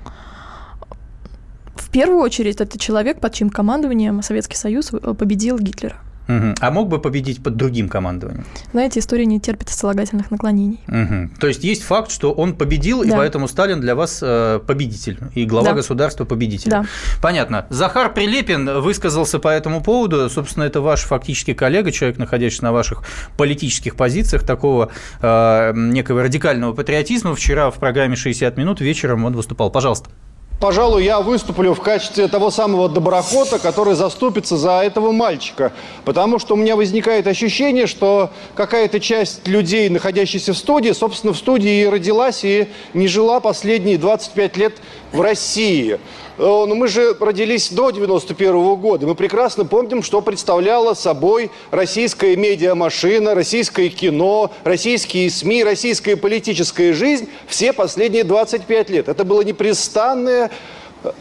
В 1.95 1.97
первую 1.97 2.23
очередь 2.23 2.61
это 2.61 2.77
человек, 2.77 3.21
под 3.21 3.33
чьим 3.35 3.51
командованием 3.51 4.21
Советский 4.21 4.57
Союз 4.57 4.93
э, 4.93 5.15
победил 5.15 5.61
Гитлера. 5.61 5.95
Угу. 6.27 6.55
А 6.59 6.71
мог 6.73 6.89
бы 6.89 7.01
победить 7.01 7.41
под 7.41 7.55
другим 7.55 7.89
командованием? 7.89 8.45
Знаете, 8.73 8.99
история 8.99 9.27
не 9.27 9.39
терпит 9.39 9.69
сослагательных 9.69 10.33
наклонений. 10.33 10.81
Угу. 10.89 11.39
То 11.39 11.47
есть 11.47 11.63
есть 11.63 11.85
факт, 11.85 12.11
что 12.11 12.33
он 12.33 12.57
победил, 12.57 13.05
да. 13.05 13.09
и 13.09 13.13
поэтому 13.13 13.47
Сталин 13.47 13.81
для 13.81 13.95
вас 13.95 14.19
э, 14.23 14.59
победитель, 14.67 15.21
и 15.37 15.45
глава 15.45 15.69
да. 15.69 15.75
государства 15.75 16.25
победитель. 16.25 16.69
Да. 16.69 16.85
Понятно. 17.23 17.69
Захар 17.71 18.13
Прилепин 18.13 18.81
высказался 18.81 19.39
по 19.39 19.47
этому 19.47 19.81
поводу. 19.81 20.29
Собственно, 20.29 20.65
это 20.65 20.81
ваш 20.81 21.03
фактически 21.03 21.55
коллега, 21.55 21.93
человек, 21.93 22.19
находящийся 22.19 22.65
на 22.65 22.73
ваших 22.73 23.05
политических 23.39 23.95
позициях, 23.95 24.43
такого 24.43 24.91
э, 25.21 25.73
некого 25.77 26.25
радикального 26.25 26.73
патриотизма. 26.73 27.37
Вчера 27.37 27.71
в 27.71 27.77
программе 27.77 28.17
«60 28.17 28.59
минут» 28.59 28.81
вечером 28.81 29.25
он 29.25 29.37
выступал. 29.37 29.71
Пожалуйста. 29.71 30.11
Пожалуй, 30.61 31.05
я 31.05 31.21
выступлю 31.21 31.75
в 31.75 31.81
качестве 31.81 32.27
того 32.27 32.51
самого 32.51 32.89
доброхота, 32.89 33.59
который 33.59 33.95
заступится 33.95 34.57
за 34.57 34.81
этого 34.83 35.13
мальчика. 35.13 35.73
Потому 36.05 36.39
что 36.39 36.55
у 36.55 36.57
меня 36.57 36.75
возникает 36.77 37.27
ощущение, 37.27 37.87
что 37.87 38.31
какая-то 38.55 38.99
часть 38.99 39.47
людей, 39.47 39.89
находящихся 39.91 40.55
в 40.55 40.57
студии, 40.57 40.93
собственно, 40.93 41.35
в 41.35 41.37
студии 41.37 41.83
и 41.83 41.87
родилась, 41.87 42.45
и 42.45 42.69
не 42.95 43.09
жила 43.09 43.41
последние 43.41 43.99
25 43.99 44.57
лет 44.57 44.75
в 45.13 45.21
России. 45.21 45.99
Но 46.37 46.67
ну, 46.67 46.75
мы 46.75 46.89
же 46.89 47.17
родились 47.21 47.71
до 47.71 47.91
91 47.91 48.49
-го 48.51 48.77
года. 48.77 49.07
Мы 49.07 49.15
прекрасно 49.15 49.65
помним, 49.65 50.03
что 50.03 50.21
представляла 50.21 50.95
собой 50.95 51.51
российская 51.71 52.35
медиамашина, 52.35 53.35
российское 53.35 53.89
кино, 53.89 54.51
российские 54.65 55.31
СМИ, 55.31 55.63
российская 55.63 56.17
политическая 56.17 56.93
жизнь 56.93 57.29
все 57.47 57.73
последние 57.73 58.25
25 58.25 58.91
лет. 58.91 59.09
Это 59.09 59.25
было 59.25 59.43
непрестанное 59.43 60.51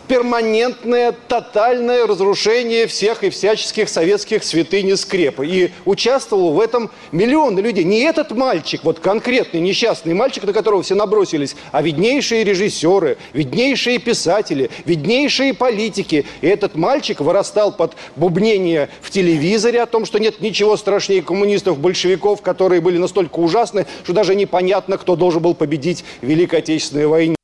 перманентное, 0.08 1.13
тотальное 1.28 2.08
разрушение 2.08 2.88
всех 2.88 3.24
и 3.24 3.30
всяческих 3.30 3.89
советских 3.89 4.43
святынь 4.43 4.89
и 4.89 4.96
скреп. 4.96 5.41
И 5.41 5.72
участвовал 5.86 6.54
в 6.54 6.60
этом 6.60 6.91
миллионы 7.12 7.60
людей. 7.60 7.84
Не 7.84 8.02
этот 8.02 8.32
мальчик, 8.32 8.84
вот 8.84 9.00
конкретный 9.00 9.60
несчастный 9.60 10.13
мальчик, 10.13 10.43
на 10.43 10.54
которого 10.54 10.84
все 10.84 10.96
набросились, 10.96 11.56
а 11.72 11.82
виднейшие 11.82 12.43
режиссеры, 12.43 13.17
виднейшие 13.34 14.00
писатели, 14.00 14.69
виднейшие 14.86 15.54
политики. 15.54 16.26
И 16.41 16.48
этот 16.48 16.76
мальчик 16.76 17.19
вырастал 17.19 17.72
под 17.72 17.96
бубнение 18.15 18.89
в 19.02 19.10
телевизоре 19.10 19.82
о 19.82 19.86
том, 19.86 20.06
что 20.06 20.19
нет 20.19 20.41
ничего 20.41 20.78
страшнее 20.78 21.22
коммунистов, 21.22 21.80
большевиков, 21.80 22.41
которые 22.41 22.82
были 22.82 22.98
настолько 22.98 23.39
ужасны, 23.39 23.86
что 24.04 24.13
даже 24.13 24.36
непонятно, 24.36 24.98
кто 24.98 25.15
должен 25.15 25.41
был 25.41 25.56
победить 25.56 26.04
в 26.22 26.26
Великой 26.26 26.60
Отечественной 26.60 27.08
войне. 27.08 27.36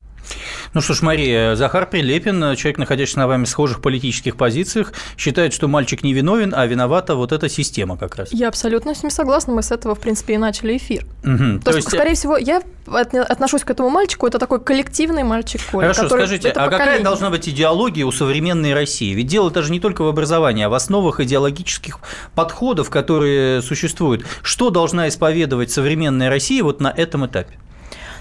Ну 0.74 0.82
что 0.82 0.94
ж, 0.94 1.02
Мария, 1.02 1.56
Захар 1.56 1.90
Прилепин, 1.90 2.56
человек, 2.56 2.78
находящийся 2.78 3.20
на 3.20 3.28
вами 3.28 3.46
схожих 3.46 3.82
политических 3.82 4.36
позициях, 4.36 4.94
считает, 5.18 5.54
что 5.54 5.68
мальчик 5.68 6.04
не 6.04 6.14
виновен, 6.14 6.54
а 6.56 6.66
виновата 6.68 7.16
вот 7.16 7.32
эта 7.32 7.50
система 7.50 7.98
как 7.98 8.16
раз. 8.16 8.30
Я 8.32 8.48
абсолютно 8.48 8.94
с 8.94 9.02
ним 9.02 9.10
согласна, 9.10 9.54
мы 9.54 9.64
с 9.64 9.72
этого, 9.72 9.96
в 9.96 10.00
принципе, 10.00 10.36
и 10.36 10.38
начали 10.38 10.78
эфир. 10.78 11.06
Угу, 11.24 11.60
то, 11.64 11.72
то 11.72 11.78
есть, 11.78 11.88
скорее 11.90 12.14
всего, 12.14 12.38
я 12.38 12.62
отношусь 12.86 13.64
к 13.64 13.70
этому 13.72 13.90
мальчику, 13.90 14.28
это 14.28 14.38
такой 14.38 14.60
коллективный 14.60 15.24
мальчик 15.24 15.62
Коля. 15.72 15.88
Хорошо, 15.88 16.04
который, 16.04 16.28
скажите, 16.28 16.50
а 16.50 16.70
какая 16.70 17.02
должна 17.02 17.30
быть 17.30 17.48
идеология 17.50 18.06
у 18.06 18.12
современной 18.12 18.74
России? 18.74 19.14
Ведь 19.14 19.28
дело 19.28 19.50
даже 19.50 19.72
не 19.72 19.80
только 19.80 20.04
в 20.04 20.08
образовании, 20.08 20.66
а 20.66 20.70
в 20.70 20.74
основах 20.74 21.20
идеологических 21.20 22.00
подходов, 22.36 22.90
которые 22.90 23.62
существуют. 23.62 24.26
Что 24.44 24.70
должна 24.70 25.08
исповедовать 25.08 25.72
современная 25.72 26.30
Россия 26.30 26.64
вот 26.64 26.80
на 26.80 26.90
этом 26.90 27.26
этапе? 27.26 27.58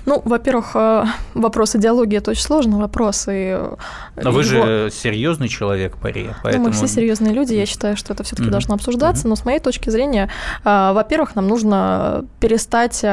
Ну, 0.09 0.23
во-первых, 0.25 0.71
э, 0.75 1.05
вопрос 1.35 1.77
идеологии– 1.77 2.17
это 2.19 2.31
очень 2.31 2.43
сложный 2.43 2.79
вопрос. 2.79 3.29
И 3.29 3.55
э, 3.59 3.77
Но 4.17 4.31
его... 4.31 4.33
вы 4.33 4.43
же 4.43 4.91
серьезный 4.91 5.49
человек, 5.49 5.99
Пария, 5.99 6.35
поэтому… 6.43 6.65
Ну, 6.65 6.71
мы 6.71 6.75
все 6.75 6.89
серьезные 6.89 7.35
люди, 7.35 7.53
я 7.53 7.67
считаю, 7.67 7.95
что 7.95 8.15
это 8.15 8.23
все-таки 8.23 8.49
mm-hmm. 8.49 8.53
должно 8.53 8.75
обсуждаться, 8.75 9.27
mm-hmm. 9.27 9.31
но 9.31 9.37
с 9.37 9.45
моей 9.45 9.61
точки 9.61 9.91
зрения, 9.91 10.31
э, 10.65 10.93
во-первых, 10.95 11.37
нам 11.37 11.47
нужно 11.47 12.25
перестать 12.41 13.05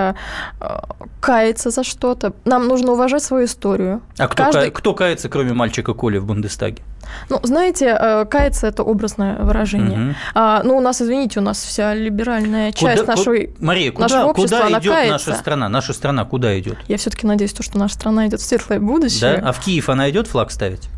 каяться 1.19 1.69
за 1.69 1.83
что-то, 1.83 2.33
нам 2.45 2.67
нужно 2.67 2.93
уважать 2.93 3.23
свою 3.23 3.45
историю. 3.45 4.01
А 4.17 4.27
кто, 4.27 4.43
Каждый... 4.43 4.71
кто 4.71 4.93
кается, 4.93 5.27
кроме 5.27 5.53
мальчика 5.53 5.93
Коли 5.93 6.17
в 6.17 6.25
Бундестаге? 6.25 6.81
Ну, 7.29 7.39
знаете, 7.43 7.97
э, 7.99 8.25
каяться– 8.25 8.67
это 8.67 8.83
образное 8.83 9.37
выражение. 9.39 10.09
Угу. 10.09 10.15
А, 10.35 10.61
ну, 10.63 10.77
у 10.77 10.81
нас, 10.81 11.01
извините, 11.01 11.39
у 11.39 11.43
нас 11.43 11.61
вся 11.63 11.93
либеральная 11.93 12.71
часть 12.71 13.01
куда, 13.01 13.15
нашей, 13.15 13.53
Мария, 13.59 13.91
куда, 13.91 14.07
нашего 14.07 14.29
общества, 14.29 14.61
куда 14.63 14.79
идет 14.79 14.91
кается. 14.91 15.29
наша 15.29 15.39
страна? 15.39 15.69
Наша 15.69 15.93
страна 15.93 16.25
куда 16.25 16.59
идет? 16.59 16.77
Я 16.87 16.97
все-таки 16.97 17.27
надеюсь, 17.27 17.53
что 17.57 17.77
наша 17.77 17.95
страна 17.95 18.27
идет 18.27 18.41
в 18.41 18.45
светлое 18.45 18.79
будущее. 18.79 19.37
Да? 19.37 19.49
А 19.49 19.51
в 19.51 19.59
Киев 19.59 19.89
она 19.89 20.09
идет 20.09 20.27
флаг 20.27 20.51
ставить? 20.51 20.89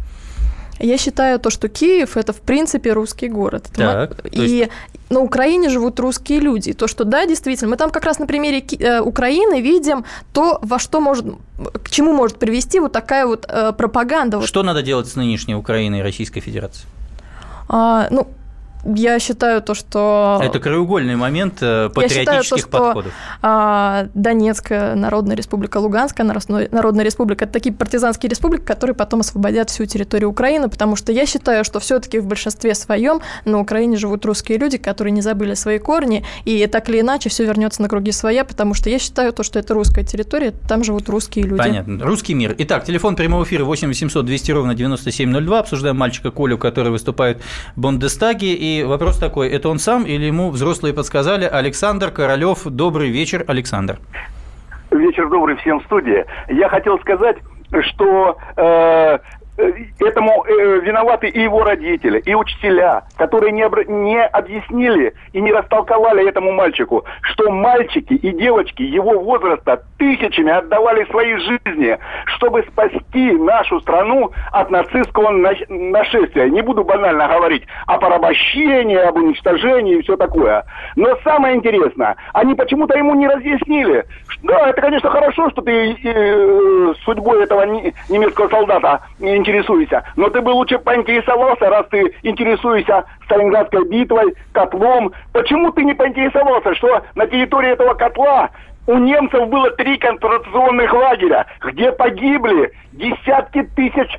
Я 0.80 0.98
считаю 0.98 1.40
то, 1.40 1.50
что 1.50 1.68
Киев 1.70 2.18
это 2.18 2.34
в 2.34 2.42
принципе 2.42 2.94
русский 2.94 3.28
город. 3.28 3.68
Так, 3.74 4.26
и 4.32 4.42
есть... 4.42 4.72
на 5.10 5.20
Украине 5.20 5.70
живут 5.70 6.00
русские 6.00 6.40
люди. 6.40 6.74
То, 6.74 6.88
что 6.88 7.04
да, 7.04 7.26
действительно, 7.26 7.72
мы 7.72 7.78
там 7.78 7.90
как 7.90 8.06
раз 8.06 8.20
на 8.20 8.28
примере 8.28 8.64
э, 8.80 9.00
Украины 9.02 9.62
видим 9.62 10.06
то, 10.34 10.60
во 10.62 10.80
что 10.80 11.00
может, 11.00 11.26
к 11.84 11.90
чему 11.90 12.14
может 12.14 12.38
привести 12.38 12.80
вот 12.80 12.92
такая 12.92 13.26
вот 13.26 13.46
э, 13.48 13.74
пропаганда. 13.74 14.42
Что 14.46 14.64
надо 14.64 14.82
делать 14.82 15.08
с 15.08 15.16
нынешней 15.16 15.56
Украиной 15.56 16.00
и 16.00 16.02
Российской 16.02 16.42
Федерацией? 16.42 16.88
А, 17.70 18.08
ну, 18.12 18.28
я 18.96 19.20
считаю 19.20 19.62
то, 19.62 19.74
что... 19.74 20.40
Это 20.44 20.60
краеугольный 20.60 21.16
момент 21.16 21.56
патриотических 21.56 22.02
я 22.02 22.10
считаю, 22.10 22.44
то, 22.44 22.58
что, 22.58 22.68
подходов. 22.68 23.14
А, 23.42 24.08
Донецкая 24.14 24.96
Народная 24.96 25.36
Республика, 25.36 25.78
Луганская 25.78 26.26
Народная 26.26 27.04
Республика– 27.06 27.46
это 27.46 27.54
такие 27.54 27.74
партизанские 27.74 28.30
республики, 28.30 28.64
которые 28.64 28.96
потом 28.96 29.22
освободят 29.22 29.70
всю 29.70 29.86
территорию 29.86 30.30
Украины, 30.30 30.70
потому 30.70 30.96
что 30.96 31.12
я 31.12 31.26
считаю, 31.26 31.64
что 31.64 31.80
все 31.80 32.00
таки 32.00 32.20
в 32.20 32.28
большинстве 32.28 32.76
своем 32.76 33.22
на 33.46 33.60
Украине 33.60 33.98
живут 33.98 34.26
русские 34.26 34.58
люди, 34.58 34.78
которые 34.78 35.12
не 35.12 35.22
забыли 35.22 35.54
свои 35.54 35.80
корни, 35.80 36.24
и 36.46 36.66
так 36.68 36.90
или 36.90 37.02
иначе 37.02 37.30
все 37.30 37.46
вернется 37.46 37.82
на 37.82 37.90
круги 37.90 38.12
своя, 38.12 38.46
потому 38.46 38.74
что 38.74 38.90
я 38.90 39.00
считаю 39.00 39.34
то, 39.34 39.44
что 39.44 39.60
это 39.60 39.74
русская 39.74 40.04
территория, 40.04 40.54
там 40.68 40.84
живут 40.84 41.10
русские 41.10 41.46
люди. 41.46 41.58
Понятно. 41.58 42.04
Русский 42.04 42.34
мир. 42.34 42.56
Итак, 42.58 42.86
телефон 42.86 43.16
прямого 43.16 43.44
эфира 43.44 43.64
8 43.66 43.88
800 43.88 44.26
200 44.26 44.52
ровно 44.52 44.76
9702. 44.76 45.60
Обсуждаем 45.60 45.98
мальчика 45.98 46.32
Колю, 46.32 46.58
который 46.58 46.92
выступает 46.92 47.42
в 47.76 47.82
Бундестаге, 47.82 48.54
и 48.54 48.77
вопрос 48.84 49.18
такой, 49.18 49.50
это 49.50 49.70
он 49.70 49.80
сам 49.80 50.04
или 50.04 50.26
ему 50.26 50.50
взрослые 50.50 50.94
подсказали? 50.94 51.46
Александр 51.46 52.12
Королёв, 52.12 52.64
добрый 52.66 53.10
вечер, 53.10 53.44
Александр. 53.48 54.00
Вечер 54.92 55.30
добрый 55.30 55.56
всем 55.58 55.80
в 55.80 55.84
студии. 55.84 56.26
Я 56.50 56.70
хотел 56.70 57.00
сказать, 57.00 57.38
что 57.82 58.38
Э, 58.58 59.20
этому 59.58 60.46
э, 60.46 60.80
виноваты 60.82 61.28
и 61.28 61.42
его 61.42 61.64
родители, 61.64 62.20
и 62.20 62.36
учителя, 62.36 63.04
которые 63.18 63.52
не, 63.52 63.64
обра- 63.64 63.86
не 63.86 64.24
объяснили 64.24 65.14
и 65.34 65.42
не 65.42 65.52
растолковали 65.52 66.28
этому 66.28 66.52
мальчику, 66.52 67.06
что 67.22 67.50
мальчики 67.50 68.14
и 68.14 68.32
девочки 68.32 68.84
его 68.84 69.20
возраста 69.20 69.84
тысячами 69.98 70.52
отдавали 70.52 71.06
свои 71.06 71.36
жизни, 71.38 71.98
чтобы 72.26 72.64
спасти 72.64 73.32
нашу 73.32 73.80
страну 73.82 74.32
от 74.52 74.70
нацистского 74.70 75.32
нашествия. 75.32 76.50
Не 76.50 76.62
буду 76.62 76.84
банально 76.84 77.28
говорить 77.28 77.64
о 77.88 77.98
порабощении, 77.98 78.98
об 78.98 79.18
уничтожении 79.18 79.98
и 79.98 80.02
все 80.02 80.18
такое. 80.18 80.66
Но 80.96 81.18
самое 81.24 81.56
интересное, 81.56 82.16
они 82.34 82.56
почему-то 82.56 82.98
ему 82.98 83.16
не 83.16 83.28
разъяснили. 83.28 84.06
Да, 84.44 84.70
это, 84.70 84.82
конечно, 84.82 85.10
хорошо, 85.10 85.50
что 85.50 85.62
ты 85.62 85.98
э, 86.04 86.94
судьбой 87.04 87.44
этого 87.44 87.64
немецкого 87.64 88.50
солдата 88.50 89.02
интересуешься. 89.20 90.04
Но 90.16 90.30
ты 90.30 90.42
бы 90.42 90.50
лучше 90.52 90.78
поинтересовался, 90.78 91.70
раз 91.70 91.88
ты 91.90 92.16
интересуешься 92.22 93.06
Сталинградской 93.26 93.86
битвой, 93.86 94.36
котлом. 94.52 95.12
Почему 95.34 95.72
ты 95.72 95.84
не 95.84 95.94
поинтересовался, 95.94 96.76
что 96.76 97.02
на 97.16 97.26
территории 97.26 97.72
этого 97.72 97.96
котла 97.96 98.50
у 98.86 98.98
немцев 98.98 99.48
было 99.50 99.72
три 99.72 99.98
концентрационных 99.98 100.94
лагеря, 100.94 101.46
где 101.62 101.92
погибли 101.92 102.72
десятки 102.94 103.64
тысяч 103.76 104.18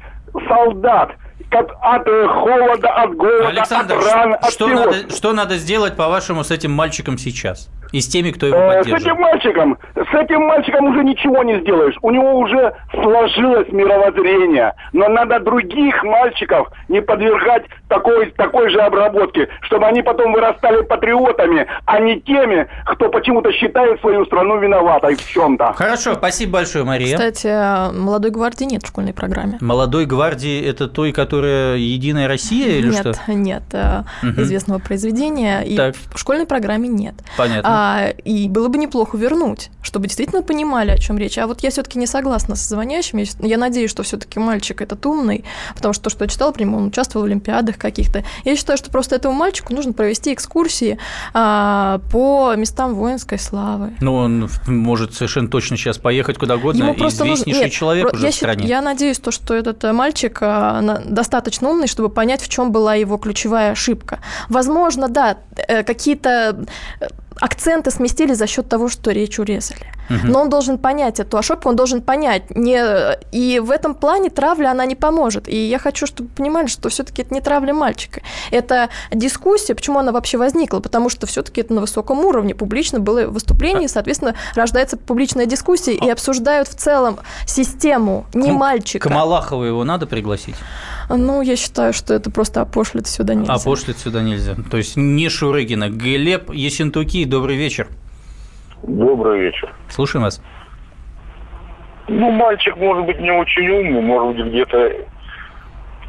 солдат 0.48 1.12
от, 1.50 1.70
от 1.80 2.06
э, 2.06 2.26
холода, 2.26 2.88
от 2.90 3.16
голода, 3.16 3.48
Александр, 3.48 3.96
от 3.96 4.04
ран, 4.04 4.34
от 4.34 4.50
что, 4.50 4.66
всего. 4.66 4.80
надо, 4.80 5.14
что 5.14 5.32
надо 5.32 5.56
сделать, 5.56 5.96
по-вашему, 5.96 6.44
с 6.44 6.50
этим 6.50 6.72
мальчиком 6.72 7.16
сейчас? 7.16 7.70
И 7.92 8.00
с 8.00 8.08
теми, 8.08 8.30
кто 8.30 8.46
его 8.46 8.56
Э, 8.56 8.82
С 8.82 8.84
поддерживает? 8.84 9.02
этим 9.06 9.20
мальчиком, 9.22 9.78
с 9.94 10.14
этим 10.14 10.42
мальчиком 10.42 10.84
уже 10.86 11.04
ничего 11.04 11.42
не 11.42 11.58
сделаешь. 11.60 11.94
У 12.02 12.10
него 12.10 12.38
уже 12.38 12.74
сложилось 12.92 13.68
мировоззрение. 13.72 14.74
Но 14.92 15.08
надо 15.08 15.40
других 15.40 16.02
мальчиков 16.04 16.68
не 16.88 17.00
подвергать 17.00 17.64
такой, 17.88 18.30
такой 18.32 18.70
же 18.70 18.80
обработке, 18.80 19.48
чтобы 19.62 19.86
они 19.86 20.02
потом 20.02 20.32
вырастали 20.32 20.82
патриотами, 20.82 21.66
а 21.86 21.98
не 22.00 22.20
теми, 22.20 22.68
кто 22.86 23.08
почему-то 23.08 23.52
считает 23.52 24.00
свою 24.00 24.24
страну 24.26 24.58
виноватой 24.58 25.16
в 25.16 25.26
чем-то. 25.26 25.72
Хорошо, 25.74 26.14
спасибо 26.14 26.52
большое, 26.54 26.84
Мария. 26.84 27.16
Кстати, 27.16 27.46
э, 27.46 27.92
молодой 27.92 28.30
гвардии 28.30 28.64
нет 28.64 28.82
в 28.82 28.88
школьной 28.88 29.12
программе. 29.14 29.58
Молодой 29.60 30.06
гвардии– 30.06 30.62
это 30.68 30.88
той, 30.88 31.12
которая 31.12 31.76
«Единая 31.76 32.28
Россия» 32.28 32.78
или 32.78 32.88
нет, 32.88 33.00
что? 33.16 33.32
нет, 33.32 33.62
э, 33.72 34.02
Мгм. 34.22 34.42
известного 34.42 34.78
произведения. 34.78 35.62
И 35.62 35.76
Так. 35.76 35.94
в 36.12 36.18
школьной 36.18 36.46
программе 36.46 36.88
нет. 36.88 37.14
Понятно. 37.36 37.62
А, 37.70 38.08
и 38.24 38.48
было 38.48 38.68
бы 38.68 38.78
неплохо 38.78 39.16
вернуть, 39.16 39.70
чтобы 39.82 40.06
действительно 40.06 40.42
понимали, 40.42 40.90
о 40.90 40.98
чем 40.98 41.18
речь. 41.18 41.38
А 41.38 41.46
вот 41.46 41.60
я 41.62 41.70
все-таки 41.70 41.98
не 41.98 42.06
согласна 42.06 42.54
с 42.56 42.68
звонящим. 42.68 43.18
Я, 43.18 43.24
я 43.40 43.58
надеюсь, 43.58 43.90
что 43.90 44.02
все-таки 44.02 44.38
мальчик 44.38 44.82
этот 44.82 45.04
умный, 45.06 45.44
потому 45.74 45.94
что 45.94 46.04
то, 46.04 46.10
что 46.10 46.24
я 46.24 46.28
читала 46.28 46.52
про 46.52 46.62
него, 46.62 46.76
он 46.76 46.86
участвовал 46.88 47.24
в 47.24 47.28
олимпиадах 47.28 47.77
каких-то. 47.78 48.24
Я 48.44 48.56
считаю, 48.56 48.76
что 48.76 48.90
просто 48.90 49.16
этому 49.16 49.34
мальчику 49.34 49.72
нужно 49.74 49.92
провести 49.92 50.32
экскурсии 50.34 50.98
а, 51.34 52.00
по 52.10 52.54
местам 52.56 52.94
воинской 52.94 53.38
славы. 53.38 53.94
Ну, 54.00 54.14
он 54.14 54.50
может 54.66 55.14
совершенно 55.14 55.48
точно 55.48 55.76
сейчас 55.76 55.98
поехать 55.98 56.38
куда 56.38 56.56
угодно. 56.56 56.82
Ему 56.82 56.94
просто 56.94 57.24
нужно- 57.24 57.34
Известнейший 57.42 57.62
Нет, 57.64 57.72
человек 57.72 58.08
про- 58.10 58.16
уже 58.16 58.26
я, 58.26 58.32
в 58.32 58.34
стране. 58.34 58.66
я 58.66 58.82
надеюсь, 58.82 59.18
то, 59.18 59.30
что 59.30 59.54
этот 59.54 59.84
э, 59.84 59.92
мальчик 59.92 60.40
на- 60.40 61.02
достаточно 61.06 61.68
умный, 61.70 61.86
чтобы 61.86 62.08
понять, 62.08 62.42
в 62.42 62.48
чем 62.48 62.72
была 62.72 62.94
его 62.94 63.16
ключевая 63.18 63.72
ошибка. 63.72 64.18
Возможно, 64.48 65.08
да, 65.08 65.36
э, 65.56 65.82
какие-то 65.84 66.64
э, 67.00 67.06
акценты 67.40 67.90
сместили 67.90 68.34
за 68.34 68.46
счет 68.46 68.68
того, 68.68 68.88
что 68.88 69.10
речь 69.10 69.38
урезали. 69.38 69.86
Мгм. 70.08 70.28
Но 70.28 70.40
он 70.42 70.48
должен 70.48 70.78
понять 70.78 71.20
эту 71.20 71.36
ошибку, 71.36 71.68
он 71.68 71.76
должен 71.76 72.02
понять. 72.02 72.50
Не... 72.56 73.18
И 73.32 73.60
в 73.60 73.70
этом 73.70 73.94
плане 73.94 74.30
травля, 74.30 74.70
она 74.70 74.86
не 74.86 74.94
поможет. 74.94 75.48
И 75.48 75.56
я 75.56 75.78
хочу, 75.78 76.06
чтобы 76.06 76.28
вы 76.30 76.34
понимали, 76.36 76.66
что 76.66 76.88
все-таки 76.88 77.22
это 77.22 77.34
не 77.34 77.40
травля 77.40 77.74
мальчика. 77.74 78.22
Это 78.50 78.88
дискуссия, 79.12 79.74
почему 79.74 79.98
она 79.98 80.12
вообще 80.12 80.38
возникла? 80.38 80.80
Потому 80.80 81.08
что 81.08 81.26
все-таки 81.26 81.60
это 81.60 81.74
на 81.74 81.80
высоком 81.82 82.20
уровне. 82.24 82.54
Публично 82.54 83.00
было 83.00 83.26
выступление, 83.26 83.84
и, 83.84 83.88
соответственно, 83.88 84.34
рождается 84.54 84.96
публичная 84.96 85.46
дискуссия, 85.46 85.94
и 85.94 86.08
обсуждают 86.08 86.68
в 86.68 86.74
целом 86.74 87.18
систему, 87.46 88.26
не 88.34 88.50
К- 88.50 88.54
мальчика. 88.54 89.08
К 89.08 89.12
Малахову 89.12 89.64
его 89.64 89.84
надо 89.84 90.06
пригласить? 90.06 90.56
Ну, 91.08 91.40
я 91.42 91.56
считаю, 91.56 91.92
что 91.92 92.12
это 92.14 92.30
просто 92.30 92.60
опошлит 92.60 93.06
сюда 93.06 93.34
нельзя. 93.34 93.54
А 93.54 93.58
пошлить 93.58 93.98
сюда 93.98 94.22
нельзя. 94.22 94.54
То 94.70 94.76
есть 94.76 94.96
не 94.96 95.28
Шурыгина. 95.28 95.88
Глеб 95.88 96.50
Есентуки, 96.50 97.24
добрый 97.24 97.56
вечер. 97.56 97.88
Добрый 98.82 99.40
вечер. 99.40 99.72
Слушаем 99.88 100.24
вас. 100.24 100.42
Ну, 102.08 102.30
мальчик, 102.30 102.76
может 102.76 103.04
быть, 103.06 103.20
не 103.20 103.30
очень 103.30 103.68
умный, 103.68 104.00
может 104.00 104.36
быть, 104.36 104.46
где-то 104.52 104.92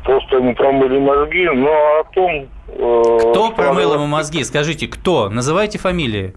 просто 0.05 0.37
ему 0.37 0.55
промыли 0.55 0.97
мозги, 0.97 1.45
но 1.53 1.69
о 1.99 2.03
том... 2.13 2.47
э, 2.69 3.17
Кто 3.31 3.51
промыл 3.51 3.93
ему 3.95 4.07
мозги? 4.07 4.43
Скажите, 4.43 4.87
кто? 4.87 5.29
Называйте 5.29 5.77
фамилии. 5.77 6.33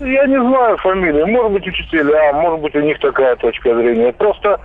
Я 0.00 0.26
не 0.26 0.40
знаю 0.40 0.78
фамилии, 0.78 1.24
может 1.24 1.52
быть, 1.52 1.66
учителя, 1.66 2.32
может 2.32 2.60
быть, 2.60 2.74
у 2.74 2.80
них 2.80 2.98
такая 3.00 3.36
точка 3.36 3.74
зрения. 3.76 4.12
Просто 4.12 4.60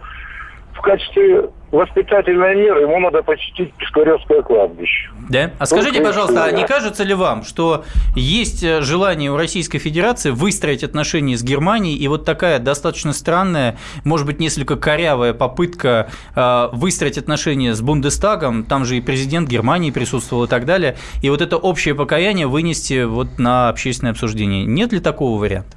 в 0.73 0.81
качестве 0.81 1.49
воспитательной 1.71 2.55
меры 2.55 2.81
ему 2.81 2.99
надо 2.99 3.23
посетить 3.23 3.73
Пискаревское 3.73 4.41
кладбище. 4.41 5.09
Да? 5.29 5.51
А 5.59 5.65
скажите, 5.65 6.01
пожалуйста, 6.01 6.45
а 6.45 6.51
не 6.51 6.65
кажется 6.65 7.03
ли 7.03 7.13
вам, 7.13 7.43
что 7.43 7.83
есть 8.15 8.63
э, 8.63 8.81
желание 8.81 9.31
у 9.31 9.37
Российской 9.37 9.79
Федерации 9.79 10.31
выстроить 10.31 10.83
отношения 10.83 11.35
с 11.35 11.43
Германией, 11.43 11.97
и 11.97 12.07
вот 12.07 12.23
такая 12.23 12.59
достаточно 12.59 13.11
странная, 13.11 13.77
может 14.05 14.25
быть, 14.25 14.39
несколько 14.39 14.77
корявая 14.77 15.33
попытка 15.33 16.07
э, 16.35 16.69
выстроить 16.71 17.17
отношения 17.17 17.73
с 17.73 17.81
Бундестагом, 17.81 18.63
там 18.63 18.85
же 18.85 18.97
и 18.97 19.01
президент 19.01 19.49
Германии 19.49 19.91
присутствовал 19.91 20.45
и 20.45 20.47
так 20.47 20.65
далее, 20.65 20.95
и 21.21 21.29
вот 21.29 21.41
это 21.41 21.57
общее 21.57 21.95
покаяние 21.95 22.47
вынести 22.47 23.03
вот 23.03 23.37
на 23.37 23.67
общественное 23.67 24.11
обсуждение. 24.11 24.63
Нет 24.65 24.93
ли 24.93 24.99
такого 24.99 25.39
варианта? 25.39 25.75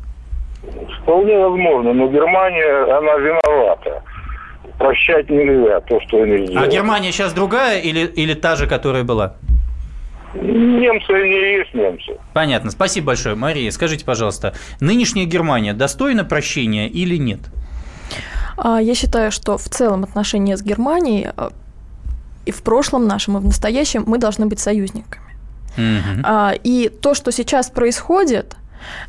Вполне 1.02 1.36
возможно, 1.36 1.92
но 1.92 2.08
Германия, 2.08 2.96
она 2.96 3.16
виновата. 3.16 4.02
Прощать 4.80 5.28
нельзя 5.28 5.78
то, 5.80 6.00
что 6.00 6.22
они 6.22 6.46
сделали. 6.46 6.66
А 6.66 6.70
Германия 6.70 7.12
сейчас 7.12 7.34
другая 7.34 7.80
или, 7.80 8.06
или 8.06 8.32
та 8.32 8.56
же, 8.56 8.66
которая 8.66 9.04
была? 9.04 9.34
Немцы 10.34 11.12
не 11.12 11.58
есть 11.58 11.74
немцы. 11.74 12.18
Понятно. 12.32 12.70
Спасибо 12.70 13.08
большое. 13.08 13.34
Мария, 13.34 13.70
скажите, 13.72 14.06
пожалуйста, 14.06 14.54
нынешняя 14.80 15.26
Германия 15.26 15.74
достойна 15.74 16.24
прощения 16.24 16.88
или 16.88 17.16
нет? 17.16 17.40
А, 18.56 18.80
Я 18.80 18.94
считаю, 18.94 19.30
что 19.30 19.58
в 19.58 19.68
целом 19.68 20.02
отношения 20.04 20.56
с 20.56 20.62
Германией 20.62 21.28
а, 21.36 21.50
и 22.46 22.50
в 22.50 22.62
прошлом 22.62 23.06
нашем, 23.06 23.36
и 23.36 23.40
в 23.40 23.44
настоящем 23.44 24.04
мы 24.06 24.16
должны 24.16 24.46
быть 24.46 24.60
союзниками. 24.60 25.36
А, 26.24 26.54
И 26.64 26.88
то, 26.88 27.12
что 27.12 27.32
сейчас 27.32 27.68
происходит, 27.68 28.54
а, 28.54 28.59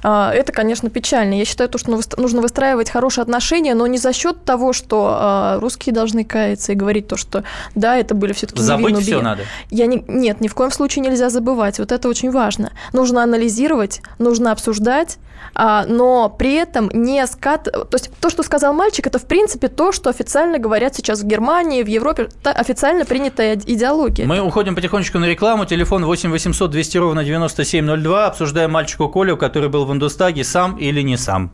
это, 0.04 0.52
конечно, 0.52 0.90
печально. 0.90 1.36
Я 1.36 1.46
считаю, 1.46 1.70
то, 1.70 1.78
что 1.78 1.92
ну, 1.92 2.02
нужно 2.18 2.42
выстраивать 2.42 2.90
хорошие 2.90 3.24
отношения, 3.24 3.74
но 3.76 3.88
не 3.88 3.98
за 3.98 4.14
счет 4.14 4.44
того, 4.44 4.74
что 4.74 5.12
а, 5.14 5.60
русские 5.60 5.94
должны 5.94 6.24
каяться 6.24 6.72
и 6.72 6.76
говорить 6.76 7.08
то, 7.08 7.18
что 7.18 7.44
да, 7.76 7.98
это 7.98 8.16
были 8.16 8.34
все-таки 8.34 8.62
Забыть 8.62 8.98
все 9.00 9.22
надо. 9.22 9.44
Я 9.70 9.86
не, 9.86 10.04
нет, 10.08 10.42
ни 10.42 10.48
в 10.48 10.56
коем 10.56 10.72
случае 10.72 11.04
нельзя 11.04 11.30
забывать. 11.30 11.80
Вот 11.80 11.92
это 11.92 12.10
очень 12.10 12.32
важно. 12.32 12.72
Нужно 12.94 13.24
анализировать, 13.24 14.02
нужно 14.20 14.52
обсуждать, 14.52 15.18
а, 15.18 15.31
но 15.56 16.34
при 16.38 16.54
этом 16.54 16.90
не 16.94 17.26
скат... 17.28 17.64
То 17.64 17.88
есть 17.94 18.10
то, 18.20 18.30
что 18.30 18.44
сказал 18.44 18.74
мальчик, 18.74 19.08
это 19.08 19.20
в 19.20 19.26
принципе 19.26 19.68
то, 19.68 19.92
что 19.92 20.10
официально 20.10 20.60
говорят 20.60 20.96
сейчас 20.96 21.22
в 21.22 21.26
Германии, 21.26 21.84
в 21.84 21.88
Европе, 21.88 22.30
официально 22.44 23.06
принятая 23.06 23.56
идеология. 23.56 24.26
Мы 24.26 24.40
уходим 24.40 24.76
потихонечку 24.76 25.20
на 25.20 25.26
рекламу. 25.26 25.66
Телефон 25.66 26.06
8 26.06 26.32
800 26.32 26.72
200 26.72 26.98
ровно 26.98 27.24
9702. 27.24 28.26
Обсуждаем 28.28 28.72
мальчику 28.72 29.10
Колю, 29.10 29.38
который 29.38 29.70
был 29.70 29.86
в 29.86 29.88
Бундестаге, 29.88 30.44
сам 30.44 30.78
или 30.78 31.02
не 31.02 31.18
сам. 31.18 31.52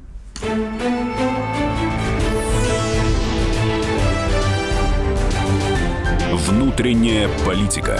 Внутренняя 6.31 7.29
политика. 7.45 7.99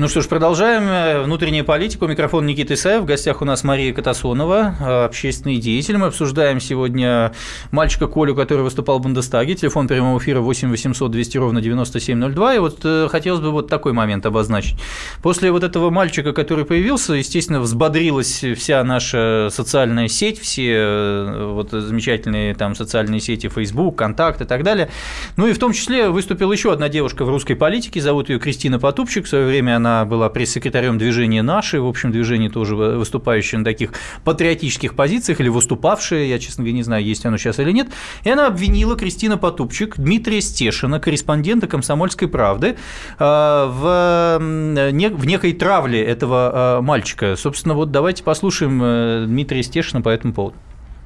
Ну 0.00 0.06
что 0.06 0.20
ж, 0.20 0.28
продолжаем. 0.28 1.24
Внутренняя 1.24 1.64
политика. 1.64 2.06
Микрофон 2.06 2.46
Никита 2.46 2.74
Исаев. 2.74 3.02
В 3.02 3.04
гостях 3.04 3.42
у 3.42 3.44
нас 3.44 3.64
Мария 3.64 3.92
Катасонова, 3.92 5.06
общественный 5.06 5.56
деятель. 5.56 5.96
Мы 5.96 6.06
обсуждаем 6.06 6.60
сегодня 6.60 7.32
мальчика 7.72 8.06
Колю, 8.06 8.36
который 8.36 8.60
выступал 8.60 9.00
в 9.00 9.02
Бундестаге. 9.02 9.56
Телефон 9.56 9.88
прямого 9.88 10.20
эфира 10.20 10.40
8 10.40 10.70
800 10.70 11.10
200 11.10 11.38
ровно 11.38 11.60
9702. 11.60 12.54
И 12.54 12.58
вот 12.60 12.78
э, 12.84 13.08
хотелось 13.10 13.40
бы 13.40 13.50
вот 13.50 13.66
такой 13.66 13.92
момент 13.92 14.24
обозначить. 14.24 14.78
После 15.20 15.50
вот 15.50 15.64
этого 15.64 15.90
мальчика, 15.90 16.32
который 16.32 16.64
появился, 16.64 17.14
естественно, 17.14 17.58
взбодрилась 17.58 18.44
вся 18.56 18.84
наша 18.84 19.48
социальная 19.50 20.06
сеть, 20.06 20.38
все 20.40 20.74
э, 20.76 21.52
вот 21.52 21.72
замечательные 21.72 22.54
там 22.54 22.76
социальные 22.76 23.18
сети 23.18 23.48
Facebook, 23.48 23.98
Контакт 23.98 24.42
и 24.42 24.44
так 24.44 24.62
далее. 24.62 24.90
Ну 25.36 25.48
и 25.48 25.52
в 25.52 25.58
том 25.58 25.72
числе 25.72 26.08
выступила 26.08 26.52
еще 26.52 26.72
одна 26.72 26.88
девушка 26.88 27.24
в 27.24 27.28
русской 27.30 27.54
политике, 27.54 28.00
зовут 28.00 28.28
ее 28.28 28.38
Кристина 28.38 28.78
Потупчик. 28.78 29.24
В 29.24 29.28
свое 29.28 29.44
время 29.44 29.74
она 29.74 29.87
она 29.88 30.04
была 30.04 30.28
пресс-секретарем 30.28 30.98
движения 30.98 31.42
«Наши», 31.42 31.80
в 31.80 31.86
общем, 31.86 32.12
движение 32.12 32.50
тоже 32.50 32.76
выступающее 32.76 33.58
на 33.58 33.64
таких 33.64 33.92
патриотических 34.24 34.94
позициях 34.94 35.40
или 35.40 35.48
выступавшее, 35.48 36.28
я, 36.28 36.38
честно 36.38 36.62
говоря, 36.62 36.76
не 36.76 36.82
знаю, 36.82 37.04
есть 37.04 37.24
оно 37.26 37.36
сейчас 37.36 37.58
или 37.58 37.72
нет, 37.72 37.88
и 38.24 38.30
она 38.30 38.46
обвинила 38.46 38.96
Кристина 38.96 39.38
Потупчик, 39.38 39.96
Дмитрия 39.96 40.40
Стешина, 40.40 41.00
корреспондента 41.00 41.66
«Комсомольской 41.66 42.28
правды», 42.28 42.76
э, 43.18 43.24
в, 43.68 44.38
в 44.38 45.26
некой 45.26 45.52
травле 45.52 46.02
этого 46.04 46.78
э, 46.78 46.82
мальчика. 46.82 47.36
Собственно, 47.36 47.74
вот 47.74 47.90
давайте 47.90 48.22
послушаем 48.22 48.80
э, 48.82 49.24
Дмитрия 49.26 49.62
Стешина 49.62 50.02
по 50.02 50.08
этому 50.08 50.34
поводу. 50.34 50.56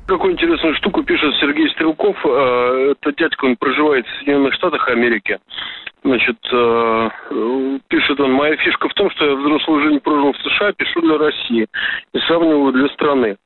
Какую 0.07 0.33
интересную 0.33 0.75
штуку 0.75 1.05
пишет 1.05 1.33
Сергей 1.41 1.71
Стрелков. 1.71 2.17
Это 2.27 3.13
дядька, 3.17 3.45
он 3.45 3.57
проживает 3.57 4.05
в 4.05 4.19
Соединенных 4.19 4.53
Штатах 4.55 4.89
Америки. 4.89 5.39
Значит, 6.05 6.37
э, 6.51 7.11
пишет 7.87 8.19
он, 8.19 8.33
моя 8.33 8.57
фишка 8.57 8.89
в 8.89 8.95
том, 8.95 9.09
что 9.11 9.25
я 9.25 9.37
взрослую 9.37 9.83
жизнь 9.83 10.01
прожил 10.01 10.33
в 10.33 10.37
США, 10.39 10.73
пишу 10.73 11.01
для 11.01 11.17
России 11.17 11.67
и 12.13 12.19
сравниваю 12.27 12.73
для 12.73 12.89
страны. 12.89 13.37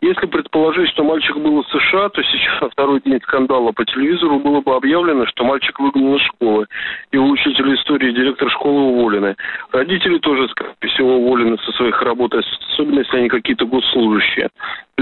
Если 0.00 0.26
предположить, 0.26 0.88
что 0.90 1.04
мальчик 1.04 1.36
был 1.36 1.62
в 1.62 1.68
США, 1.68 2.08
то 2.08 2.22
сейчас 2.22 2.62
на 2.62 2.70
второй 2.70 3.02
день 3.02 3.20
скандала 3.22 3.72
по 3.72 3.84
телевизору 3.84 4.38
было 4.38 4.62
бы 4.62 4.74
объявлено, 4.74 5.26
что 5.26 5.44
мальчик 5.44 5.78
выгнан 5.78 6.14
из 6.14 6.22
школы. 6.22 6.66
Его 7.12 7.28
учитель 7.28 7.74
истории 7.74 8.08
и 8.08 8.14
директор 8.14 8.50
школы 8.50 8.80
уволены. 8.80 9.36
Родители 9.72 10.18
тоже, 10.18 10.48
скорее 10.48 10.74
всего, 10.94 11.16
уволены 11.16 11.58
со 11.58 11.72
своих 11.72 12.00
работ, 12.00 12.34
особенно 12.34 13.00
если 13.00 13.18
они 13.18 13.28
какие-то 13.28 13.66
госслужащие. 13.66 14.48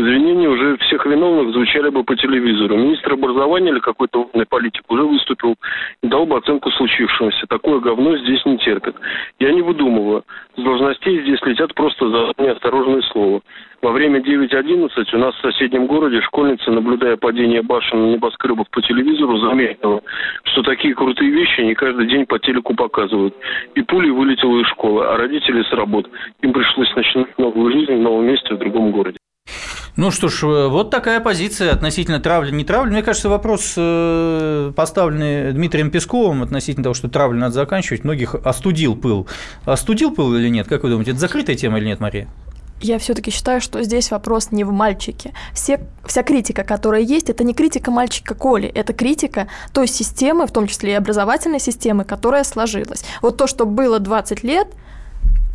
Извинения 0.07 0.49
уже 0.49 0.77
всех 0.77 1.05
виновных 1.05 1.53
звучали 1.53 1.89
бы 1.89 2.05
по 2.05 2.15
телевизору. 2.15 2.77
Министр 2.77 3.15
образования 3.15 3.73
или 3.73 3.81
какой-то 3.81 4.29
умный 4.33 4.47
политик 4.47 4.85
уже 4.89 5.03
выступил 5.03 5.57
и 6.01 6.07
дал 6.07 6.27
бы 6.27 6.37
оценку 6.37 6.71
случившемуся. 6.71 7.49
Такое 7.49 7.81
говно 7.81 8.17
здесь 8.19 8.45
не 8.47 8.57
терпят. 8.59 8.95
Я 9.41 9.53
не 9.53 9.63
выдумываю. 9.63 10.23
С 10.57 10.63
должностей 10.63 11.23
здесь 11.23 11.43
летят 11.43 11.75
просто 11.75 12.09
за 12.09 12.33
неосторожное 12.39 13.03
слово. 13.11 13.41
Во 13.83 13.91
время 13.91 14.21
9.11 14.21 14.91
у 15.13 15.19
нас 15.19 15.35
в 15.35 15.41
соседнем 15.41 15.87
городе 15.89 16.21
школьница, 16.21 16.71
наблюдая 16.71 17.17
падение 17.17 17.63
башен 17.63 18.13
небоскребов 18.13 18.71
по 18.71 18.81
телевизору, 18.83 19.39
заметила, 19.39 20.03
что 20.45 20.63
такие 20.63 20.95
крутые 20.95 21.33
вещи 21.33 21.63
не 21.63 21.75
каждый 21.75 22.07
день 22.07 22.27
по 22.27 22.39
телеку 22.39 22.77
показывают. 22.77 23.35
И 23.75 23.83
пулей 23.83 24.13
вылетела 24.13 24.61
из 24.61 24.69
школы, 24.69 25.05
а 25.05 25.17
родители 25.17 25.65
с 25.65 25.73
работ. 25.73 26.09
Им 26.43 26.53
пришлось 26.53 26.95
начинать 26.95 27.37
новую 27.39 27.73
жизнь 27.73 27.93
в 27.93 28.01
новом 28.01 28.25
месте 28.25 28.55
в 28.55 28.59
другом 28.59 28.93
городе. 28.93 29.19
Ну 29.97 30.11
что 30.11 30.29
ж, 30.29 30.45
э, 30.45 30.69
вот 30.69 30.91
такая 30.91 31.21
позиция 31.21 31.73
относительно 31.73 32.21
травли, 32.21 32.51
не 32.51 32.65
травли. 32.65 32.91
Мне 32.91 33.03
кажется, 33.03 33.29
вопрос, 33.29 33.75
э, 33.77 34.73
поставленный 34.77 35.53
Дмитрием 35.53 35.91
Песковым 35.91 36.43
относительно 36.43 36.85
того, 36.85 36.95
что 36.95 37.09
травлю 37.09 37.39
надо 37.39 37.55
заканчивать, 37.55 38.05
многих 38.05 38.35
остудил 38.35 38.95
пыл. 38.95 39.27
Остудил 39.65 40.11
пыл 40.11 40.35
или 40.35 40.49
нет? 40.49 40.67
Как 40.69 40.83
вы 40.83 40.91
думаете, 40.91 41.13
это 41.13 41.21
закрытая 41.21 41.57
тема 41.57 41.79
или 41.79 41.87
нет, 41.87 42.01
Мария? 42.01 42.29
Я 42.83 42.99
все-таки 42.99 43.31
считаю, 43.31 43.63
что 43.63 43.83
здесь 43.83 44.11
вопрос 44.11 44.53
не 44.53 44.63
в 44.63 44.71
мальчике. 44.71 45.33
Все, 45.55 45.81
вся 46.05 46.23
критика, 46.23 46.63
которая 46.63 47.01
есть, 47.01 47.31
это 47.31 47.43
не 47.43 47.55
критика 47.55 47.91
мальчика 47.91 48.35
Коли, 48.35 48.69
это 48.69 48.93
критика 48.93 49.49
той 49.73 49.87
системы, 49.87 50.47
в 50.47 50.53
том 50.53 50.67
числе 50.67 50.93
и 50.93 50.95
образовательной 50.95 51.59
системы, 51.59 52.05
которая 52.05 52.45
сложилась. 52.45 53.03
Вот 53.23 53.39
то, 53.39 53.47
что 53.47 53.65
было 53.65 53.99
20 53.99 54.45
лет– 54.45 54.69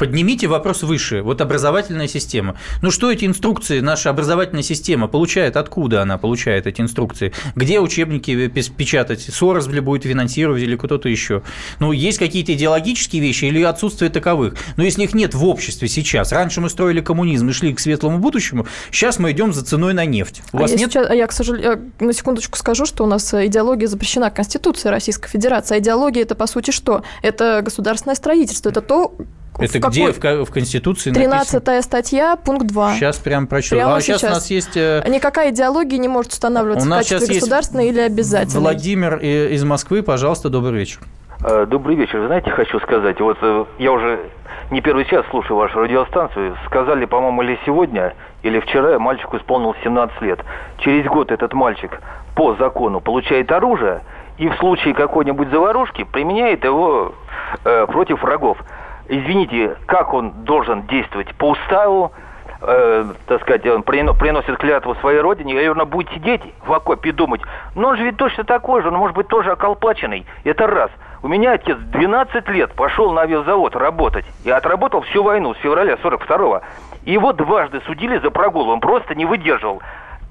Поднимите 0.02 0.48
вопрос 0.48 0.82
выше. 0.82 1.22
Вот 1.22 1.42
образовательная 1.42 2.08
система. 2.08 2.56
Ну 2.82 2.90
что 2.90 3.12
эти 3.12 3.26
инструкции, 3.26 3.82
наша 3.82 4.10
образовательная 4.10 4.64
система 4.64 5.08
получает? 5.08 5.56
Откуда 5.58 6.02
она 6.02 6.18
получает 6.18 6.66
эти 6.66 6.82
инструкции? 6.82 7.34
Где 7.56 7.80
учебники 7.80 8.48
печатать? 8.48 9.22
Сорос 9.22 9.68
будет 9.68 10.02
финансировать 10.02 10.64
или 10.64 10.76
кто-то 10.76 11.08
еще? 11.08 11.44
Ну, 11.80 11.92
есть 11.92 12.18
какие-то 12.18 12.52
идеологические 12.54 13.22
вещи 13.22 13.46
или 13.46 13.62
отсутствие 13.62 14.10
таковых? 14.10 14.56
Но 14.76 14.84
если 14.84 15.04
их 15.04 15.14
нет 15.14 15.36
в 15.36 15.46
обществе 15.46 15.88
сейчас, 15.88 16.32
раньше 16.32 16.62
мы 16.62 16.72
строили 16.72 17.02
коммунизм 17.02 17.50
и 17.50 17.52
шли 17.52 17.72
к 17.72 17.80
светлому 17.80 18.18
будущему, 18.18 18.66
сейчас 18.90 19.20
мы 19.20 19.30
идем 19.34 19.54
за 19.54 19.64
ценой 19.64 19.94
на 19.94 20.06
нефть. 20.06 20.42
У 20.52 20.58
а 20.58 20.62
вас 20.62 20.72
я 20.72 20.78
нет? 20.78 20.92
Сейчас, 20.92 21.14
я, 21.14 21.28
к 21.28 21.32
сожалению, 21.32 21.92
на 22.00 22.14
секундочку 22.14 22.58
скажу, 22.58 22.88
что 22.88 23.04
у 23.04 23.08
нас 23.08 23.32
идеология 23.36 23.88
запрещена 23.88 24.32
Конституцией 24.32 24.90
Российской 24.90 25.30
Федерации. 25.30 25.76
А 25.76 25.80
идеология– 25.80 26.22
это, 26.24 26.34
по 26.34 26.48
сути, 26.48 26.72
что? 26.72 27.04
Это 27.22 27.62
государственное 27.64 28.16
строительство. 28.16 28.70
Это 28.72 28.82
то, 28.82 29.16
это 29.60 29.80
в 29.80 29.92
где 29.92 30.12
в, 30.12 30.46
в 30.46 30.52
Конституции 30.52 31.12
13 31.12 31.54
написано? 31.54 31.82
статья, 31.82 32.36
пункт 32.36 32.68
2. 32.68 32.96
Сейчас 32.96 33.18
прям 33.18 33.48
прочту. 33.48 33.76
Прямо 33.76 33.96
а 33.96 34.02
сейчас, 34.02 34.22
сейчас 34.22 34.32
у 34.32 34.34
нас 34.34 34.50
есть... 34.50 34.78
Э, 34.78 35.04
Никакая 35.08 35.52
идеология 35.52 35.98
не 35.98 36.08
может 36.08 36.32
устанавливаться 36.32 36.88
у 36.88 36.90
нас 36.90 37.06
в 37.06 37.10
качестве 37.10 37.36
государственной 37.36 37.90
или 37.90 38.00
обязательной. 38.00 38.62
Владимир 38.62 39.18
из 39.18 39.64
Москвы, 39.64 40.04
пожалуйста, 40.04 40.50
добрый 40.50 40.80
вечер. 40.80 41.00
Э, 41.44 41.66
добрый 41.66 41.96
вечер. 41.96 42.20
Вы 42.20 42.28
знаете, 42.28 42.52
хочу 42.52 42.80
сказать, 42.80 43.20
вот 43.20 43.38
э, 43.42 43.66
я 43.80 43.92
уже 43.92 44.20
не 44.70 44.80
первый 44.82 45.06
час 45.06 45.26
слушаю 45.32 45.58
вашу 45.58 45.80
радиостанцию. 45.80 46.56
Сказали, 46.68 47.06
по-моему, 47.06 47.42
или 47.42 47.60
сегодня, 47.66 48.14
или 48.44 48.60
вчера 48.60 49.00
мальчику 49.00 49.38
исполнилось 49.38 49.78
17 49.84 50.22
лет. 50.22 50.40
Через 50.80 51.06
год 51.08 51.32
этот 51.32 51.54
мальчик 51.54 52.00
по 52.36 52.56
закону 52.56 53.02
получает 53.02 53.52
оружие 53.52 54.02
и 54.38 54.48
в 54.50 54.56
случае 54.58 54.94
какой-нибудь 54.94 55.50
заварушки 55.50 56.04
применяет 56.04 56.64
его 56.64 57.14
э, 57.66 57.86
против 57.88 58.22
врагов 58.22 58.58
извините, 59.12 59.76
как 59.86 60.14
он 60.14 60.32
должен 60.46 60.88
действовать 60.88 61.36
по 61.36 61.50
уставу, 61.50 62.14
э, 62.62 63.06
так 63.28 63.42
сказать, 63.42 63.66
он 63.68 63.84
приносит 63.84 64.58
клятву 64.58 64.96
своей 64.96 65.20
родине, 65.20 65.54
наверное, 65.54 65.86
будет 65.86 66.10
сидеть 66.14 66.42
в 66.66 66.72
окопе 66.72 67.10
и 67.10 67.12
думать, 67.12 67.42
ну 67.76 67.90
он 67.90 67.98
же 67.98 68.04
ведь 68.04 68.18
точно 68.18 68.46
такой 68.46 68.82
же, 68.82 68.88
он 68.88 68.96
может 68.96 69.16
быть 69.16 69.28
тоже 69.28 69.52
околплаченный. 69.52 70.26
Это 70.46 70.66
раз. 70.66 70.90
У 71.24 71.28
меня 71.28 71.54
отец 71.54 71.78
12 71.78 72.48
лет 72.50 72.74
пошел 72.74 73.12
на 73.12 73.22
авиазавод 73.22 73.76
работать 73.76 74.26
и 74.44 74.50
отработал 74.50 75.02
всю 75.02 75.24
войну 75.24 75.54
с 75.54 75.58
февраля 75.58 75.96
42-го. 75.96 76.62
И 77.04 77.12
его 77.12 77.34
дважды 77.34 77.82
судили 77.86 78.18
за 78.20 78.32
прогул, 78.32 78.70
он 78.70 78.80
просто 78.80 79.14
не 79.14 79.26
выдерживал. 79.26 79.82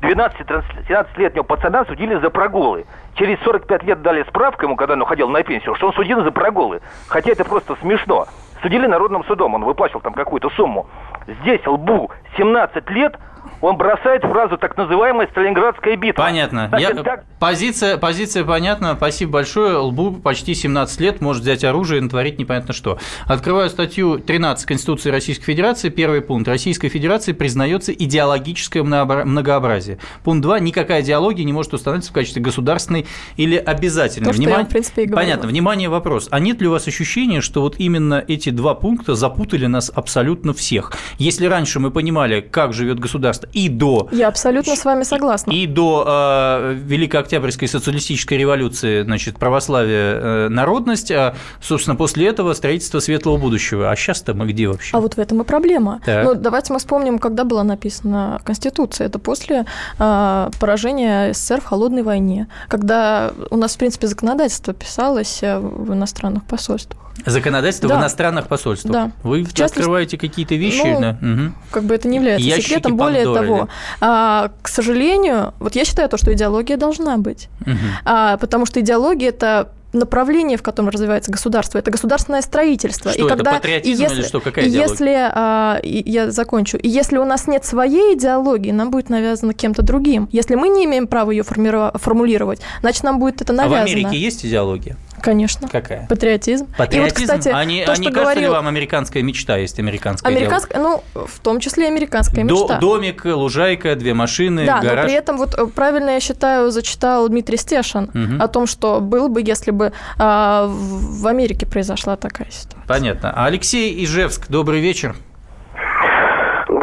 12-13-летнего 0.01 1.43
пацана 1.43 1.85
судили 1.85 2.15
за 2.17 2.31
прогулы. 2.31 2.87
Через 3.17 3.39
45 3.41 3.83
лет 3.83 4.03
дали 4.03 4.23
справку 4.23 4.65
ему, 4.65 4.77
когда 4.77 4.95
он 4.95 5.03
уходил 5.03 5.29
на 5.29 5.43
пенсию, 5.43 5.75
что 5.75 5.89
он 5.89 5.93
судил 5.93 6.23
за 6.23 6.33
прогулы. 6.33 6.81
Хотя 7.09 7.33
это 7.33 7.45
просто 7.45 7.77
смешно. 7.83 8.27
Судили 8.63 8.87
народным 8.87 9.25
судом, 9.25 9.55
он 9.55 9.65
выплачивал 9.65 10.01
там 10.01 10.13
какую-то 10.13 10.51
сумму. 10.51 10.87
Здесь 11.27 11.67
лбу 11.67 12.11
17 12.37 12.91
лет– 12.91 13.19
он 13.61 13.77
бросает 13.77 14.23
фразу 14.23 14.57
так 14.57 14.77
называемая 14.77 15.29
Сталинградская 15.29 15.97
битва. 15.97 16.23
Понятно. 16.23 16.69
Значит, 16.69 16.97
Я... 16.97 17.03
так... 17.03 17.25
позиция, 17.39 17.99
позиция 17.99 18.45
понятна. 18.45 18.95
Спасибо 18.97 19.33
большое. 19.33 19.77
Лбу 19.77 20.13
почти 20.13 20.55
17 20.55 21.01
лет 21.01 21.21
может 21.21 21.43
взять 21.43 21.65
оружие 21.65 21.99
и 21.99 22.03
натворить 22.03 22.39
непонятно 22.39 22.73
что. 22.73 22.99
Открываю 23.27 23.69
статью 23.69 24.19
13 24.19 24.67
Конституции 24.67 25.11
Российской 25.11 25.45
Федерации. 25.45 25.89
Первый 25.91 26.23
пункт. 26.23 26.49
Российской 26.49 26.89
Федерации 26.89 27.33
признается 27.33 27.93
идеологическое 27.93 28.83
многообразие. 28.83 29.99
Пункт 30.25 30.43
2. 30.43 30.61
Никакая 30.61 31.03
идеология 31.03 31.45
не 31.45 31.53
может 31.53 31.75
установиться 31.75 32.11
в 32.11 32.15
качестве 32.15 32.43
государственной 32.43 33.07
или 33.37 33.57
обязательной. 33.57 34.31
То, 34.31 34.37
Вним... 34.37 34.49
я, 34.49 34.65
в 34.65 34.69
принципе, 34.69 35.05
и 35.05 35.09
Понятно. 35.09 35.49
Внимание, 35.49 35.89
вопрос. 35.89 36.29
А 36.31 36.41
нет 36.41 36.61
ли 36.61 36.69
у 36.69 36.71
вас 36.71 36.87
ощущения, 36.89 37.41
что 37.41 37.61
вот 37.61 37.77
именно 37.79 38.25
эти 38.27 38.51
два 38.51 38.75
пункта 38.75 39.15
запутали 39.15 39.67
нас 39.67 39.91
абсолютно 39.95 40.55
всех? 40.55 40.93
Если 41.19 41.47
раньше 41.47 41.81
мы 41.81 41.91
понимали, 41.91 42.41
как 42.41 42.73
живет 42.73 42.99
государство, 42.99 43.50
и 43.53 43.69
до... 43.69 44.09
Я 44.13 44.29
абсолютно 44.29 44.77
с 44.77 44.85
вами 44.85 45.03
согласна. 45.03 45.51
И 45.51 45.67
до 45.67 46.05
э, 46.07 46.75
Великой 46.75 47.21
Октябрьской 47.21 47.69
социалистической 47.69 48.39
революции, 48.39 49.03
значит, 49.03 49.39
православие, 49.39 50.15
э, 50.15 50.49
народность, 50.49 51.11
а, 51.11 51.35
собственно, 51.61 51.97
после 51.97 52.29
этого 52.29 52.55
строительство 52.55 53.01
светлого 53.01 53.37
будущего. 53.37 53.91
А 53.91 53.97
сейчас-то 53.97 54.35
мы 54.35 54.47
где 54.47 54.69
вообще? 54.69 54.97
А 54.97 55.01
вот 55.01 55.15
в 55.15 55.19
этом 55.19 55.41
и 55.43 55.45
проблема. 55.45 56.01
Так. 56.05 56.25
Ну, 56.25 56.35
давайте 56.35 56.73
мы 56.73 56.79
вспомним, 56.79 57.19
когда 57.19 57.45
была 57.45 57.65
написана 57.65 58.41
Конституция. 58.45 59.07
Это 59.07 59.19
после 59.19 59.65
э, 59.99 60.51
поражения 60.59 61.33
СССР 61.33 61.61
в 61.61 61.65
холодной 61.65 62.03
войне, 62.03 62.49
когда 62.69 63.33
у 63.51 63.57
нас, 63.57 63.75
в 63.75 63.79
принципе, 63.79 64.07
законодательство 64.07 64.75
писалось 64.75 65.43
э, 65.43 65.59
в 65.59 65.93
иностранных 65.93 66.45
посольствах. 66.45 67.10
Законодательство 67.27 67.89
да. 67.89 67.97
в 67.97 68.01
иностранных 68.01 68.49
посольствах. 68.49 68.93
Да. 68.93 69.13
Вы 69.23 69.43
в 69.43 69.49
частности, 69.49 69.79
открываете 69.79 70.19
какие-то 70.19 70.55
вещи. 70.55 70.83
Ну, 70.85 71.01
да. 71.01 71.19
угу. 71.21 71.55
Как 71.71 71.85
бы 71.85 71.95
это 71.95 72.09
не 72.09 72.17
является 72.17 72.47
Ящики 72.47 72.69
секретом. 72.69 72.97
Более 72.97 73.25
Пандоры, 73.25 73.47
того, 73.47 73.69
а, 74.01 74.51
к 74.63 74.69
сожалению, 74.69 75.55
вот 75.59 75.75
я 75.75 75.85
считаю 75.85 76.09
то, 76.09 76.17
что 76.17 76.33
идеология 76.33 76.77
должна 76.77 77.17
быть. 77.19 77.49
Угу. 77.63 77.77
А, 78.05 78.37
потому 78.37 78.67
что 78.67 78.81
идеология 78.81 79.29
это 79.29 79.71
направление, 79.93 80.57
в 80.57 80.63
котором 80.63 80.89
развивается 80.89 81.31
государство, 81.31 81.79
это 81.79 81.91
государственное 81.91 82.43
строительство. 82.43 83.11
Что 83.11 83.21
и 83.21 83.25
это, 83.25 83.35
когда, 83.35 83.55
патриотизм 83.55 84.03
и 84.03 84.05
если, 84.05 84.21
или 84.21 84.27
что, 84.27 84.41
какая 84.41 84.65
и 84.65 84.71
если, 84.71 85.31
а, 85.33 85.81
и 85.83 86.09
я 86.09 86.31
закончу, 86.31 86.77
и 86.77 86.89
если 86.89 87.19
у 87.19 87.25
нас 87.25 87.47
нет 87.47 87.65
своей 87.65 88.17
идеологии, 88.17 88.71
нам 88.71 88.91
будет 88.91 89.09
навязано 89.11 89.55
кем-то 89.55 89.83
другим. 89.83 90.29
Если 90.33 90.55
мы 90.55 90.69
не 90.69 90.85
имеем 90.85 91.07
права 91.07 91.31
ее 91.31 91.43
формулировать, 91.43 92.61
значит, 92.81 93.03
нам 93.03 93.19
будет 93.19 93.43
это 93.43 93.53
навязано. 93.53 93.83
А 93.83 93.87
в 93.87 93.91
Америке 93.91 94.17
есть 94.17 94.45
идеология? 94.45 94.97
Конечно. 95.23 95.69
Какая? 95.69 96.07
Патриотизм. 96.07 96.67
Патриотизм? 96.77 97.17
И 97.17 97.27
вот, 97.27 97.39
кстати, 97.39 97.49
а 97.55 97.65
не, 97.65 97.85
то, 97.85 97.93
а 97.93 97.97
не 97.97 98.03
что 98.03 98.13
кажется 98.13 98.21
говорил... 98.23 98.43
ли 98.43 98.49
вам 98.49 98.67
американская 98.69 99.23
мечта 99.23 99.57
есть 99.57 99.79
американская 99.79 100.31
Американская, 100.33 100.81
ну, 100.81 101.03
в 101.15 101.39
том 101.41 101.61
числе 101.61 101.85
и 101.85 101.87
американская 101.89 102.45
До, 102.45 102.63
мечта. 102.63 102.79
домик, 102.79 103.25
лужайка, 103.25 103.95
две 103.97 104.15
машины, 104.15 104.67
да, 104.67 104.81
гараж. 104.81 104.97
но 104.97 105.03
при 105.05 105.13
этом, 105.15 105.37
вот 105.37 105.55
э, 105.59 105.67
правильно 105.67 106.11
я 106.11 106.21
считаю, 106.21 106.71
зачитал 106.71 107.29
Дмитрий 107.29 107.57
Стешин 107.57 108.11
Мгм. 108.13 108.43
о 108.43 108.49
том, 108.49 108.67
что 108.67 109.01
было 109.01 109.29
бы, 109.29 109.43
если 109.45 109.71
бы 109.71 109.93
а, 110.19 110.67
в 110.69 111.27
Америке 111.27 111.67
произошла 111.67 112.17
такая 112.17 112.51
ситуация. 112.51 112.87
Понятно. 112.87 113.33
Алексей 113.45 114.05
Ижевск, 114.05 114.49
добрый 114.49 114.81
вечер. 114.81 115.15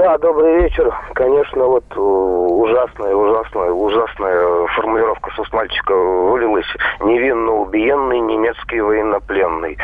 Да, 0.07 0.17
добрый 0.19 0.61
вечер. 0.61 0.89
Конечно, 1.15 1.65
вот 1.65 1.83
э, 1.93 1.99
ужасная, 1.99 3.13
ужасная, 3.13 3.71
ужасная 3.71 4.67
формулировка 4.67 5.31
с 5.31 5.39
уст 5.39 5.51
мальчика 5.51 5.93
вылилась. 5.93 6.65
Невинно 7.01 7.51
убиенный 7.55 8.21
немецкий 8.21 8.79
военнопленный. 8.79 9.77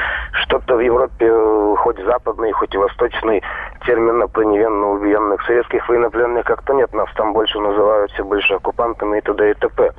Что-то 0.43 0.77
в 0.77 0.79
Европе, 0.79 1.27
э, 1.29 1.75
хоть 1.77 1.99
западный, 2.05 2.53
хоть 2.53 2.73
восточный, 2.73 3.43
термина 3.85 4.29
про 4.29 4.43
невинно 4.43 4.91
убиенных 4.91 5.41
советских 5.45 5.89
военнопленных 5.89 6.45
как-то 6.45 6.73
нет. 6.73 6.93
Нас 6.93 7.09
там 7.17 7.33
больше 7.33 7.59
называют 7.59 8.09
все 8.11 8.23
больше 8.23 8.53
оккупантами 8.53 9.17
и 9.17 9.21
т.д. 9.21 9.51
и 9.51 9.53
т.п. 9.55 9.91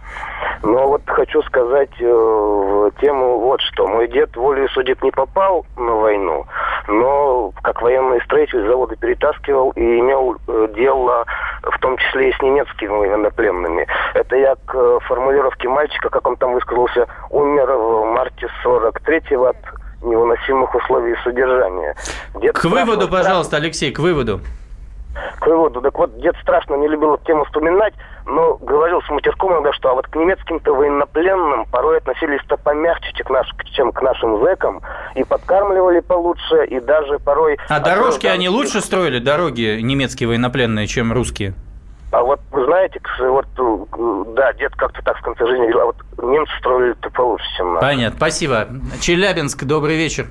Но 0.63 0.89
вот 0.89 1.03
хочу 1.05 1.43
сказать 1.43 1.91
э, 2.01 2.11
в 2.11 2.91
тему 2.99 3.41
вот 3.41 3.61
что. 3.61 3.87
Мой 3.87 4.09
дед 4.09 4.35
волей 4.37 4.69
судеб 4.69 5.03
не 5.03 5.11
попал 5.11 5.67
на 5.77 5.93
войну, 5.97 6.47
но 6.89 7.53
как 7.63 7.83
военный 7.83 8.23
строитель 8.23 8.67
заводы 8.67 8.97
перетаскивал 8.97 9.73
и 9.73 9.99
имел 10.01 10.14
э, 10.49 10.69
дело 10.75 11.25
в 11.63 11.79
том 11.81 11.97
числе 11.99 12.31
и 12.31 12.33
с 12.33 12.41
немецкими 12.43 12.89
военнопленными. 12.89 13.87
Это 14.15 14.37
я 14.37 14.55
к 14.67 14.75
э, 14.75 14.99
формулировке 15.07 15.69
мальчика, 15.69 16.09
как 16.11 16.27
он 16.27 16.37
там 16.37 16.53
высказался, 16.55 17.07
умер 17.31 17.67
в 17.73 18.05
марте 18.15 18.49
43-го 18.65 19.45
от 19.47 19.57
невыносимых 20.03 20.75
условий 20.75 21.15
содержания. 21.25 21.95
Дед 22.41 22.57
К 22.59 22.65
выводу, 22.65 23.07
страшно- 23.07 23.11
пожалуйста, 23.11 23.57
Алексей, 23.57 23.91
к 23.93 23.99
выводу. 23.99 24.41
к 25.41 25.47
выводу. 25.47 25.81
Так 25.81 25.97
вот, 25.99 26.19
дед 26.21 26.37
страшно 26.43 26.75
не 26.75 26.89
любил 26.89 27.15
эту 27.15 27.25
тему 27.25 27.45
вспоминать, 27.45 27.95
но 28.27 28.55
говорил 28.57 29.03
с 29.03 29.09
матерком 29.11 29.53
иногда, 29.53 29.73
что 29.73 29.91
а 29.91 29.95
вот 29.95 30.07
к 30.07 30.17
немецким-то 30.17 30.73
военнопленным 30.75 31.67
порой 31.67 31.99
относились-то 31.99 32.57
помягче, 32.57 33.13
чем 33.15 33.27
к, 33.27 33.31
наш- 33.31 33.55
чем 33.75 33.93
к 33.93 34.03
нашим 34.03 34.43
зэкам, 34.43 34.81
и 35.15 35.25
подкармливали 35.25 36.01
получше, 36.01 36.65
и 36.69 36.81
даже 36.81 37.19
порой... 37.19 37.59
А 37.69 37.81
дорожки 37.81 38.27
они 38.27 38.49
лучше 38.49 38.81
строили, 38.81 39.19
дороги 39.19 39.79
немецкие 39.83 40.29
военнопленные, 40.29 40.87
чем 40.87 41.13
русские? 41.13 41.55
А 42.13 42.23
вот 42.23 42.41
вы 42.53 42.65
знаете, 42.67 43.01
вот, 43.19 43.47
да, 44.35 44.53
дед 44.53 44.73
как-то 44.77 45.03
так 45.03 45.19
в 45.19 45.23
конце 45.23 45.45
жизни 45.47 45.63
говорил, 45.71 45.81
а 45.81 45.85
вот 45.87 45.97
немцы 46.23 46.53
строили-то 46.61 47.11
получше, 47.11 47.45
чем. 47.57 47.79
Понятно, 47.81 48.17
спасибо. 48.17 48.69
Челябинск, 49.01 49.65
добрый 49.65 49.97
вечер. 49.97 50.27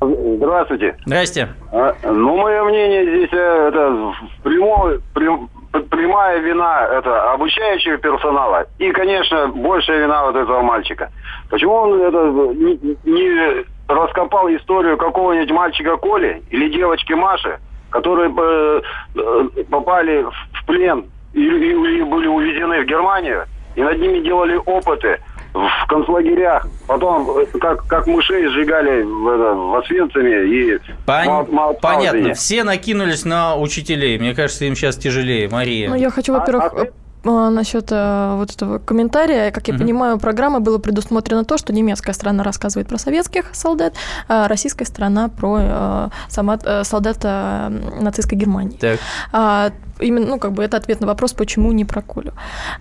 Здравствуйте. 0.00 0.96
Здрасте. 1.04 1.48
А, 1.72 1.94
Ну, 2.04 2.36
мое 2.36 2.62
мнение 2.64 3.02
здесь 3.04 3.32
э, 3.32 3.68
это 3.68 4.12
прямой, 4.44 5.00
прям- 5.12 5.50
прямая 5.72 6.38
вина 6.38 6.86
это 6.86 7.32
обучающего 7.32 7.98
персонала 7.98 8.66
и, 8.78 8.90
конечно, 8.92 9.48
большая 9.48 10.00
вина 10.00 10.26
вот 10.26 10.36
этого 10.36 10.62
мальчика. 10.62 11.10
Почему 11.50 11.74
он 11.74 12.00
это 12.00 12.18
не, 12.54 12.96
не 13.04 13.64
раскопал 13.88 14.48
историю 14.48 14.96
какого-нибудь 14.96 15.50
мальчика 15.50 15.96
Коли 15.96 16.42
или 16.50 16.68
девочки 16.70 17.12
Маши, 17.12 17.58
которые 17.90 18.32
э, 18.36 18.80
э, 19.16 19.64
попали 19.70 20.24
в 20.24 20.66
плен 20.66 21.06
или, 21.32 21.74
или 21.74 22.02
были 22.02 22.26
увезены 22.26 22.82
в 22.82 22.86
Германию, 22.86 23.44
и 23.76 23.82
над 23.82 23.98
ними 23.98 24.20
делали 24.20 24.56
опыты 24.66 25.20
в 25.58 25.86
концлагерях. 25.88 26.66
Потом, 26.86 27.28
э, 27.38 27.46
как, 27.58 27.86
как 27.86 28.06
мышей 28.06 28.46
сжигали 28.48 29.02
в, 29.02 29.28
это, 29.28 29.54
в 29.54 29.74
Освенциме 29.76 30.44
и 30.46 30.78
Пон- 31.06 31.50
Маутхаузене. 31.52 32.10
Понятно, 32.12 32.34
все 32.34 32.64
накинулись 32.64 33.24
на 33.24 33.56
учителей. 33.56 34.18
Мне 34.18 34.34
кажется, 34.34 34.64
им 34.64 34.74
сейчас 34.76 34.96
тяжелее. 34.96 35.48
Мария. 35.48 35.88
Ну, 35.88 35.94
я 35.96 36.10
хочу, 36.10 36.32
во-первых, 36.32 36.72
э, 36.74 37.48
насчет 37.50 37.88
э, 37.90 38.34
вот 38.36 38.50
этого 38.54 38.78
комментария. 38.78 39.50
Как 39.50 39.68
я 39.68 39.74
Мгм. 39.74 39.82
понимаю, 39.82 40.18
программой 40.18 40.60
было 40.60 40.78
предусмотрено 40.78 41.44
то, 41.44 41.58
что 41.58 41.72
немецкая 41.72 42.12
сторона 42.12 42.42
рассказывает 42.44 42.88
про 42.88 42.96
советских 42.96 43.46
солдат, 43.52 43.94
а 44.28 44.48
российская 44.48 44.84
сторона 44.84 45.28
про 45.28 45.58
э, 45.60 46.08
сама, 46.28 46.58
э, 46.62 46.84
солдат 46.84 47.18
э, 47.24 47.68
нацистской 48.00 48.38
Германии. 48.38 48.76
Так. 48.76 48.98
А, 49.32 49.70
именно, 50.00 50.26
ну, 50.26 50.38
как 50.38 50.52
бы 50.52 50.62
это 50.62 50.76
ответ 50.76 51.00
на 51.00 51.06
вопрос, 51.06 51.32
почему 51.32 51.72
не 51.72 51.84
про 51.84 52.02
Колю. 52.02 52.32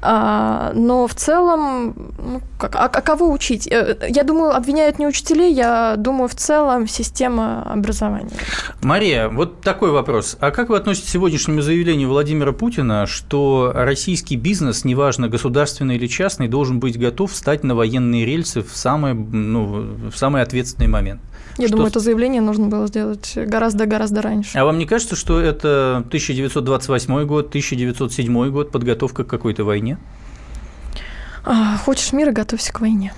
А, 0.02 0.72
но 0.74 1.08
в 1.08 1.16
целом, 1.16 1.94
ну, 2.18 2.42
как, 2.58 2.76
а, 2.76 2.86
а 2.86 3.02
кого 3.02 3.32
учить? 3.32 3.68
Э, 3.68 3.98
Я 4.10 4.24
думаю, 4.24 4.56
обвиняют 4.56 5.00
не 5.00 5.08
учителей, 5.08 5.54
я 5.54 5.96
думаю, 5.98 6.28
в 6.28 6.36
целом 6.36 6.88
система 6.88 7.64
образования. 7.64 8.32
Мария, 8.82 9.30
вот 9.30 9.62
такой 9.62 9.92
вопрос. 9.92 10.38
А 10.40 10.52
как 10.52 10.70
вы 10.70 10.78
относитесь 10.78 11.08
к 11.08 11.12
сегодняшнему 11.12 11.62
заявлению 11.62 12.10
Владимира 12.10 12.52
Путина, 12.52 13.06
что 13.06 13.72
российский 13.74 14.36
бизнес, 14.36 14.86
неважно, 14.86 15.30
государственный 15.30 15.96
или 15.96 16.08
частный, 16.08 16.48
должен 16.48 16.80
быть 16.80 17.00
готов 17.00 17.32
встать 17.32 17.64
на 17.64 17.76
военные 17.76 18.26
рельсы 18.26 18.62
в 18.62 18.76
самый, 18.76 19.14
ну, 19.14 19.88
в 20.12 20.18
самый 20.18 20.42
ответственный 20.42 20.88
момент? 20.88 21.22
Я 21.58 21.68
Что 21.68 21.78
думаю, 21.78 21.90
это 21.90 22.00
заявление 22.00 22.42
нужно 22.42 22.68
было 22.68 22.88
сделать 22.88 23.34
гораздо-гораздо 23.36 24.22
раньше. 24.22 24.58
А 24.58 24.64
вам 24.64 24.78
не 24.78 24.86
кажется, 24.86 25.16
что 25.16 25.40
это 25.40 25.98
1928 26.08 27.26
год, 27.26 27.48
1907 27.48 28.50
год, 28.52 28.72
подготовка 28.72 29.24
к 29.24 29.28
какой-то 29.28 29.64
войне? 29.64 29.98
А, 31.46 31.78
Хочешь 31.78 32.14
мира, 32.14 32.32
готовься 32.32 32.72
к 32.72 32.82
войне. 32.82 33.14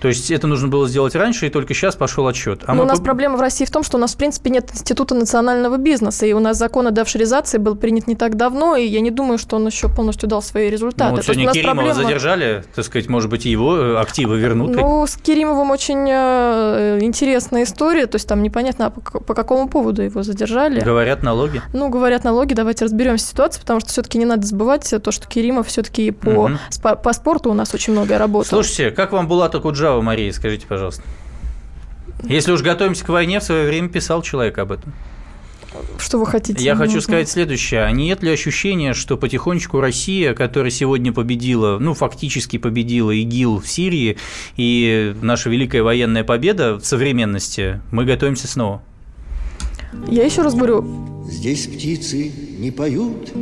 То 0.00 0.08
есть 0.08 0.30
это 0.30 0.46
нужно 0.46 0.68
было 0.68 0.88
сделать 0.88 1.14
раньше, 1.14 1.46
и 1.46 1.50
только 1.50 1.74
сейчас 1.74 1.96
пошел 1.96 2.26
отсчет. 2.26 2.62
А 2.66 2.72
Но 2.72 2.78
мы 2.78 2.84
у 2.84 2.86
нас 2.86 3.00
проблема 3.00 3.36
в 3.36 3.40
России 3.40 3.64
в 3.64 3.70
том, 3.70 3.82
что 3.82 3.96
у 3.96 4.00
нас, 4.00 4.14
в 4.14 4.16
принципе, 4.16 4.50
нет 4.50 4.70
института 4.72 5.14
национального 5.14 5.76
бизнеса, 5.76 6.26
и 6.26 6.32
у 6.32 6.40
нас 6.40 6.56
закон 6.56 6.86
о 6.86 6.90
девшеризации 6.90 7.58
был 7.58 7.74
принят 7.76 8.06
не 8.06 8.16
так 8.16 8.36
давно, 8.36 8.76
и 8.76 8.86
я 8.86 9.00
не 9.00 9.10
думаю, 9.10 9.38
что 9.38 9.56
он 9.56 9.66
еще 9.66 9.88
полностью 9.88 10.28
дал 10.28 10.42
свои 10.42 10.70
результаты. 10.70 11.10
Ну, 11.10 11.16
вот 11.16 11.24
сегодня 11.24 11.52
Керимова 11.52 11.74
проблема- 11.76 11.94
задержали, 11.94 12.64
так 12.74 12.84
сказать, 12.84 13.08
может 13.08 13.30
быть, 13.30 13.46
и 13.46 13.50
его 13.50 13.76
э, 13.76 13.96
активы 13.98 14.38
вернут. 14.38 14.70
Ну, 14.74 15.06
с 15.06 15.16
Керимовым 15.16 15.70
очень 15.70 16.08
э, 16.10 16.98
интересная 17.02 17.64
история, 17.64 18.06
то 18.06 18.16
есть 18.16 18.26
там 18.28 18.42
непонятно, 18.42 18.86
а 18.86 18.90
по, 18.90 19.34
какому 19.34 19.68
поводу 19.68 20.02
его 20.02 20.22
задержали. 20.22 20.80
Говорят 20.80 21.22
налоги. 21.22 21.62
Ну, 21.72 21.88
говорят 21.88 22.24
налоги, 22.24 22.54
давайте 22.54 22.84
разберемся 22.84 23.26
с 23.26 23.30
ситуацией, 23.30 23.60
потому 23.62 23.80
что 23.80 23.90
все-таки 23.90 24.18
не 24.18 24.24
надо 24.24 24.46
забывать 24.46 24.92
то, 25.02 25.10
что 25.12 25.26
Керимов 25.28 25.68
все-таки 25.68 26.10
по, 26.10 26.50
спа- 26.70 27.00
по 27.00 27.12
спорту 27.12 27.50
у 27.50 27.54
нас 27.54 27.74
очень 27.74 27.92
многое 27.92 28.18
работал. 28.18 28.48
Слушайте, 28.48 28.90
как 28.90 29.12
вам 29.12 29.28
Булата 29.28 29.60
Куджава, 29.90 30.02
Мария, 30.02 30.32
скажите, 30.32 30.68
пожалуйста? 30.68 31.02
Если 32.22 32.52
уж 32.52 32.62
готовимся 32.62 33.04
к 33.04 33.08
войне, 33.08 33.40
в 33.40 33.42
свое 33.42 33.66
время 33.66 33.88
писал 33.88 34.22
человек 34.22 34.56
об 34.58 34.70
этом. 34.70 34.92
Что 35.98 36.18
вы 36.18 36.26
хотите? 36.26 36.62
Я 36.62 36.76
хочу 36.76 36.90
знаю. 36.90 37.02
сказать 37.02 37.28
следующее. 37.28 37.82
А 37.82 37.90
нет 37.90 38.22
ли 38.22 38.30
ощущения, 38.30 38.94
что 38.94 39.16
потихонечку 39.16 39.80
Россия, 39.80 40.32
которая 40.34 40.70
сегодня 40.70 41.12
победила, 41.12 41.78
ну, 41.80 41.94
фактически 41.94 42.56
победила 42.56 43.10
ИГИЛ 43.10 43.60
в 43.60 43.68
Сирии, 43.68 44.16
и 44.56 45.12
наша 45.22 45.50
великая 45.50 45.82
военная 45.82 46.22
победа 46.22 46.76
в 46.76 46.84
современности, 46.84 47.80
мы 47.90 48.04
готовимся 48.04 48.46
снова? 48.46 48.82
Я 50.06 50.24
еще 50.24 50.42
раз 50.42 50.54
говорю, 50.54 50.84
Здесь 51.28 51.66
птицы 51.66 52.30
не 52.58 52.70
поют, 52.70 53.32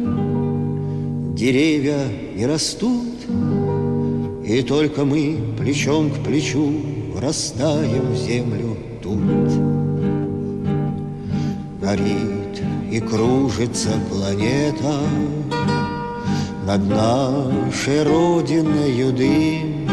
деревья 1.35 2.07
не 2.35 2.47
растут, 2.47 3.18
И 4.49 4.63
только 4.63 5.05
мы 5.05 5.39
плечом 5.59 6.09
к 6.11 6.25
плечу 6.25 6.73
врастаем 7.15 8.13
в 8.13 8.17
землю 8.17 8.79
тут. 9.03 9.21
Горит 11.83 12.63
и 12.91 12.99
кружится 12.99 13.91
планета 14.11 15.01
Над 16.67 16.89
нашей 16.89 18.05
родиной 18.05 19.13
дым, 19.13 19.87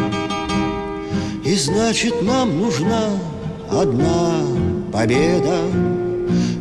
И 1.43 1.53
значит 1.55 2.21
нам 2.21 2.57
нужна 2.57 3.09
одна 3.69 4.39
победа, 4.93 5.59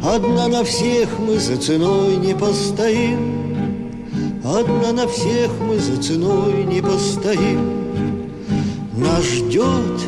Одна 0.03 0.49
на 0.49 0.65
всех 0.65 1.21
мы 1.21 1.39
за 1.39 1.57
ценой 1.59 2.17
не 2.17 2.35
постоим, 2.35 3.55
Одна 4.45 4.93
на 4.93 5.07
всех 5.07 5.53
мы 5.61 5.79
за 5.79 6.03
ценой 6.03 6.65
не 6.65 6.83
постоим. 6.83 7.84
Нас 8.97 9.25
ждет 9.25 10.01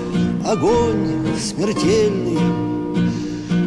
огонь 0.44 1.26
смертельный, 1.38 2.38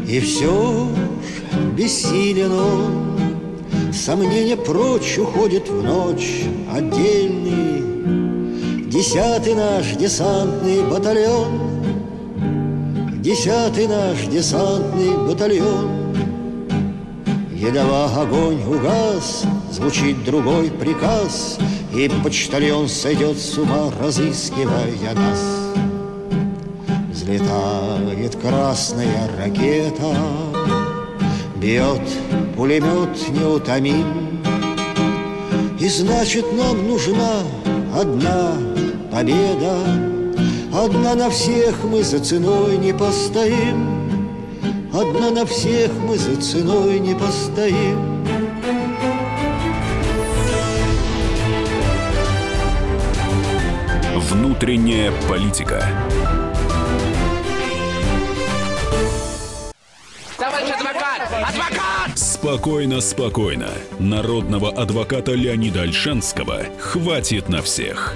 И 0.07 0.20
все 0.22 0.86
ж 0.86 1.76
бессилен 1.76 2.51
он. 2.51 3.93
Сомнения 3.93 4.55
прочь 4.55 5.17
уходят 5.17 5.67
в 5.67 5.84
ночь 5.84 6.43
отдельный. 6.74 7.80
Десятый 8.89 9.55
наш 9.55 9.95
десантный 9.97 10.82
батальон 10.89 11.59
Десятый 13.22 13.88
наш 13.88 14.26
десантный 14.26 15.15
батальон 15.28 15.99
Едва 17.60 18.05
огонь 18.16 18.64
угас, 18.64 19.43
звучит 19.70 20.24
другой 20.24 20.72
приказ 20.72 21.57
И 21.93 22.10
почтальон 22.24 22.88
сойдет 22.88 23.38
с 23.38 23.57
ума, 23.57 23.91
разыскивая 23.99 24.93
нас. 25.14 25.74
Взлетает 27.12 28.38
красная 28.38 29.30
ракета 29.38 30.16
Бьет 31.57 32.01
пулемет 32.55 33.30
неутомим. 33.30 34.39
И 35.82 35.89
значит 35.89 36.45
нам 36.53 36.88
нужна 36.88 37.43
одна 37.93 38.53
победа 39.12 39.76
Одна 40.74 41.14
на 41.14 41.30
всех 41.30 41.84
мы 41.84 42.03
за 42.03 42.20
ценой 42.22 42.78
не 42.78 42.93
постоим 42.93 43.89
Одна 44.94 45.30
на 45.30 45.46
всех 45.46 45.92
мы 46.08 46.18
за 46.18 46.42
ценой 46.42 47.00
не 47.00 47.14
постоим 47.14 48.26
Внутренняя 54.16 55.12
политика. 55.28 55.86
Товарищ 60.38 60.70
адвокат! 60.72 61.22
Адвокат! 61.48 62.18
Спокойно, 62.18 63.02
спокойно. 63.02 63.70
Народного 64.00 64.72
адвоката 64.72 65.34
Леонида 65.34 65.84
Альшанского 65.84 66.64
хватит 66.80 67.48
на 67.48 67.62
всех. 67.62 68.16